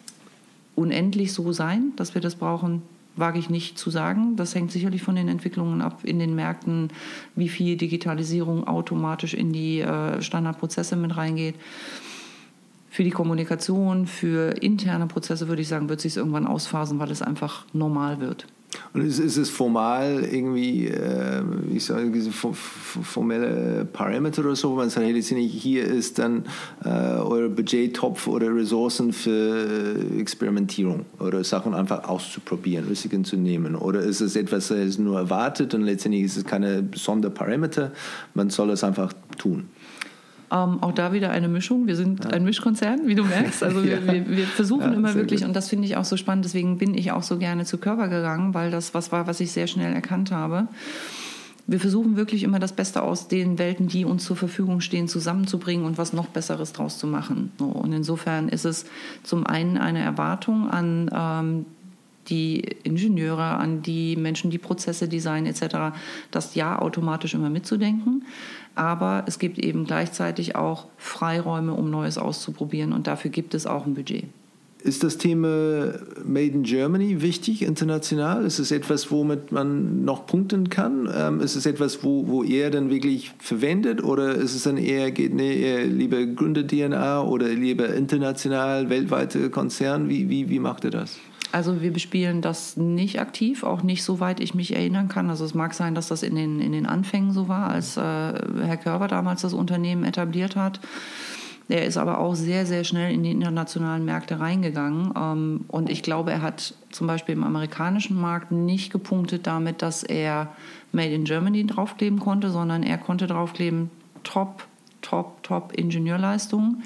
[0.76, 2.82] unendlich so sein, dass wir das brauchen?
[3.20, 4.36] Wage ich nicht zu sagen.
[4.36, 6.90] Das hängt sicherlich von den Entwicklungen ab in den Märkten,
[7.36, 11.56] wie viel Digitalisierung automatisch in die äh, Standardprozesse mit reingeht.
[12.90, 17.12] Für die Kommunikation, für interne Prozesse würde ich sagen, wird sich es irgendwann ausphasen, weil
[17.12, 18.48] es einfach normal wird.
[18.94, 21.42] Und ist, ist es formal irgendwie, äh,
[21.74, 26.46] ich sage, diese formelle Parameter oder so, wo man sagt, hey, hier ist dann
[26.84, 33.76] äh, euer Budgettopf oder Ressourcen für Experimentierung oder Sachen einfach auszuprobieren, Risiken zu nehmen?
[33.76, 37.92] Oder ist es etwas, das nur erwartet und letztendlich ist es keine Sonderparameter,
[38.36, 39.70] man soll es einfach tun?
[40.52, 41.86] Ähm, auch da wieder eine Mischung.
[41.86, 42.32] Wir sind ja.
[42.32, 43.64] ein Mischkonzern, wie du merkst.
[43.64, 44.14] Also wir, ja.
[44.14, 45.48] wir, wir versuchen ja, immer wirklich, gut.
[45.48, 48.08] und das finde ich auch so spannend, deswegen bin ich auch so gerne zu Körper
[48.08, 50.68] gegangen, weil das was war, was ich sehr schnell erkannt habe.
[51.68, 55.86] Wir versuchen wirklich immer das Beste aus den Welten, die uns zur Verfügung stehen, zusammenzubringen
[55.86, 57.52] und was noch Besseres draus zu machen.
[57.60, 58.86] So, und insofern ist es
[59.22, 61.66] zum einen eine Erwartung an ähm,
[62.30, 65.96] die Ingenieure, an die Menschen, die Prozesse designen etc.,
[66.32, 68.24] das ja automatisch immer mitzudenken.
[68.80, 73.86] Aber es gibt eben gleichzeitig auch Freiräume, um Neues auszuprobieren und dafür gibt es auch
[73.86, 74.24] ein Budget.
[74.82, 78.46] Ist das Thema Made in Germany wichtig international?
[78.46, 81.10] Ist es etwas, womit man noch punkten kann?
[81.14, 84.02] Ähm, ist es etwas, wo, wo ihr dann wirklich verwendet?
[84.02, 90.08] Oder ist es dann eher, geht nee, eher lieber Gründer-DNA oder lieber international, weltweite Konzern?
[90.08, 91.18] Wie, wie, wie macht ihr das?
[91.52, 95.30] Also wir bespielen das nicht aktiv, auch nicht soweit ich mich erinnern kann.
[95.30, 98.02] Also es mag sein, dass das in den, in den Anfängen so war, als äh,
[98.02, 100.80] Herr Körber damals das Unternehmen etabliert hat.
[101.68, 105.14] Er ist aber auch sehr, sehr schnell in die internationalen Märkte reingegangen.
[105.16, 110.04] Ähm, und ich glaube, er hat zum Beispiel im amerikanischen Markt nicht gepunktet damit, dass
[110.04, 110.50] er
[110.92, 113.90] Made in Germany draufkleben konnte, sondern er konnte draufkleben
[114.24, 114.66] Top,
[115.02, 116.84] Top, Top Ingenieurleistungen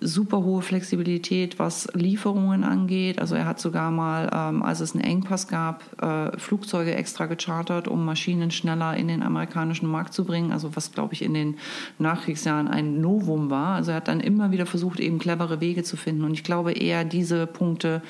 [0.00, 3.20] super hohe Flexibilität, was Lieferungen angeht.
[3.20, 7.88] Also er hat sogar mal, ähm, als es einen Engpass gab, äh, Flugzeuge extra gechartert,
[7.88, 10.52] um Maschinen schneller in den amerikanischen Markt zu bringen.
[10.52, 11.56] Also was, glaube ich, in den
[11.98, 13.76] Nachkriegsjahren ein Novum war.
[13.76, 16.24] Also er hat dann immer wieder versucht, eben clevere Wege zu finden.
[16.24, 18.02] Und ich glaube eher diese Punkte,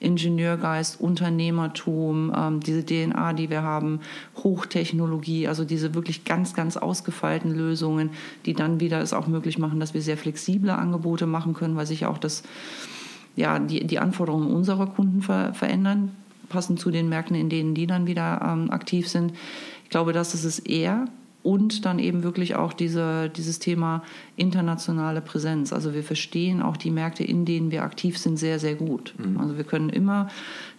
[0.00, 4.00] Ingenieurgeist, Unternehmertum, ähm, diese DNA, die wir haben,
[4.42, 8.10] Hochtechnologie, also diese wirklich ganz, ganz ausgefeilten Lösungen,
[8.46, 11.86] die dann wieder es auch möglich machen, dass wir sehr flexible Angebote machen können, weil
[11.86, 12.42] sich auch das,
[13.36, 16.12] ja, die, die Anforderungen unserer Kunden ver verändern,
[16.48, 19.32] passend zu den Märkten, in denen die dann wieder ähm, aktiv sind.
[19.84, 21.06] Ich glaube, das ist es eher
[21.42, 24.02] und dann eben wirklich auch diese, dieses Thema
[24.36, 25.72] internationale Präsenz.
[25.72, 29.14] Also wir verstehen auch die Märkte, in denen wir aktiv sind, sehr, sehr gut.
[29.18, 29.40] Mhm.
[29.40, 30.28] Also wir können immer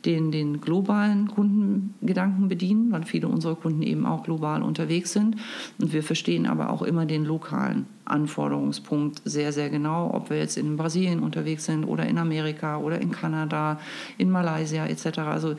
[0.06, 5.38] den, den globalen Kundengedanken bedienen, weil viele unserer Kunden eben auch global unterwegs sind.
[5.80, 10.58] Und wir verstehen aber auch immer den lokalen Anforderungspunkt sehr, sehr genau, ob wir jetzt
[10.58, 13.80] in Brasilien unterwegs sind oder in Amerika oder in Kanada,
[14.18, 15.20] in Malaysia etc.
[15.20, 15.56] Also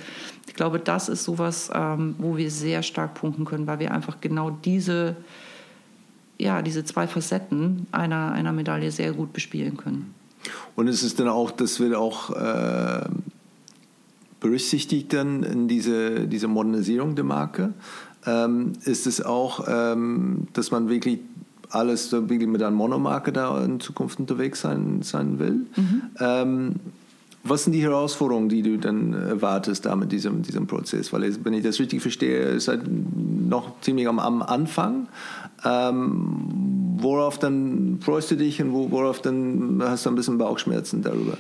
[0.53, 4.20] ich glaube, das ist sowas, ähm, wo wir sehr stark punkten können, weil wir einfach
[4.20, 5.16] genau diese,
[6.36, 10.12] ja, diese zwei Facetten einer, einer Medaille sehr gut bespielen können.
[10.76, 13.09] Und es ist dann auch, das wird auch äh,
[14.40, 17.72] berücksichtigt dann in diese, diese Modernisierung der Marke.
[18.26, 21.20] Ähm, ist es auch, ähm, dass man wirklich
[21.70, 25.64] alles wirklich mit einer Monomarke da in Zukunft unterwegs sein, sein will?
[25.76, 26.03] Mhm.
[26.20, 26.74] Ähm,
[27.45, 31.12] was sind die Herausforderungen, die du dann erwartest da mit diesem, diesem Prozess?
[31.12, 35.09] Weil, wenn ich das richtig verstehe, ist halt noch ziemlich am, am Anfang.
[35.64, 41.36] Ähm, worauf dann freust du dich und worauf dann hast du ein bisschen Bauchschmerzen darüber?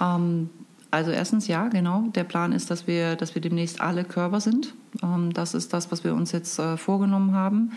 [0.00, 0.50] Ähm,
[0.90, 2.04] also erstens ja, genau.
[2.14, 4.74] Der Plan ist, dass wir, dass wir demnächst alle Körper sind.
[5.02, 7.72] Ähm, das ist das, was wir uns jetzt äh, vorgenommen haben.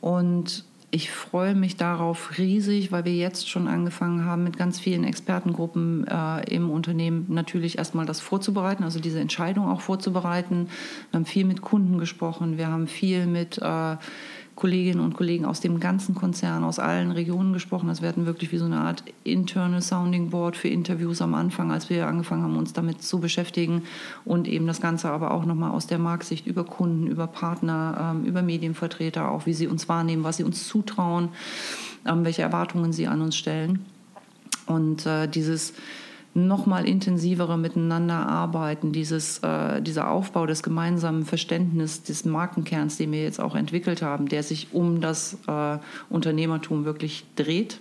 [0.00, 5.04] Und ich freue mich darauf riesig, weil wir jetzt schon angefangen haben, mit ganz vielen
[5.04, 10.68] Expertengruppen äh, im Unternehmen natürlich erstmal das vorzubereiten, also diese Entscheidung auch vorzubereiten.
[11.10, 13.96] Wir haben viel mit Kunden gesprochen, wir haben viel mit äh,
[14.54, 17.88] Kolleginnen und Kollegen aus dem ganzen Konzern, aus allen Regionen gesprochen.
[17.88, 21.88] Das werden wirklich wie so eine Art Internal Sounding Board für Interviews am Anfang, als
[21.88, 23.82] wir angefangen haben, uns damit zu beschäftigen
[24.24, 28.24] und eben das Ganze aber auch nochmal aus der Marktsicht über Kunden, über Partner, ähm,
[28.24, 31.30] über Medienvertreter, auch wie sie uns wahrnehmen, was sie uns zutrauen,
[32.06, 33.84] ähm, welche Erwartungen sie an uns stellen.
[34.66, 35.26] Und äh,
[36.34, 43.12] dieses nochmal intensivere miteinander arbeiten, dieses, äh, dieser Aufbau des gemeinsamen Verständnisses des Markenkerns, den
[43.12, 45.78] wir jetzt auch entwickelt haben, der sich um das äh,
[46.08, 47.80] Unternehmertum wirklich dreht,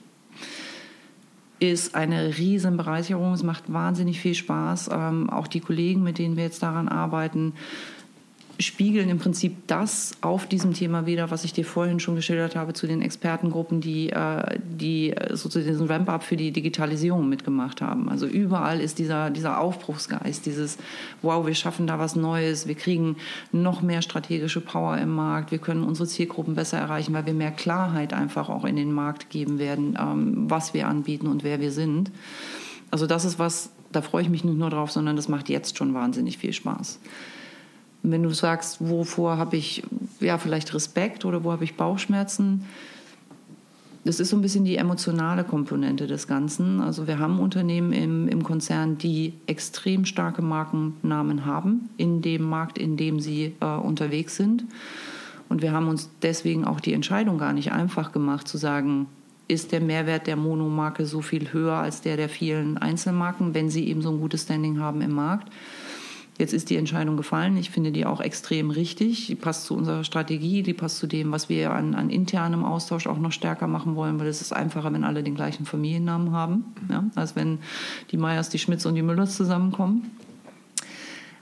[1.60, 3.34] ist eine riesen Bereicherung.
[3.34, 4.90] Es macht wahnsinnig viel Spaß.
[4.92, 7.54] Ähm, auch die Kollegen, mit denen wir jetzt daran arbeiten,
[8.60, 12.74] spiegeln im Prinzip das auf diesem Thema wieder, was ich dir vorhin schon geschildert habe
[12.74, 18.10] zu den Expertengruppen, die, äh, die sozusagen diesen Ramp-up für die Digitalisierung mitgemacht haben.
[18.10, 20.78] Also überall ist dieser, dieser Aufbruchsgeist, dieses
[21.22, 23.16] Wow, wir schaffen da was Neues, wir kriegen
[23.54, 27.52] noch mehr strategische Power im Markt, wir können unsere Zielgruppen besser erreichen, weil wir mehr
[27.52, 31.72] Klarheit einfach auch in den Markt geben werden, ähm, was wir anbieten und wer wir
[31.72, 32.12] sind.
[32.92, 35.78] Also das ist was, da freue ich mich nicht nur drauf, sondern das macht jetzt
[35.78, 37.00] schon wahnsinnig viel Spaß.
[38.04, 39.84] Wenn du sagst, wovor habe ich
[40.20, 42.66] ja vielleicht Respekt oder wo habe ich Bauchschmerzen,
[44.06, 46.80] das ist so ein bisschen die emotionale Komponente des Ganzen.
[46.80, 52.78] Also wir haben Unternehmen im, im Konzern, die extrem starke Markennamen haben in dem Markt,
[52.78, 54.64] in dem sie äh, unterwegs sind.
[55.50, 59.08] Und wir haben uns deswegen auch die Entscheidung gar nicht einfach gemacht zu sagen,
[59.48, 63.88] ist der Mehrwert der Monomarke so viel höher als der der vielen Einzelmarken, wenn sie
[63.88, 65.52] eben so ein gutes Standing haben im Markt.
[66.40, 67.58] Jetzt ist die Entscheidung gefallen.
[67.58, 69.28] Ich finde die auch extrem richtig.
[69.28, 73.08] Die passt zu unserer Strategie, die passt zu dem, was wir an, an internem Austausch
[73.08, 76.64] auch noch stärker machen wollen, weil es ist einfacher, wenn alle den gleichen Familiennamen haben,
[76.90, 77.60] ja, als wenn
[78.12, 80.12] die Meyers, die Schmitz und die Müllers zusammenkommen.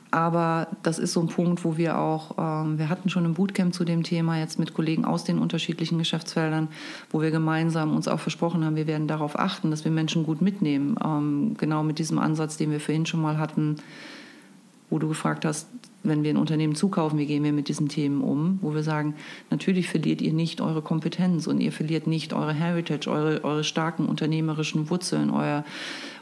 [0.10, 3.76] Aber das ist so ein Punkt, wo wir auch, ähm, wir hatten schon ein Bootcamp
[3.76, 6.70] zu dem Thema jetzt mit Kollegen aus den unterschiedlichen Geschäftsfeldern,
[7.12, 10.42] wo wir gemeinsam uns auch versprochen haben, wir werden darauf achten, dass wir Menschen gut
[10.42, 10.96] mitnehmen.
[11.06, 13.76] Ähm, genau mit diesem Ansatz, den wir vorhin schon mal hatten,
[14.90, 15.68] wo du gefragt hast,
[16.04, 19.16] wenn wir ein Unternehmen zukaufen, wie gehen wir mit diesen Themen um, wo wir sagen,
[19.50, 24.06] natürlich verliert ihr nicht eure Kompetenz und ihr verliert nicht eure Heritage, eure, eure starken
[24.06, 25.66] unternehmerischen Wurzeln, euer,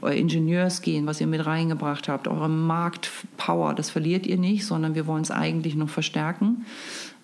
[0.02, 5.06] euer Ingenieursgehen, was ihr mit reingebracht habt, eure Marktpower, das verliert ihr nicht, sondern wir
[5.06, 6.66] wollen es eigentlich noch verstärken.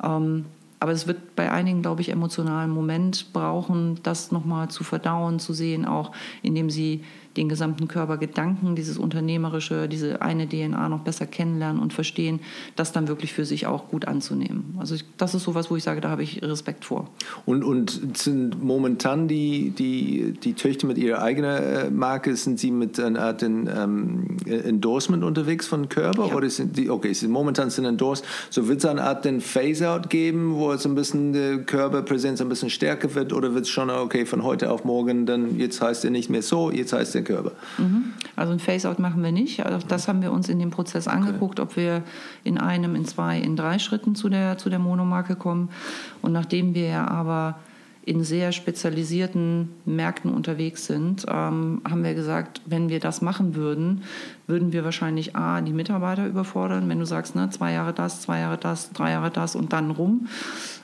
[0.03, 0.45] Ähm,
[0.79, 5.53] aber es wird bei einigen, glaube ich, emotionalen Moment brauchen, das nochmal zu verdauen, zu
[5.53, 6.11] sehen, auch
[6.41, 7.03] indem sie
[7.37, 12.41] den gesamten Körpergedanken, dieses Unternehmerische, diese eine DNA noch besser kennenlernen und verstehen,
[12.75, 14.75] das dann wirklich für sich auch gut anzunehmen.
[14.79, 17.09] Also das ist sowas, wo ich sage, da habe ich Respekt vor.
[17.45, 22.71] Und, und sind momentan die, die, die Töchter mit ihrer eigenen äh, Marke, sind sie
[22.71, 26.27] mit einer Art ähm, Endorsement unterwegs von Körper?
[26.27, 26.35] Ja.
[26.35, 30.09] Oder sind die, okay, sind momentan sind endorsed, so wird es eine Art den Phase-Out
[30.09, 33.89] geben, wo es ein bisschen die Körperpräsenz ein bisschen stärker wird oder wird es schon,
[33.89, 37.20] okay, von heute auf morgen, dann jetzt heißt er nicht mehr so, jetzt heißt er
[37.23, 37.51] der Körper.
[37.77, 38.13] Mhm.
[38.35, 39.65] Also ein Face-out machen wir nicht.
[39.65, 41.69] Also das haben wir uns in dem Prozess angeguckt, okay.
[41.69, 42.03] ob wir
[42.43, 45.69] in einem, in zwei, in drei Schritten zu der, zu der Monomarke kommen.
[46.21, 47.55] Und nachdem wir aber
[48.03, 54.01] in sehr spezialisierten Märkten unterwegs sind, ähm, haben wir gesagt, wenn wir das machen würden,
[54.47, 58.39] würden wir wahrscheinlich A, die Mitarbeiter überfordern, wenn du sagst, ne, zwei Jahre das, zwei
[58.39, 60.27] Jahre das, drei Jahre das und dann rum.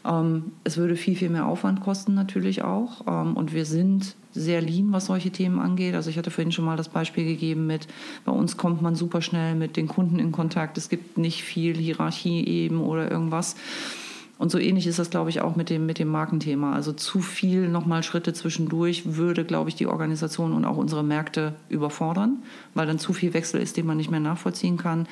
[0.06, 3.08] Ähm, es würde viel, viel mehr Aufwand kosten natürlich auch.
[3.08, 5.96] Ähm, und wir sind sehr lean, was solche Themen angeht.
[5.96, 7.88] Also ich hatte vorhin schon mal das Beispiel gegeben mit,
[8.26, 10.78] bei uns kommt man super schnell mit den Kunden in Kontakt.
[10.78, 13.56] Es gibt nicht viel Hierarchie eben oder irgendwas.
[14.38, 16.74] Und so ähnlich ist das, glaube ich, auch mit dem, mit dem Markenthema.
[16.74, 21.56] Also zu viel nochmal Schritte zwischendurch würde, glaube ich, die Organisation und auch unsere Märkte
[21.70, 25.08] überfordern, weil dann zu viel Wechsel ist, den man nicht mehr nachvollziehen kann.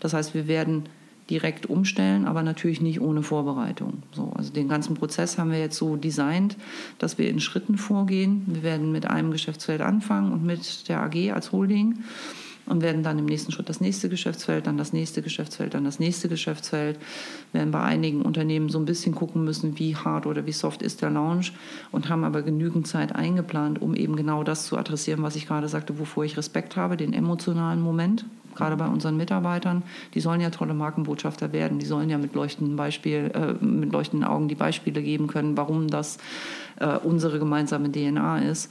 [0.00, 0.84] Das heißt, wir werden
[1.30, 4.02] direkt umstellen, aber natürlich nicht ohne Vorbereitung.
[4.12, 6.56] So, also den ganzen Prozess haben wir jetzt so designt,
[6.98, 8.42] dass wir in Schritten vorgehen.
[8.46, 12.00] Wir werden mit einem Geschäftsfeld anfangen und mit der AG als Holding
[12.66, 15.98] und werden dann im nächsten Schritt das nächste Geschäftsfeld, dann das nächste Geschäftsfeld, dann das
[15.98, 16.98] nächste Geschäftsfeld.
[17.52, 20.82] Wir werden bei einigen Unternehmen so ein bisschen gucken müssen, wie hart oder wie soft
[20.82, 21.52] ist der Launch
[21.92, 25.68] und haben aber genügend Zeit eingeplant, um eben genau das zu adressieren, was ich gerade
[25.68, 28.24] sagte, wovor ich Respekt habe, den emotionalen Moment.
[28.54, 29.82] Gerade bei unseren Mitarbeitern,
[30.14, 31.80] die sollen ja tolle Markenbotschafter werden.
[31.80, 35.88] Die sollen ja mit leuchtenden, Beispiel, äh, mit leuchtenden Augen die Beispiele geben können, warum
[35.88, 36.18] das
[36.78, 38.70] äh, unsere gemeinsame DNA ist.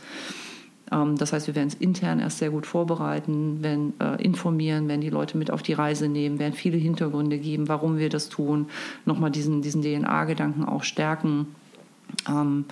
[0.93, 5.01] Ähm, das heißt, wir werden es intern erst sehr gut vorbereiten, werden äh, informieren, werden
[5.01, 8.67] die Leute mit auf die Reise nehmen, werden viele Hintergründe geben, warum wir das tun,
[9.05, 11.47] nochmal diesen, diesen DNA-Gedanken auch stärken.
[12.29, 12.65] Ähm,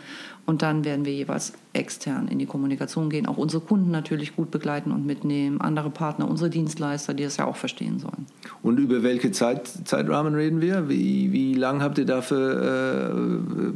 [0.46, 4.52] und dann werden wir jeweils extern in die Kommunikation gehen, auch unsere Kunden natürlich gut
[4.52, 8.26] begleiten und mitnehmen, andere Partner, unsere Dienstleister, die das ja auch verstehen sollen.
[8.62, 10.90] Und über welche Zeit, Zeitrahmen reden wir?
[10.90, 13.74] Wie, wie lang habt ihr dafür äh,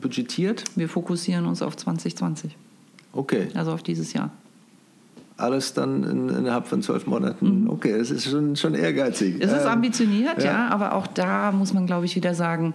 [0.00, 0.64] budgetiert?
[0.74, 2.56] Wir fokussieren uns auf 2020.
[3.12, 3.48] Okay.
[3.54, 4.30] Also auf dieses Jahr.
[5.36, 7.62] Alles dann in, innerhalb von zwölf Monaten.
[7.62, 7.70] Mhm.
[7.70, 9.36] Okay, es ist schon, schon ehrgeizig.
[9.40, 10.44] Es ist ähm, ambitioniert, ja.
[10.44, 12.74] ja, aber auch da muss man, glaube ich, wieder sagen,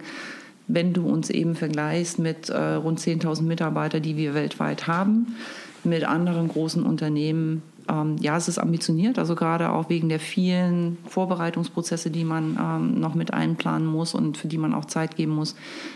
[0.68, 5.36] wenn du uns eben vergleichst mit äh, rund 10.000 Mitarbeitern, die wir weltweit haben,
[5.84, 10.98] mit anderen großen Unternehmen, ähm, ja, es ist ambitioniert, also gerade auch wegen der vielen
[11.06, 15.32] Vorbereitungsprozesse, die man ähm, noch mit einplanen muss und für die man auch Zeit geben
[15.32, 15.54] muss.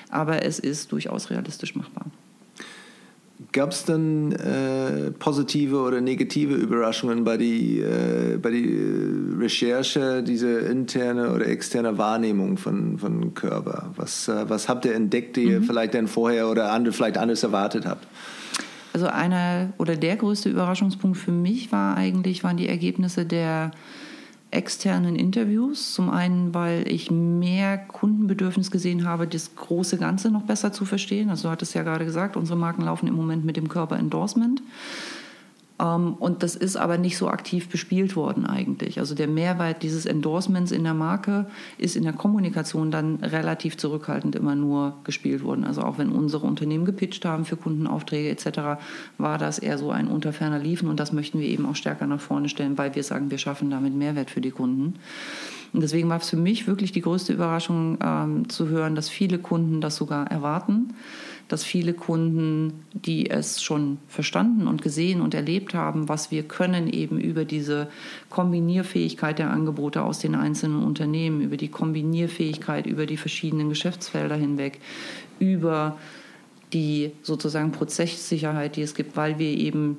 [0.09, 2.07] Aber es ist durchaus realistisch machbar.
[3.53, 8.79] Gab es dann äh, positive oder negative Überraschungen bei die, äh, bei die
[9.39, 13.93] Recherche, diese interne oder externe Wahrnehmung von, von Körper?
[13.97, 15.51] Was, äh, was habt ihr entdeckt, die mhm.
[15.51, 18.07] ihr vielleicht dann vorher oder andere, vielleicht anders erwartet habt?
[18.93, 23.71] Also einer oder der größte Überraschungspunkt für mich war eigentlich, waren die Ergebnisse der
[24.51, 25.95] externen Interviews.
[25.95, 31.31] Zum einen, weil ich mehr Kundenbedürfnis gesehen habe, das große Ganze noch besser zu verstehen.
[31.31, 34.61] Also du hattest ja gerade gesagt, unsere Marken laufen im Moment mit dem Körper-Endorsement.
[34.61, 34.67] Ähm,
[35.81, 38.99] und das ist aber nicht so aktiv bespielt worden eigentlich.
[38.99, 41.47] Also der Mehrwert dieses Endorsements in der Marke
[41.79, 45.65] ist in der Kommunikation dann relativ zurückhaltend immer nur gespielt worden.
[45.65, 48.83] Also auch wenn unsere Unternehmen gepitcht haben für Kundenaufträge etc.,
[49.17, 52.21] war das eher so ein Unterferner Liefen und das möchten wir eben auch stärker nach
[52.21, 54.97] vorne stellen, weil wir sagen, wir schaffen damit Mehrwert für die Kunden.
[55.73, 59.39] Und deswegen war es für mich wirklich die größte Überraschung ähm, zu hören, dass viele
[59.39, 60.93] Kunden das sogar erwarten
[61.51, 66.89] dass viele Kunden, die es schon verstanden und gesehen und erlebt haben, was wir können
[66.89, 67.89] eben über diese
[68.31, 74.79] Kombinierfähigkeit der Angebote aus den einzelnen Unternehmen, über die Kombinierfähigkeit über die verschiedenen Geschäftsfelder hinweg,
[75.41, 75.99] über
[76.73, 79.97] die sozusagen Prozesssicherheit, die es gibt, weil wir eben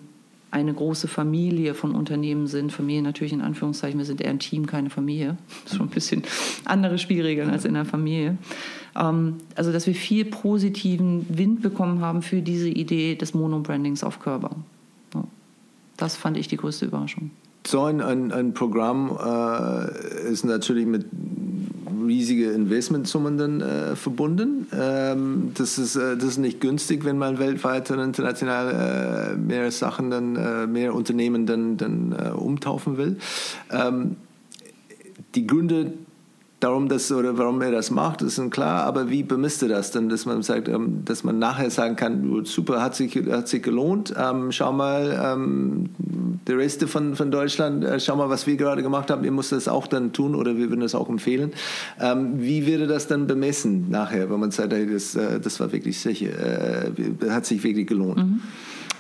[0.51, 2.71] eine große Familie von Unternehmen sind.
[2.71, 5.37] Familie natürlich in Anführungszeichen, wir sind eher ein Team, keine Familie.
[5.63, 6.23] Das ist schon ein bisschen
[6.63, 8.37] andere Spielregeln als in der Familie.
[8.95, 14.19] Ähm, also, dass wir viel positiven Wind bekommen haben für diese Idee des Mono-Brandings auf
[14.19, 14.51] Körper.
[16.01, 17.29] Das fand ich die größte Überraschung.
[17.67, 21.05] So ein, ein, ein Programm äh, ist natürlich mit
[22.07, 24.65] riesige Investmentsummen dann äh, verbunden.
[24.73, 29.69] Ähm, das, ist, äh, das ist nicht günstig, wenn man weltweit und international äh, mehr
[29.69, 33.17] Sachen, dann, äh, mehr Unternehmen dann, dann äh, umtaufen will.
[33.69, 34.15] Ähm,
[35.35, 35.93] die Gründe
[36.61, 40.07] darum, dass, oder warum er das macht, ist klar, aber wie bemisst er das denn,
[40.07, 44.13] dass man sagt, ähm, dass man nachher sagen kann, super, hat sich, hat sich gelohnt,
[44.17, 45.89] ähm, schau mal, ähm,
[46.47, 49.51] der Rest von, von Deutschland, äh, schau mal, was wir gerade gemacht haben, ihr müsst
[49.51, 51.51] das auch dann tun oder wir würden das auch empfehlen.
[51.99, 55.71] Ähm, wie würde das dann bemessen nachher, wenn man sagt, hey, das, äh, das war
[55.71, 58.17] wirklich sicher, äh, hat sich wirklich gelohnt?
[58.17, 58.41] Mhm.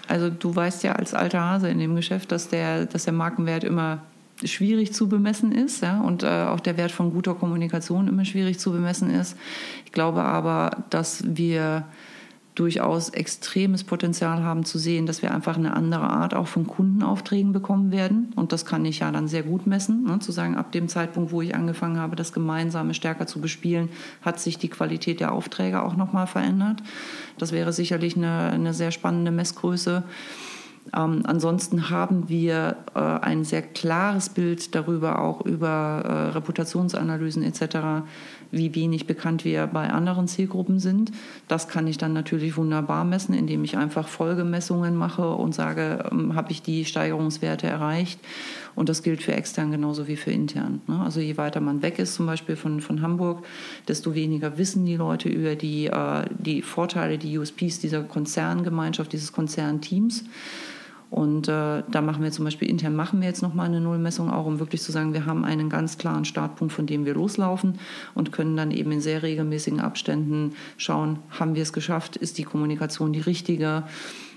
[0.07, 3.63] Also du weißt ja als alter Hase in dem Geschäft, dass der, dass der Markenwert
[3.63, 3.99] immer
[4.43, 8.59] schwierig zu bemessen ist ja, und äh, auch der Wert von guter Kommunikation immer schwierig
[8.59, 9.37] zu bemessen ist.
[9.85, 11.85] Ich glaube aber, dass wir
[12.55, 17.53] durchaus extremes Potenzial haben zu sehen, dass wir einfach eine andere Art auch von Kundenaufträgen
[17.53, 18.33] bekommen werden.
[18.35, 20.03] Und das kann ich ja dann sehr gut messen.
[20.03, 20.19] Ne?
[20.19, 23.89] Zu sagen, ab dem Zeitpunkt, wo ich angefangen habe, das Gemeinsame stärker zu bespielen,
[24.21, 26.83] hat sich die Qualität der Aufträge auch nochmal verändert.
[27.37, 30.03] Das wäre sicherlich eine, eine sehr spannende Messgröße.
[30.95, 38.03] Ähm, ansonsten haben wir äh, ein sehr klares Bild darüber, auch über äh, Reputationsanalysen etc.,
[38.53, 41.11] wie wenig bekannt wir bei anderen Zielgruppen sind.
[41.47, 46.35] Das kann ich dann natürlich wunderbar messen, indem ich einfach Folgemessungen mache und sage, ähm,
[46.35, 48.19] habe ich die Steigerungswerte erreicht.
[48.75, 50.81] Und das gilt für extern genauso wie für intern.
[50.87, 50.99] Ne?
[50.99, 53.45] Also je weiter man weg ist, zum Beispiel von, von Hamburg,
[53.87, 59.31] desto weniger wissen die Leute über die, äh, die Vorteile, die USPs dieser Konzerngemeinschaft, dieses
[59.31, 60.25] Konzernteams.
[61.11, 64.45] Und äh, da machen wir zum Beispiel intern machen wir jetzt nochmal eine Nullmessung auch,
[64.45, 67.79] um wirklich zu sagen, wir haben einen ganz klaren Startpunkt, von dem wir loslaufen
[68.15, 72.43] und können dann eben in sehr regelmäßigen Abständen schauen, haben wir es geschafft, ist die
[72.43, 73.83] Kommunikation die richtige,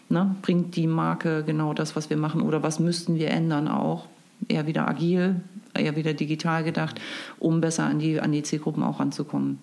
[0.09, 0.35] ne?
[0.43, 4.09] bringt die Marke genau das, was wir machen oder was müssten wir ändern auch,
[4.49, 5.37] eher wieder agil,
[5.75, 7.01] eher wieder digital gedacht,
[7.39, 9.61] um besser an die, an die Zielgruppen auch ranzukommen.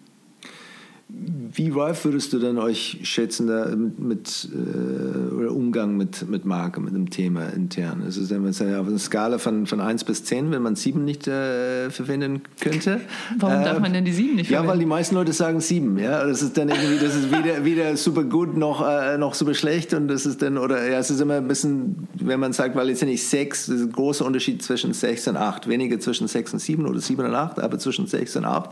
[1.54, 6.80] Wie reif würdest du denn euch schätzen da mit, äh, oder Umgang mit, mit Marke,
[6.80, 8.04] mit dem Thema intern?
[8.08, 11.28] Ist es denn auf einer Skala von, von 1 bis 10, wenn man 7 nicht
[11.28, 13.02] äh, verwenden könnte?
[13.38, 14.68] Warum äh, darf man denn die 7 nicht verwenden?
[14.68, 15.98] Ja, weil die meisten Leute sagen 7.
[16.00, 16.26] Ja?
[16.26, 19.94] Das ist dann irgendwie, das ist weder, weder super gut noch, äh, noch super schlecht
[19.94, 22.88] und das ist dann, oder ja, es ist immer ein bisschen, wenn man sagt, weil
[22.88, 25.68] jetzt nicht 6, das ist ein großer Unterschied zwischen 6 und 8.
[25.68, 28.70] Weniger zwischen 6 und 7 oder 7 und 8, aber zwischen 6 und 8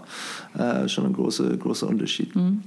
[0.57, 2.28] äh, schon ein großer, großer Unterschied.
[2.35, 2.63] Mhm.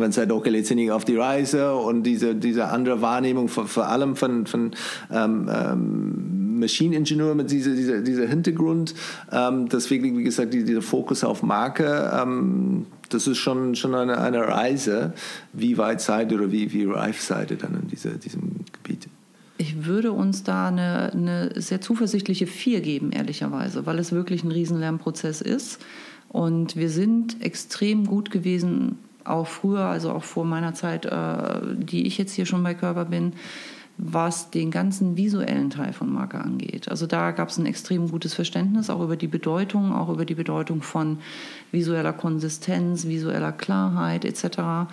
[0.00, 4.16] Es halt auch letztendlich auf die Reise und diese, diese andere Wahrnehmung vor, vor allem
[4.16, 4.72] von, von
[5.12, 8.94] ähm, ähm, Maschineningenieur mit dieser, dieser, dieser Hintergrund,
[9.32, 14.18] ähm, das wirklich, wie gesagt, dieser Fokus auf Marke, ähm, das ist schon, schon eine,
[14.18, 15.12] eine Reise.
[15.52, 19.08] Wie weit seid ihr oder wie, wie reif seid ihr dann in diese, diesem Gebiet?
[19.56, 24.50] Ich würde uns da eine, eine sehr zuversichtliche Vier geben, ehrlicherweise, weil es wirklich ein
[24.50, 25.80] Riesenlernprozess ist.
[26.34, 32.08] Und wir sind extrem gut gewesen, auch früher, also auch vor meiner Zeit, äh, die
[32.08, 33.34] ich jetzt hier schon bei Körper bin,
[33.98, 36.88] was den ganzen visuellen Teil von Marke angeht.
[36.88, 40.34] Also da gab es ein extrem gutes Verständnis, auch über die Bedeutung, auch über die
[40.34, 41.18] Bedeutung von
[41.70, 44.90] visueller Konsistenz, visueller Klarheit etc.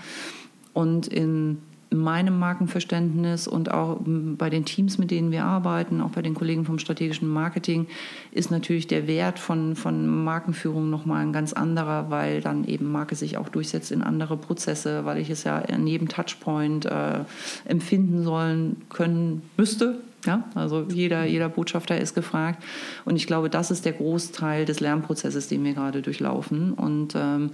[0.74, 1.58] Und in
[1.94, 6.66] meinem Markenverständnis und auch bei den Teams, mit denen wir arbeiten, auch bei den Kollegen
[6.66, 7.88] vom strategischen Marketing,
[8.32, 13.16] ist natürlich der Wert von, von Markenführung nochmal ein ganz anderer, weil dann eben Marke
[13.16, 17.26] sich auch durchsetzt in andere Prozesse, weil ich es ja an jedem Touchpoint äh,
[17.66, 20.00] empfinden sollen können müsste.
[20.26, 22.64] Ja, also jeder, jeder Botschafter ist gefragt.
[23.06, 26.74] Und ich glaube, das ist der Großteil des Lernprozesses, den wir gerade durchlaufen.
[26.74, 27.52] Und ähm,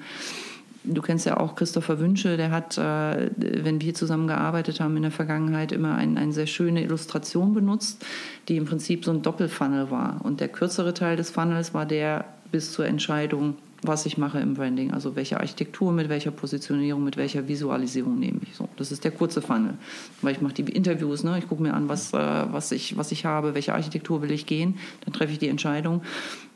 [0.88, 5.04] du kennst ja auch Christopher Wünsche, der hat, äh, wenn wir zusammen gearbeitet haben in
[5.04, 8.06] der Vergangenheit, immer ein, eine sehr schöne Illustration benutzt,
[8.48, 10.22] die im Prinzip so ein Doppelfunnel war.
[10.24, 14.56] Und der kürzere Teil des Funnels war der bis zur Entscheidung, was ich mache im
[14.56, 14.92] Branding.
[14.92, 18.56] Also welche Architektur, mit welcher Positionierung, mit welcher Visualisierung nehme ich.
[18.56, 19.76] So, das ist der kurze Funnel.
[20.22, 21.38] Weil ich mache die Interviews, ne?
[21.38, 24.46] ich gucke mir an, was, äh, was, ich, was ich habe, welche Architektur will ich
[24.46, 26.02] gehen, dann treffe ich die Entscheidung.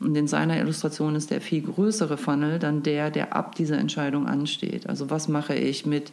[0.00, 4.26] Und in seiner Illustration ist der viel größere Funnel dann der, der ab dieser Entscheidung
[4.26, 4.88] ansteht.
[4.88, 6.12] Also was mache ich mit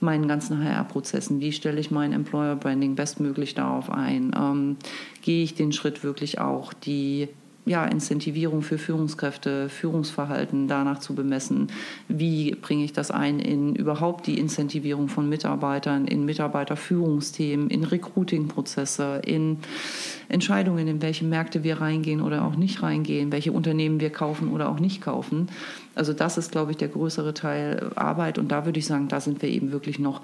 [0.00, 1.40] meinen ganzen HR-Prozessen?
[1.40, 4.32] Wie stelle ich mein Employer Branding bestmöglich darauf ein?
[4.36, 4.76] Ähm,
[5.22, 7.28] gehe ich den Schritt wirklich auch, die
[7.68, 11.68] ja, Incentivierung für Führungskräfte, Führungsverhalten danach zu bemessen.
[12.08, 19.20] Wie bringe ich das ein in überhaupt die Incentivierung von Mitarbeitern, in Mitarbeiterführungsthemen, in Recruiting-Prozesse,
[19.24, 19.58] in
[20.28, 24.70] Entscheidungen, in welche Märkte wir reingehen oder auch nicht reingehen, welche Unternehmen wir kaufen oder
[24.70, 25.48] auch nicht kaufen.
[25.94, 29.20] Also das ist, glaube ich, der größere Teil Arbeit und da würde ich sagen, da
[29.20, 30.22] sind wir eben wirklich noch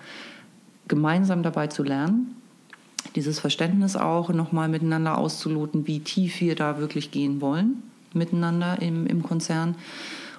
[0.88, 2.36] gemeinsam dabei zu lernen
[3.14, 7.82] dieses Verständnis auch nochmal miteinander auszuloten, wie tief wir da wirklich gehen wollen
[8.14, 9.74] miteinander im, im Konzern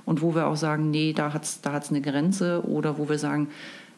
[0.05, 3.09] und wo wir auch sagen, nee, da hat es da hat's eine Grenze oder wo
[3.09, 3.49] wir sagen,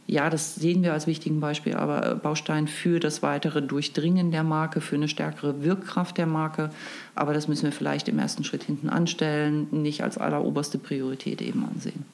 [0.09, 4.43] ja, das sehen wir als wichtigen Beispiel, aber äh, Baustein für das weitere Durchdringen der
[4.43, 6.69] Marke, für eine stärkere Wirkkraft der Marke.
[7.13, 11.65] Aber das müssen wir vielleicht im ersten Schritt hinten anstellen, nicht als alleroberste Priorität eben
[11.65, 12.05] ansehen.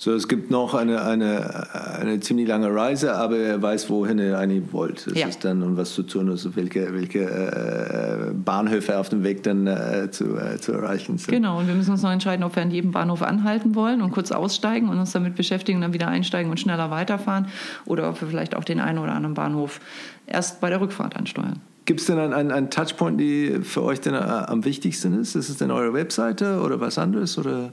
[0.00, 4.38] So, es gibt noch eine, eine, eine ziemlich lange Reise, aber er weiß, wohin er
[4.38, 5.10] eigentlich wollte.
[5.10, 5.26] Das ja.
[5.26, 9.66] ist dann und was zu tun ist, welche, welche äh, Bahnhöfe auf dem Weg dann
[9.66, 11.34] äh, zu, äh, zu erreichen sind.
[11.34, 14.12] Genau, und wir müssen uns noch entscheiden, ob wir an jedem Bahnhof anhalten wollen und
[14.12, 17.48] kurz aussteigen und uns damit beschäftigen, dann wieder einsteigen und schneller weiterfahren
[17.84, 19.80] oder ob wir vielleicht auch den einen oder anderen Bahnhof
[20.28, 21.60] erst bei der Rückfahrt ansteuern.
[21.86, 25.34] Gibt es denn einen, einen, einen Touchpoint, die für euch denn äh, am wichtigsten ist?
[25.34, 27.36] Ist es denn eure Webseite oder was anderes?
[27.36, 27.72] Oder?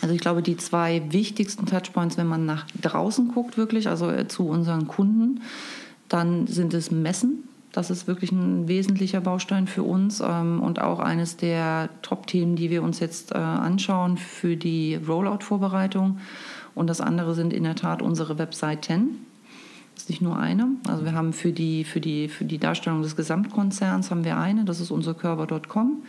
[0.00, 4.28] Also ich glaube, die zwei wichtigsten Touchpoints, wenn man nach draußen guckt, wirklich, also äh,
[4.28, 5.40] zu unseren Kunden,
[6.08, 7.44] dann sind es Messen.
[7.72, 12.70] Das ist wirklich ein wesentlicher Baustein für uns ähm, und auch eines der Top-Themen, die
[12.70, 16.18] wir uns jetzt äh, anschauen für die Rollout-Vorbereitung.
[16.74, 19.26] Und das andere sind in der Tat unsere Webseiten.
[19.94, 20.68] Das ist nicht nur eine.
[20.86, 24.64] Also wir haben für die, für die, für die Darstellung des Gesamtkonzerns haben wir eine,
[24.64, 26.02] das ist unser Körper.com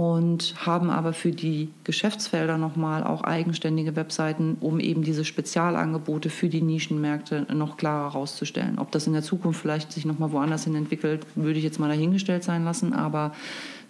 [0.00, 6.48] und haben aber für die Geschäftsfelder nochmal auch eigenständige Webseiten, um eben diese Spezialangebote für
[6.48, 8.78] die Nischenmärkte noch klarer herauszustellen.
[8.78, 11.88] Ob das in der Zukunft vielleicht sich nochmal woanders hin entwickelt, würde ich jetzt mal
[11.88, 13.32] dahingestellt sein lassen, aber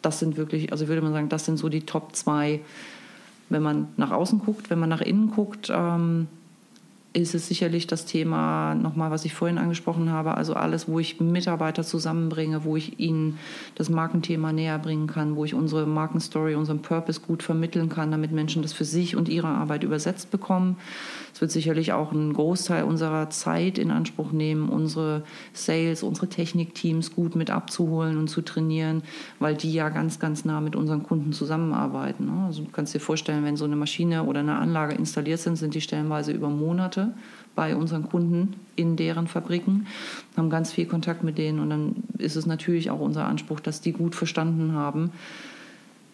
[0.03, 2.61] das sind wirklich, also würde man sagen, das sind so die Top zwei,
[3.49, 5.71] wenn man nach außen guckt, wenn man nach innen guckt.
[5.73, 6.27] Ähm,
[7.13, 11.21] ist es sicherlich das Thema, nochmal, was ich vorhin angesprochen habe, also alles, wo ich
[11.21, 13.39] Mitarbeiter zusammenbringe, wo ich ihnen
[13.75, 18.31] das Markenthema näher bringen kann, wo ich unsere Markenstory, unseren Purpose gut vermitteln kann, damit
[18.31, 20.77] Menschen das für sich und ihre Arbeit übersetzt bekommen.
[21.41, 25.23] Es wird sicherlich auch einen Großteil unserer Zeit in Anspruch nehmen, unsere
[25.55, 29.03] Sales, unsere Technikteams gut mit abzuholen und zu trainieren,
[29.39, 32.27] weil die ja ganz, ganz nah mit unseren Kunden zusammenarbeiten.
[32.27, 32.45] Ne?
[32.45, 35.73] Also du kannst dir vorstellen, wenn so eine Maschine oder eine Anlage installiert sind, sind
[35.73, 37.15] die stellenweise über Monate
[37.55, 39.87] bei unseren Kunden in deren Fabriken,
[40.37, 43.81] haben ganz viel Kontakt mit denen und dann ist es natürlich auch unser Anspruch, dass
[43.81, 45.11] die gut verstanden haben,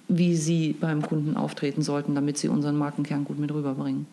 [0.06, 4.06] wie sie beim Kunden auftreten sollten, damit sie unseren Markenkern gut mit rüberbringen.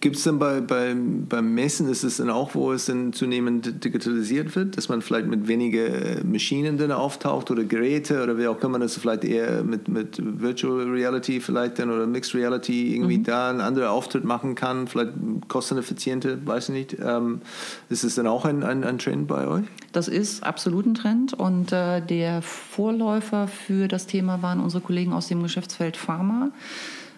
[0.00, 3.84] Gibt es denn bei, bei, beim Messen, ist es dann auch, wo es dann zunehmend
[3.84, 8.62] digitalisiert wird, dass man vielleicht mit weniger Maschinen dann auftaucht oder Geräte oder wie auch
[8.62, 13.24] immer, dass vielleicht eher mit, mit Virtual Reality vielleicht dann oder Mixed Reality irgendwie mhm.
[13.24, 15.14] da einen anderen Auftritt machen kann, vielleicht
[15.48, 16.96] kosteneffiziente, weiß ich nicht.
[17.02, 17.40] Ähm,
[17.90, 19.64] ist es dann auch ein, ein, ein, Trend bei euch?
[19.90, 25.12] Das ist absolut ein Trend und äh, der Vorläufer für das Thema waren unsere Kollegen
[25.12, 26.50] aus dem Geschäftsfeld Pharma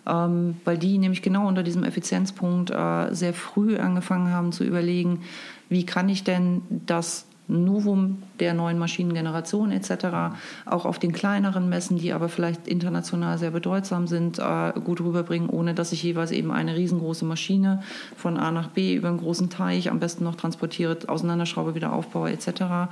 [0.07, 5.23] ähm, weil die nämlich genau unter diesem Effizienzpunkt äh, sehr früh angefangen haben zu überlegen,
[5.69, 10.35] wie kann ich denn das Novum der neuen Maschinengeneration etc.
[10.65, 15.51] auch auf den kleineren Messen, die aber vielleicht international sehr bedeutsam sind, äh, gut rüberbringen,
[15.51, 17.83] ohne dass ich jeweils eben eine riesengroße Maschine
[18.17, 22.33] von A nach B über einen großen Teich am besten noch transportiere, auseinanderschraube, wieder aufbaue
[22.33, 22.91] etc.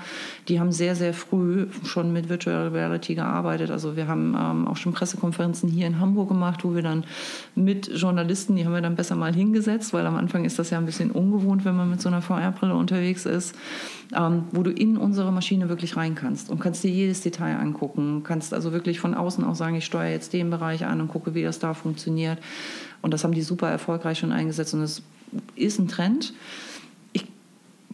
[0.48, 3.70] Die haben sehr, sehr früh schon mit Virtual Reality gearbeitet.
[3.70, 7.04] Also wir haben ähm, auch schon Pressekonferenzen hier in Hamburg gemacht, wo wir dann
[7.54, 10.78] mit Journalisten, die haben wir dann besser mal hingesetzt, weil am Anfang ist das ja
[10.78, 13.54] ein bisschen ungewohnt, wenn man mit so einer VR-Brille unterwegs ist
[14.14, 18.22] ähm, wo du in unsere Maschine wirklich rein kannst und kannst dir jedes Detail angucken,
[18.24, 21.34] kannst also wirklich von außen auch sagen, ich steuere jetzt den Bereich an und gucke,
[21.34, 22.38] wie das da funktioniert.
[23.00, 25.02] Und das haben die super erfolgreich schon eingesetzt und es
[25.56, 26.34] ist ein Trend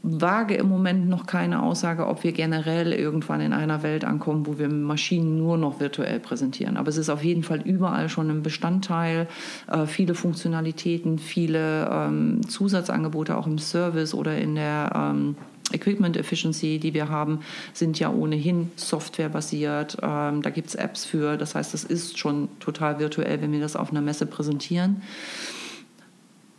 [0.03, 4.59] wage im Moment noch keine Aussage, ob wir generell irgendwann in einer Welt ankommen, wo
[4.59, 6.76] wir Maschinen nur noch virtuell präsentieren.
[6.76, 9.28] Aber es ist auf jeden Fall überall schon ein Bestandteil,
[9.70, 15.36] äh, viele Funktionalitäten, viele ähm, Zusatzangebote auch im Service oder in der ähm,
[15.72, 17.40] Equipment Efficiency, die wir haben,
[17.72, 19.98] sind ja ohnehin softwarebasiert.
[20.02, 21.36] Ähm, da gibt es Apps für.
[21.36, 25.02] Das heißt, das ist schon total virtuell, wenn wir das auf einer Messe präsentieren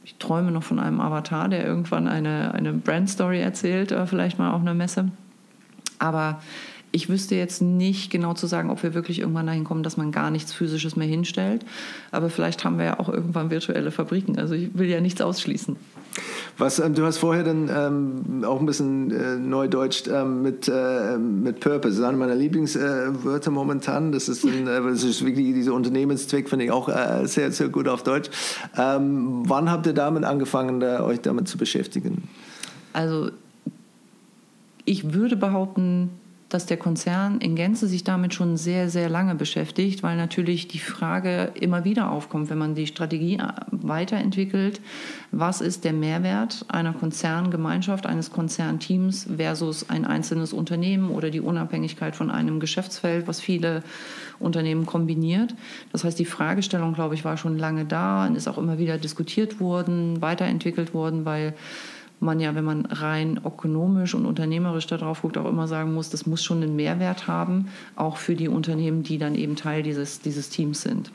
[0.10, 4.52] ich träume noch von einem Avatar, der irgendwann eine, eine Brand-Story erzählt, äh, vielleicht mal
[4.52, 5.12] auf einer Messe.
[6.00, 6.42] Aber
[6.92, 10.12] ich wüsste jetzt nicht genau zu sagen, ob wir wirklich irgendwann dahin kommen, dass man
[10.12, 11.64] gar nichts Physisches mehr hinstellt.
[12.12, 14.40] Aber vielleicht haben wir ja auch irgendwann virtuelle Fabriken.
[14.40, 15.76] Also ich will ja nichts ausschließen.
[16.58, 21.18] Was, ähm, du hast vorher dann ähm, auch ein bisschen äh, neudeutscht ähm, mit, äh,
[21.18, 21.90] mit Purpose.
[21.90, 24.12] Das ist einer meiner Lieblingswörter äh, momentan.
[24.12, 27.70] Das ist, ein, äh, das ist wirklich dieser Unternehmenszweck, finde ich auch äh, sehr, sehr
[27.70, 28.30] gut auf Deutsch.
[28.78, 32.28] Ähm, wann habt ihr damit angefangen, da, euch damit zu beschäftigen?
[32.94, 33.30] Also
[34.86, 36.10] ich würde behaupten,
[36.50, 40.80] dass der Konzern in Gänze sich damit schon sehr, sehr lange beschäftigt, weil natürlich die
[40.80, 44.82] Frage immer wieder aufkommt, wenn man die Strategie äh, weiterentwickelt,
[45.32, 52.16] was ist der Mehrwert einer Konzerngemeinschaft, eines Konzernteams versus ein einzelnes Unternehmen oder die Unabhängigkeit
[52.16, 53.84] von einem Geschäftsfeld, was viele
[54.40, 55.54] Unternehmen kombiniert.
[55.92, 58.98] Das heißt, die Fragestellung, glaube ich, war schon lange da und ist auch immer wieder
[58.98, 61.54] diskutiert worden, weiterentwickelt worden, weil
[62.20, 66.26] man ja, wenn man rein ökonomisch und unternehmerisch darauf guckt, auch immer sagen muss, das
[66.26, 70.50] muss schon einen Mehrwert haben, auch für die Unternehmen, die dann eben Teil dieses, dieses
[70.50, 71.12] Teams sind.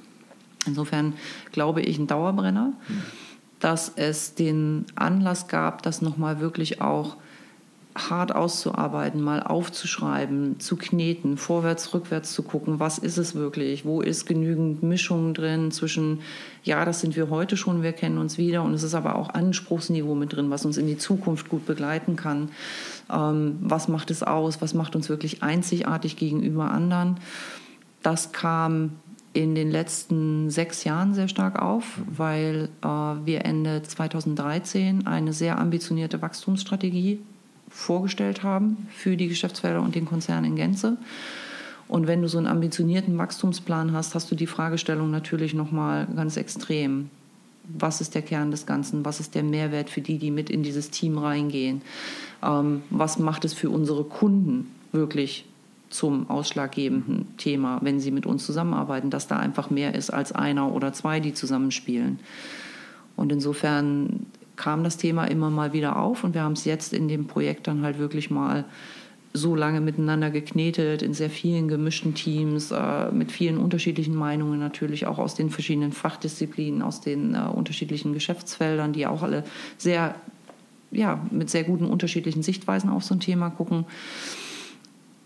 [0.67, 1.15] Insofern
[1.53, 3.03] glaube ich ein Dauerbrenner, mhm.
[3.61, 7.17] dass es den Anlass gab, das nochmal wirklich auch
[7.95, 14.01] hart auszuarbeiten, mal aufzuschreiben, zu kneten, vorwärts, rückwärts zu gucken, was ist es wirklich, wo
[14.01, 16.21] ist genügend Mischung drin zwischen,
[16.65, 19.31] ja, das sind wir heute schon, wir kennen uns wieder und es ist aber auch
[19.31, 22.51] Anspruchsniveau mit drin, was uns in die Zukunft gut begleiten kann.
[23.13, 27.21] Ähm, was macht es aus, was macht uns wirklich einzigartig gegenüber anderen.
[28.03, 28.93] Das kam
[29.35, 35.59] in den letzten sechs Jahren sehr stark auf, weil äh, wir Ende 2013 eine sehr
[35.59, 37.21] ambitionierte Wachstumsstrategie
[37.75, 40.97] vorgestellt haben für die Geschäftsfelder und den Konzern in Gänze.
[41.89, 46.37] Und wenn du so einen ambitionierten Wachstumsplan hast, hast du die Fragestellung natürlich nochmal ganz
[46.37, 47.11] extrem.
[47.65, 49.05] Was ist der Kern des Ganzen?
[49.05, 51.83] Was ist der Mehrwert für die, die mit in dieses Team reingehen?
[52.43, 55.45] Ähm, was macht es für unsere Kunden wirklich
[55.91, 60.73] zum ausschlaggebenden Thema, wenn sie mit uns zusammenarbeiten, dass da einfach mehr ist als einer
[60.73, 62.21] oder zwei, die zusammenspielen?
[63.17, 64.27] Und insofern
[64.57, 67.67] kam das Thema immer mal wieder auf und wir haben es jetzt in dem Projekt
[67.67, 68.65] dann halt wirklich mal
[69.37, 75.07] so lange miteinander geknetet, in sehr vielen gemischten Teams, äh, mit vielen unterschiedlichen Meinungen natürlich,
[75.07, 79.43] auch aus den verschiedenen Fachdisziplinen, aus den äh, unterschiedlichen Geschäftsfeldern, die auch alle
[79.77, 80.15] sehr,
[80.93, 83.87] ja, mit sehr guten unterschiedlichen Sichtweisen auf so ein Thema gucken.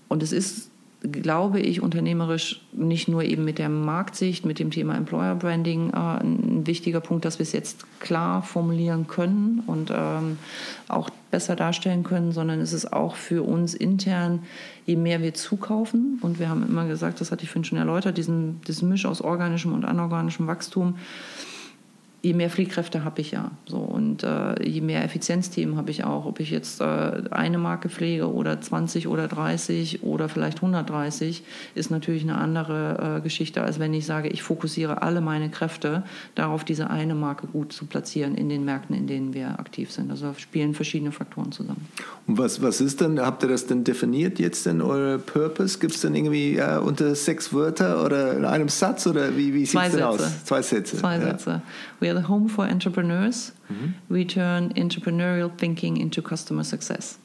[0.09, 0.71] Und es ist
[1.01, 5.97] glaube ich, unternehmerisch nicht nur eben mit der Marktsicht, mit dem Thema Employer Branding äh,
[5.97, 10.39] ein wichtiger Punkt, dass wir es jetzt klar formulieren können und ähm,
[10.89, 14.43] auch besser darstellen können, sondern es ist auch für uns intern,
[14.87, 18.19] je mehr wir zukaufen, und wir haben immer gesagt, das hatte ich vorhin schon erläutert,
[18.19, 20.97] diesen, diesen Misch aus organischem und anorganischem Wachstum,
[22.21, 23.53] je mehr Fliehkräfte habe ich ja.
[23.67, 26.27] So, und äh, je mehr Effizienzthemen habe ich auch.
[26.27, 26.85] Ob ich jetzt äh,
[27.31, 31.45] eine Marke pflege oder 20 oder 30 oder vielleicht 130,
[31.77, 36.03] ist natürlich eine andere äh, Geschichte, als wenn ich sage, ich fokussiere alle meine Kräfte
[36.35, 40.11] darauf, diese eine Marke gut zu platzieren in den Märkten, in denen wir aktiv sind.
[40.11, 41.87] Also spielen verschiedene Faktoren zusammen.
[42.27, 45.79] Und was, was ist denn, habt ihr das denn definiert jetzt denn, eure Purpose?
[45.79, 49.67] Gibt es denn irgendwie ja, unter sechs Wörter oder in einem Satz oder wie, wie
[49.67, 50.45] sieht es denn aus?
[50.45, 50.97] Zwei Sätze.
[50.97, 51.21] Zwei ja.
[51.23, 51.63] Sätze.
[52.01, 53.53] We are the home for entrepreneurs.
[53.69, 53.95] Mhm.
[54.09, 57.19] We turn entrepreneurial thinking into customer success.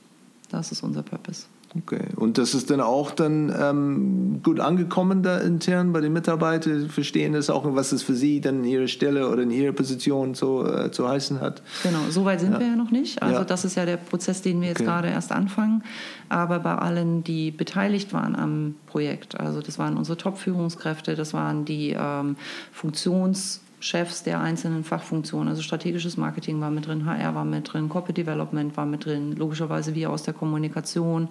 [0.49, 1.45] Das ist unser Purpose.
[1.75, 2.05] Okay.
[2.15, 6.89] Und das ist dann auch dann ähm, gut angekommen da intern bei den Mitarbeitern?
[6.89, 10.35] Verstehen das auch, was es für sie dann in ihrer Stelle oder in ihrer Position
[10.35, 11.63] so äh, zu heißen hat?
[11.81, 12.59] Genau, so weit sind ja.
[12.59, 13.23] wir ja noch nicht.
[13.23, 13.43] Also ja.
[13.43, 14.89] das ist ja der Prozess, den wir jetzt okay.
[14.89, 15.83] gerade erst anfangen.
[16.29, 21.65] Aber bei allen, die beteiligt waren am Projekt, also das waren unsere Top-Führungskräfte, das waren
[21.65, 22.35] die ähm,
[22.71, 25.49] Funktions- Chefs der einzelnen Fachfunktionen.
[25.49, 29.33] Also strategisches Marketing war mit drin, HR war mit drin, Corporate Development war mit drin,
[29.35, 31.27] logischerweise wir aus der Kommunikation,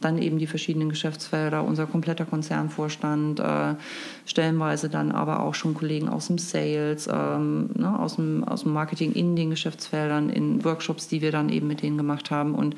[0.00, 3.74] dann eben die verschiedenen Geschäftsfelder, unser kompletter Konzernvorstand, äh,
[4.24, 8.72] stellenweise dann aber auch schon Kollegen aus dem Sales, ähm, ne, aus, dem, aus dem
[8.72, 12.54] Marketing in den Geschäftsfeldern, in Workshops, die wir dann eben mit denen gemacht haben.
[12.54, 12.76] Und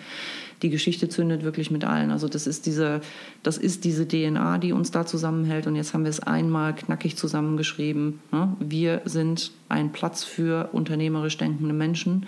[0.62, 2.10] die Geschichte zündet wirklich mit allen.
[2.10, 3.00] Also das ist diese,
[3.42, 5.66] das ist diese DNA, die uns da zusammenhält.
[5.66, 8.20] Und jetzt haben wir es einmal knackig zusammengeschrieben.
[8.30, 8.56] Ne?
[8.58, 12.26] Wir sind ein Platz für unternehmerisch denkende Menschen.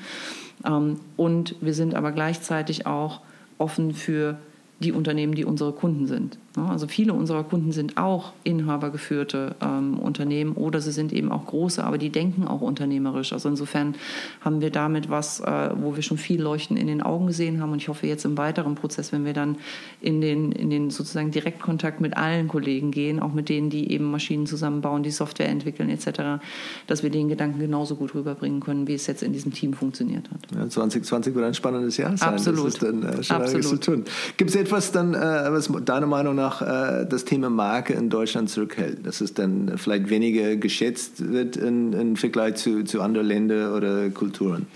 [0.65, 3.21] Ähm, und wir sind aber gleichzeitig auch
[3.59, 4.39] offen für
[4.85, 6.39] die Unternehmen, die unsere Kunden sind.
[6.57, 11.83] Also viele unserer Kunden sind auch inhabergeführte ähm, Unternehmen oder sie sind eben auch große,
[11.83, 13.33] aber die denken auch unternehmerisch.
[13.33, 13.97] Also insofern
[14.41, 17.73] haben wir damit was, äh, wo wir schon viel Leuchten in den Augen gesehen haben.
[17.73, 19.57] Und ich hoffe jetzt im weiteren Prozess, wenn wir dann
[20.01, 24.11] in den, in den sozusagen Direktkontakt mit allen Kollegen gehen, auch mit denen, die eben
[24.11, 26.41] Maschinen zusammenbauen, die Software entwickeln etc.,
[26.87, 30.31] dass wir den Gedanken genauso gut rüberbringen können, wie es jetzt in diesem Team funktioniert
[30.31, 30.41] hat.
[30.55, 32.29] Ja, 2020 wird ein spannendes Jahr sein.
[32.29, 32.67] Absolut.
[32.67, 33.65] Das ist dann äh, schon Absolut.
[33.65, 34.05] zu tun.
[34.37, 38.51] Gibt es etwas dann, äh, was deiner Meinung nach äh, das Thema Marke in Deutschland
[38.51, 39.07] zurückhält?
[39.07, 44.11] Dass es dann vielleicht weniger geschätzt wird in, in Vergleich zu, zu anderen Ländern oder
[44.11, 44.67] Kulturen?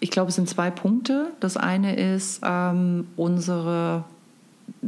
[0.00, 1.32] Ich glaube, es sind zwei Punkte.
[1.40, 4.04] Das eine ist ähm, unsere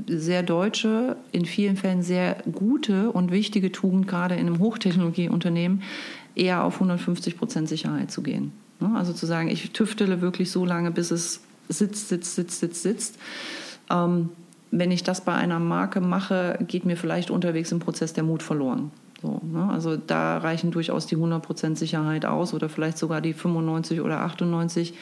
[0.07, 5.83] sehr deutsche, in vielen Fällen sehr gute und wichtige Tugend, gerade in einem Hochtechnologieunternehmen,
[6.35, 8.53] eher auf 150 Prozent Sicherheit zu gehen.
[8.81, 8.93] Ne?
[8.97, 13.19] Also zu sagen, ich tüftele wirklich so lange, bis es sitzt, sitzt, sitzt, sitzt, sitzt.
[13.91, 14.31] Ähm,
[14.71, 18.43] wenn ich das bei einer Marke mache, geht mir vielleicht unterwegs im Prozess der Mut
[18.43, 18.91] verloren.
[19.21, 19.69] So, ne?
[19.69, 24.95] Also da reichen durchaus die 100% Sicherheit aus oder vielleicht sogar die 95 oder 98.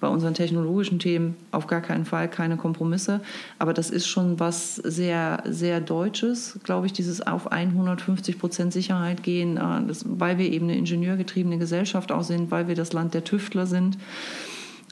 [0.00, 3.20] Bei unseren technologischen Themen auf gar keinen Fall keine Kompromisse.
[3.58, 9.56] Aber das ist schon was sehr, sehr Deutsches, glaube ich, dieses auf 150% Sicherheit gehen,
[9.56, 13.24] äh, das, weil wir eben eine ingenieurgetriebene Gesellschaft auch sind, weil wir das Land der
[13.24, 13.98] Tüftler sind.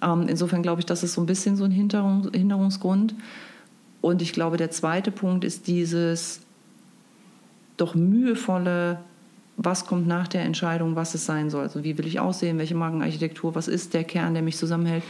[0.02, 3.14] Ähm, insofern glaube ich, das ist so ein bisschen so ein Hinderungsgrund.
[4.02, 6.40] Und ich glaube, der zweite Punkt ist dieses
[7.78, 8.98] doch mühevolle,
[9.56, 11.62] was kommt nach der Entscheidung, was es sein soll.
[11.62, 15.04] Also wie will ich aussehen, welche Markenarchitektur, was ist der Kern, der mich zusammenhält.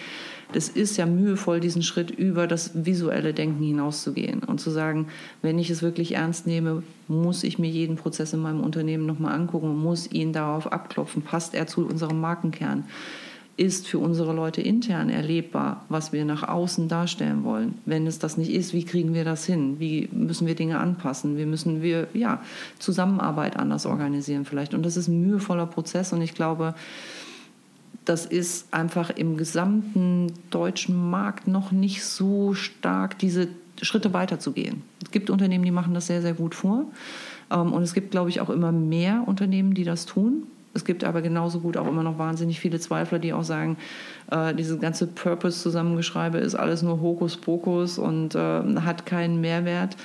[0.52, 5.08] Das ist ja mühevoll, diesen Schritt über das visuelle Denken hinauszugehen und zu sagen,
[5.40, 9.34] wenn ich es wirklich ernst nehme, muss ich mir jeden Prozess in meinem Unternehmen nochmal
[9.34, 12.84] angucken und muss ihn darauf abklopfen, passt er zu unserem Markenkern
[13.56, 17.78] ist für unsere Leute intern erlebbar, was wir nach außen darstellen wollen.
[17.84, 19.78] Wenn es das nicht ist, wie kriegen wir das hin?
[19.78, 21.36] Wie müssen wir Dinge anpassen?
[21.36, 22.42] Wie müssen wir ja,
[22.78, 24.72] Zusammenarbeit anders organisieren vielleicht?
[24.72, 26.74] Und das ist ein mühevoller Prozess und ich glaube,
[28.04, 33.48] das ist einfach im gesamten deutschen Markt noch nicht so stark, diese
[33.80, 34.82] Schritte weiterzugehen.
[35.04, 36.86] Es gibt Unternehmen, die machen das sehr, sehr gut vor.
[37.50, 40.44] Ähm, und es gibt, glaube ich, auch immer mehr Unternehmen, die das tun.
[40.74, 43.76] Es gibt aber genauso gut auch immer noch wahnsinnig viele Zweifler, die auch sagen,
[44.30, 49.96] äh, dieses ganze Purpose-Zusammengeschreibe ist alles nur Hokuspokus und äh, hat keinen Mehrwert.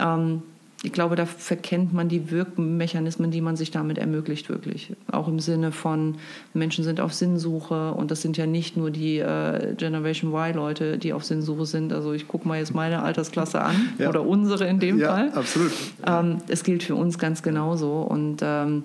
[0.00, 0.42] Ähm,
[0.84, 4.92] ich glaube, da verkennt man die Wirkmechanismen, die man sich damit ermöglicht, wirklich.
[5.12, 6.16] Auch im Sinne von,
[6.54, 11.12] Menschen sind auf Sinnsuche und das sind ja nicht nur die äh, Generation Y-Leute, die
[11.12, 11.92] auf Sinnsuche sind.
[11.92, 14.08] Also ich gucke mal jetzt meine Altersklasse an ja.
[14.08, 15.30] oder unsere in dem ja, Fall.
[15.32, 15.70] Absolut.
[16.04, 18.82] Ähm, es gilt für uns ganz genauso und ähm,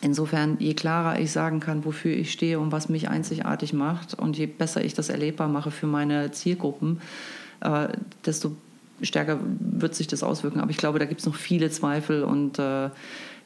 [0.00, 4.38] Insofern, je klarer ich sagen kann, wofür ich stehe und was mich einzigartig macht und
[4.38, 7.00] je besser ich das erlebbar mache für meine Zielgruppen,
[7.60, 7.88] äh,
[8.24, 8.52] desto
[9.02, 10.60] stärker wird sich das auswirken.
[10.60, 12.90] Aber ich glaube, da gibt es noch viele Zweifel und äh,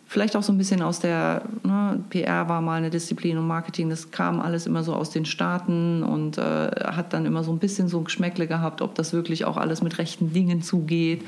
[0.06, 3.88] vielleicht auch so ein bisschen aus der ne, PR war mal eine Disziplin und Marketing,
[3.88, 7.58] das kam alles immer so aus den Staaten und äh, hat dann immer so ein
[7.58, 11.22] bisschen so ein Geschmäckle gehabt, ob das wirklich auch alles mit rechten Dingen zugeht.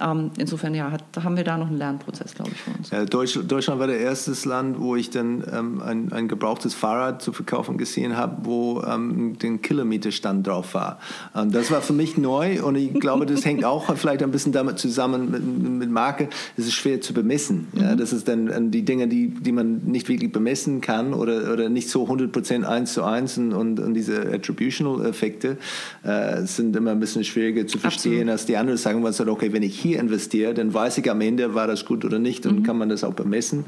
[0.00, 2.90] Ähm, insofern ja, hat, haben wir da noch einen Lernprozess, glaube ich, für uns.
[2.90, 7.22] Ja, Deutsch, Deutschland war der erste Land, wo ich dann ähm, ein, ein gebrauchtes Fahrrad
[7.22, 10.98] zu verkaufen gesehen habe, wo ähm, den Kilometerstand drauf war.
[11.34, 14.52] Ähm, das war für mich neu und ich glaube, das hängt auch vielleicht ein bisschen
[14.52, 16.28] damit zusammen mit, mit Marke.
[16.56, 17.68] Es ist schwer zu bemessen.
[17.72, 17.94] Ja?
[17.94, 17.98] Mhm.
[17.98, 21.68] Das ist dann ähm, die Dinge, die, die man nicht wirklich bemessen kann oder, oder
[21.68, 25.58] nicht so 100% eins zu eins und, und, und diese Attributional-Effekte
[26.02, 28.32] äh, sind immer ein bisschen schwieriger zu verstehen, Absolut.
[28.32, 31.10] als die anderen sagen, was sagt, okay, wenn ich hier hier investiere, dann weiß ich
[31.10, 32.62] am Ende, war das gut oder nicht und mhm.
[32.62, 33.64] kann man das auch bemessen.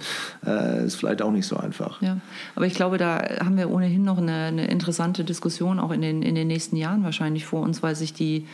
[0.47, 2.01] Äh, ist vielleicht auch nicht so einfach.
[2.03, 2.19] Ja,
[2.55, 6.23] aber ich glaube, da haben wir ohnehin noch eine, eine interessante Diskussion auch in den,
[6.23, 8.47] in den nächsten Jahren wahrscheinlich vor uns, weil sich die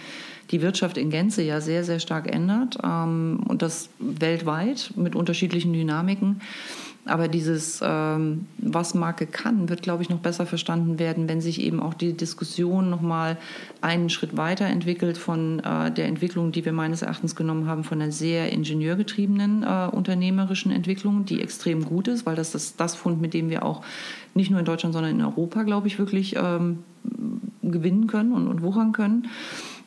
[0.51, 5.73] die Wirtschaft in Gänze ja sehr, sehr stark ändert ähm, und das weltweit mit unterschiedlichen
[5.73, 6.41] Dynamiken.
[7.07, 11.61] Aber dieses, ähm, was Marke kann, wird, glaube ich, noch besser verstanden werden, wenn sich
[11.61, 13.37] eben auch die Diskussion nochmal
[13.81, 18.11] einen Schritt weiterentwickelt von äh, der Entwicklung, die wir meines Erachtens genommen haben, von einer
[18.11, 23.35] sehr ingenieurgetriebenen äh, unternehmerischen Entwicklung, die extrem gut ist, weil das ist das Fund, mit
[23.35, 23.83] dem wir auch
[24.35, 26.81] nicht nur in Deutschland, sondern in Europa, glaube ich, wirklich ähm,
[27.63, 29.29] gewinnen können und, und wuchern können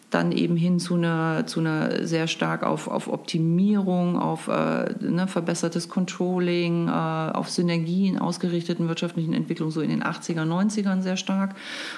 [0.10, 5.28] dann eben hin zu einer, zu einer sehr stark auf, auf Optimierung, auf äh, ne,
[5.28, 11.56] verbessertes Controlling, äh, auf Synergien ausgerichteten wirtschaftlichen Entwicklung so in den 80er, 90ern sehr stark.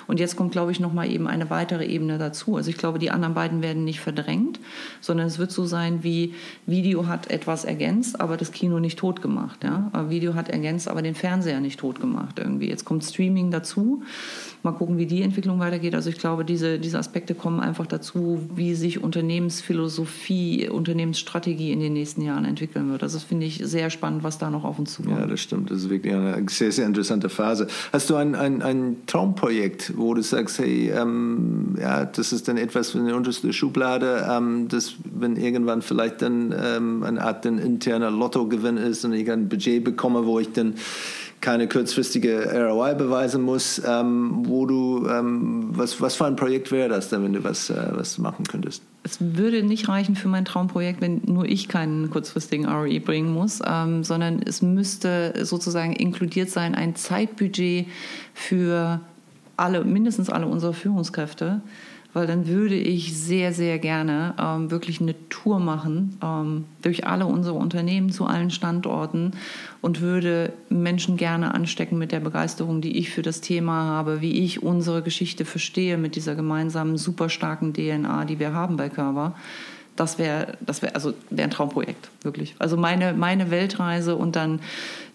[0.08, 2.58] Und jetzt kommt, glaube ich, nochmal eben eine weitere Ebene dazu.
[2.58, 4.60] Also ich glaube, die anderen beiden werden nicht verdrängt,
[5.00, 6.36] sondern es wird so sein, wie
[6.66, 9.64] Video hat etwas ergänzt, aber das Kino nicht tot gemacht.
[9.64, 9.90] Ja?
[10.10, 12.68] Video hat ergänzt, aber den Fernseher nicht tot gemacht irgendwie.
[12.68, 14.04] Jetzt kommt Streaming dazu.
[14.64, 15.96] Mal gucken, wie die Entwicklung weitergeht.
[15.96, 21.94] Also ich glaube, diese, diese Aspekte kommen einfach dazu, wie sich Unternehmensphilosophie, Unternehmensstrategie in den
[21.94, 23.02] nächsten Jahren entwickeln wird.
[23.02, 25.20] Also das finde ich sehr spannend, was da noch auf uns zukommt.
[25.20, 25.72] Ja, das stimmt.
[25.72, 27.68] Das ist wirklich eine sehr, sehr interessante Phase.
[27.92, 32.58] Hast du ein, ein, ein Traumprojekt, wo du sagst, hey, ähm, ja, das ist dann
[32.58, 37.58] etwas in der untersten Schublade, ähm, das, wenn irgendwann vielleicht dann ähm, eine Art ein
[37.58, 40.76] interner Lottogewinn ist und ich ein Budget bekomme, wo ich dann
[41.42, 46.88] keine kurzfristige ROI beweisen muss, ähm, wo du, ähm, was, was für ein Projekt wäre
[46.88, 48.84] das denn, wenn du was, äh, was machen könntest?
[49.04, 53.60] Es würde nicht reichen für mein Traumprojekt, wenn nur ich keinen kurzfristigen ROI bringen muss,
[53.66, 57.88] ähm, sondern es müsste sozusagen inkludiert sein ein Zeitbudget
[58.36, 59.02] für
[59.58, 61.62] alle, mindestens alle unsere Führungskräfte,
[62.14, 67.26] weil dann würde ich sehr, sehr gerne ähm, wirklich eine Tour machen ähm, durch alle
[67.26, 69.32] unsere Unternehmen zu allen Standorten
[69.82, 74.44] und würde Menschen gerne anstecken mit der Begeisterung, die ich für das Thema habe, wie
[74.44, 79.36] ich unsere Geschichte verstehe mit dieser gemeinsamen super starken DNA, die wir haben bei Körper
[79.96, 82.56] das wäre das wäre also wäre ein Traumprojekt wirklich.
[82.60, 84.62] Also meine meine Weltreise und dann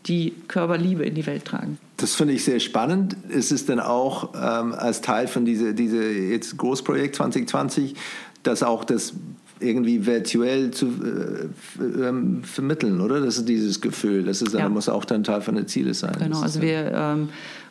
[0.07, 4.35] die Körperliebe in die Welt tragen das finde ich sehr spannend ist es denn auch
[4.35, 7.95] ähm, als Teil von diese diese jetzt Großprojekt 2020
[8.43, 9.15] dass auch das
[9.59, 14.69] irgendwie virtuell zu äh, ähm, vermitteln oder das ist dieses Gefühl das ist ja.
[14.69, 17.28] muss auch dann Teil von den Ziele sein genau also wir ähm,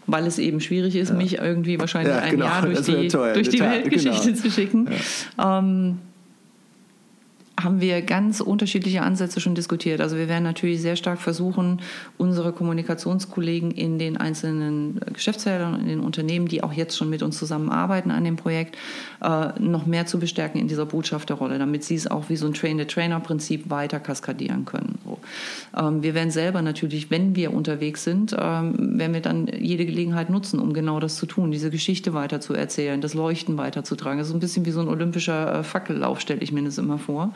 [0.07, 1.15] weil es eben schwierig ist, ja.
[1.15, 2.45] mich irgendwie wahrscheinlich ja, ein genau.
[2.45, 4.41] Jahr durch die, durch die Weltgeschichte genau.
[4.41, 4.87] zu schicken.
[5.43, 5.97] Ähm,
[7.59, 10.01] haben wir ganz unterschiedliche Ansätze schon diskutiert.
[10.01, 11.81] Also wir werden natürlich sehr stark versuchen,
[12.17, 17.37] unsere Kommunikationskollegen in den einzelnen Geschäftsfeldern, in den Unternehmen, die auch jetzt schon mit uns
[17.37, 18.77] zusammenarbeiten an dem Projekt,
[19.21, 22.53] äh, noch mehr zu bestärken in dieser Botschafterrolle, damit sie es auch wie so ein
[22.53, 24.99] Train-the-Trainer-Prinzip weiter kaskadieren können.
[25.75, 30.29] Ähm, wir werden selber natürlich, wenn wir unterwegs sind, ähm, werden wir dann jede Gelegenheit
[30.29, 34.19] nutzen, um genau das zu tun, diese Geschichte weiter zu erzählen, das Leuchten weiterzutragen.
[34.19, 36.97] Das ist ein bisschen wie so ein olympischer äh, Fackellauf, stelle ich mir das immer
[36.97, 37.33] vor.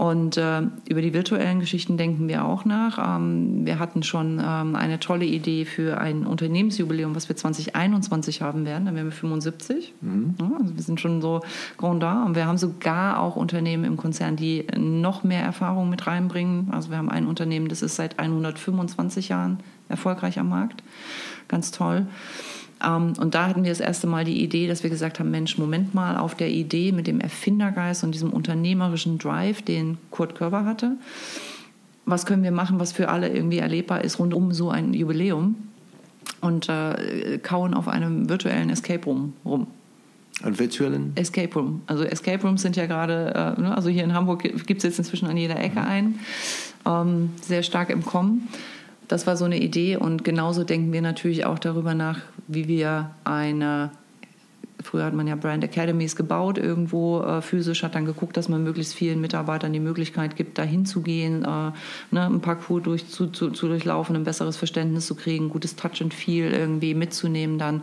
[0.00, 3.18] Und äh, über die virtuellen Geschichten denken wir auch nach.
[3.18, 8.64] Ähm, wir hatten schon ähm, eine tolle Idee für ein Unternehmensjubiläum, was wir 2021 haben
[8.64, 8.86] werden.
[8.86, 9.92] Dann werden wir 75.
[10.00, 10.36] Mhm.
[10.40, 11.42] Ja, also wir sind schon so
[11.76, 12.24] grand da.
[12.24, 16.68] Und wir haben sogar auch Unternehmen im Konzern, die noch mehr Erfahrung mit reinbringen.
[16.70, 19.58] Also wir haben ein Unternehmen, das ist seit 125 Jahren
[19.90, 20.82] erfolgreich am Markt.
[21.46, 22.06] Ganz toll.
[22.84, 25.58] Ähm, und da hatten wir das erste Mal die Idee, dass wir gesagt haben, Mensch,
[25.58, 30.64] Moment mal, auf der Idee mit dem Erfindergeist und diesem unternehmerischen Drive, den Kurt Körber
[30.64, 30.96] hatte,
[32.06, 35.56] was können wir machen, was für alle irgendwie erlebbar ist, rund um so ein Jubiläum
[36.40, 39.66] und äh, kauen auf einem virtuellen Escape Room rum.
[40.42, 41.12] Ein virtuellen?
[41.16, 41.82] Escape Room.
[41.86, 44.98] Also Escape Rooms sind ja gerade, äh, ne, also hier in Hamburg gibt es jetzt
[44.98, 46.18] inzwischen an jeder Ecke einen,
[46.86, 48.48] ähm, sehr stark im Kommen.
[49.10, 53.10] Das war so eine Idee und genauso denken wir natürlich auch darüber nach, wie wir
[53.24, 53.90] eine
[54.82, 58.62] Früher hat man ja Brand Academies gebaut, irgendwo äh, physisch, hat dann geguckt, dass man
[58.62, 61.72] möglichst vielen Mitarbeitern die Möglichkeit gibt, da hinzugehen, äh,
[62.10, 66.00] ne, ein Parcours durch, zu, zu, zu, durchlaufen, ein besseres Verständnis zu kriegen, gutes Touch
[66.00, 67.82] and Feel irgendwie mitzunehmen dann.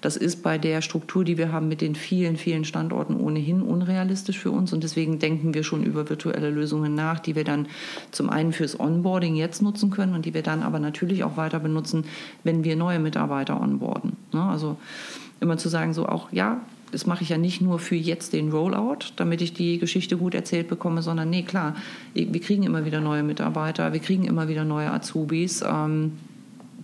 [0.00, 4.38] Das ist bei der Struktur, die wir haben mit den vielen, vielen Standorten ohnehin unrealistisch
[4.38, 7.66] für uns und deswegen denken wir schon über virtuelle Lösungen nach, die wir dann
[8.10, 11.60] zum einen fürs Onboarding jetzt nutzen können und die wir dann aber natürlich auch weiter
[11.60, 12.04] benutzen,
[12.44, 14.16] wenn wir neue Mitarbeiter onboarden.
[14.32, 14.42] Ne?
[14.42, 14.76] Also
[15.40, 16.60] immer zu sagen, so auch, ja,
[16.92, 20.34] das mache ich ja nicht nur für jetzt den Rollout, damit ich die Geschichte gut
[20.34, 21.76] erzählt bekomme, sondern nee, klar,
[22.14, 25.62] wir kriegen immer wieder neue Mitarbeiter, wir kriegen immer wieder neue Azubis.
[25.62, 26.12] Ähm,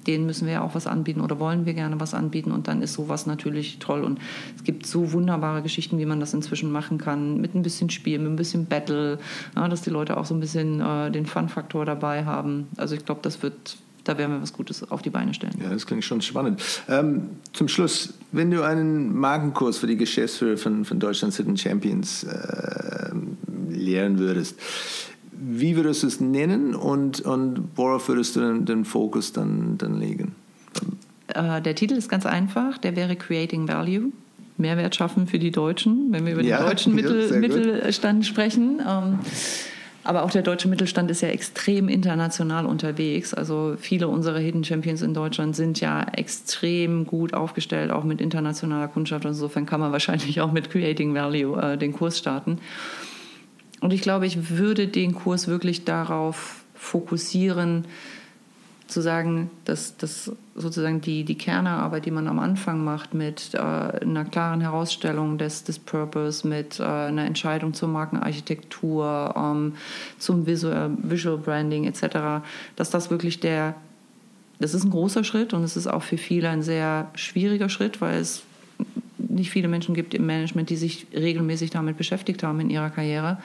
[0.07, 2.83] denen müssen wir ja auch was anbieten oder wollen wir gerne was anbieten und dann
[2.83, 4.19] ist sowas natürlich toll und
[4.57, 8.19] es gibt so wunderbare Geschichten, wie man das inzwischen machen kann, mit ein bisschen Spiel,
[8.19, 9.19] mit ein bisschen Battle,
[9.55, 12.69] ja, dass die Leute auch so ein bisschen äh, den Fun-Faktor dabei haben.
[12.77, 13.77] Also ich glaube, das wird
[14.07, 15.55] da werden wir was Gutes auf die Beine stellen.
[15.61, 16.63] Ja, das klingt schon spannend.
[16.89, 22.23] Ähm, zum Schluss, wenn du einen Markenkurs für die Geschäftsführer von, von Deutschland's Hidden Champions
[22.23, 23.11] äh,
[23.69, 24.61] lehren würdest,
[25.39, 29.99] wie würdest du es nennen und, und worauf würdest du den, den Fokus dann, dann
[29.99, 30.35] legen?
[31.29, 34.13] Äh, der Titel ist ganz einfach, der wäre Creating Value.
[34.59, 38.81] Mehrwert schaffen für die Deutschen, wenn wir über ja, den deutschen Mittel, ja, Mittelstand sprechen.
[38.81, 39.19] Ähm,
[40.03, 43.35] Aber auch der deutsche Mittelstand ist ja extrem international unterwegs.
[43.35, 48.87] Also viele unserer Hidden Champions in Deutschland sind ja extrem gut aufgestellt, auch mit internationaler
[48.87, 49.25] Kundschaft.
[49.25, 52.59] Insofern kann man wahrscheinlich auch mit Creating Value äh, den Kurs starten.
[53.87, 57.85] Und ich glaube, ich würde den Kurs wirklich darauf fokussieren,
[58.89, 63.59] zu sagen, dass, dass sozusagen die, die Kernarbeit, die man am Anfang macht, mit äh,
[63.59, 69.75] einer klaren Herausstellung des, des Purpose, mit äh, einer Entscheidung zur Markenarchitektur, ähm,
[70.19, 72.45] zum Visual, Visual Branding etc.,
[72.75, 73.77] dass das wirklich der,
[74.59, 78.01] das ist ein großer Schritt und es ist auch für viele ein sehr schwieriger Schritt,
[78.01, 78.43] weil es
[79.37, 83.39] nicht viele Menschen gibt im Management, die sich regelmäßig damit beschäftigt haben in ihrer Karriere.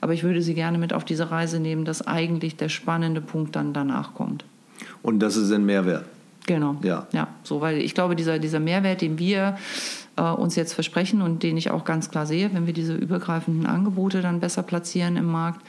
[0.00, 3.56] Aber ich würde sie gerne mit auf diese Reise nehmen, dass eigentlich der spannende Punkt
[3.56, 4.44] dann danach kommt.
[5.02, 6.04] Und das ist ein Mehrwert.
[6.46, 6.76] Genau.
[6.82, 7.06] Ja.
[7.12, 7.28] ja.
[7.42, 9.58] So, weil ich glaube, dieser, dieser Mehrwert, den wir
[10.16, 13.66] äh, uns jetzt versprechen und den ich auch ganz klar sehe, wenn wir diese übergreifenden
[13.66, 15.60] Angebote dann besser platzieren im Markt,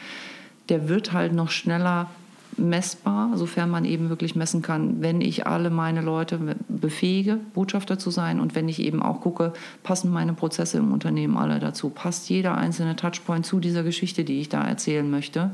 [0.70, 2.10] der wird halt noch schneller
[2.58, 8.12] messbar, sofern man eben wirklich messen kann, wenn ich alle meine Leute befähige, Botschafter zu
[8.12, 9.54] sein und wenn ich eben auch gucke,
[9.84, 14.40] passen meine Prozesse im Unternehmen alle dazu, passt jeder einzelne Touchpoint zu dieser Geschichte, die
[14.40, 15.52] ich da erzählen möchte.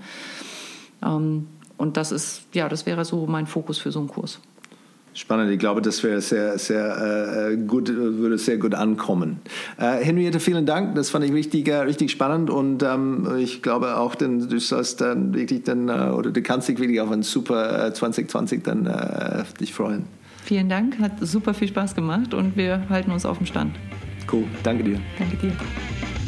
[1.04, 1.48] Ähm,
[1.78, 4.40] und das ist, ja, das wäre so mein Fokus für so einen Kurs.
[5.18, 5.50] Spannend.
[5.52, 9.40] Ich glaube, das wäre sehr, sehr äh, gut, würde sehr gut ankommen.
[9.80, 10.94] Äh, Henriette, vielen Dank.
[10.94, 15.02] Das fand ich richtig, äh, richtig spannend und ähm, ich glaube auch, denn du sollst
[15.02, 18.86] dann wirklich dann äh, oder du kannst dich wirklich auf ein super 2020 äh, dann
[18.86, 20.04] äh, dich freuen.
[20.44, 23.76] Vielen Dank, hat super viel Spaß gemacht und wir halten uns auf dem Stand.
[24.32, 25.00] Cool, danke dir.
[25.18, 26.27] Danke dir.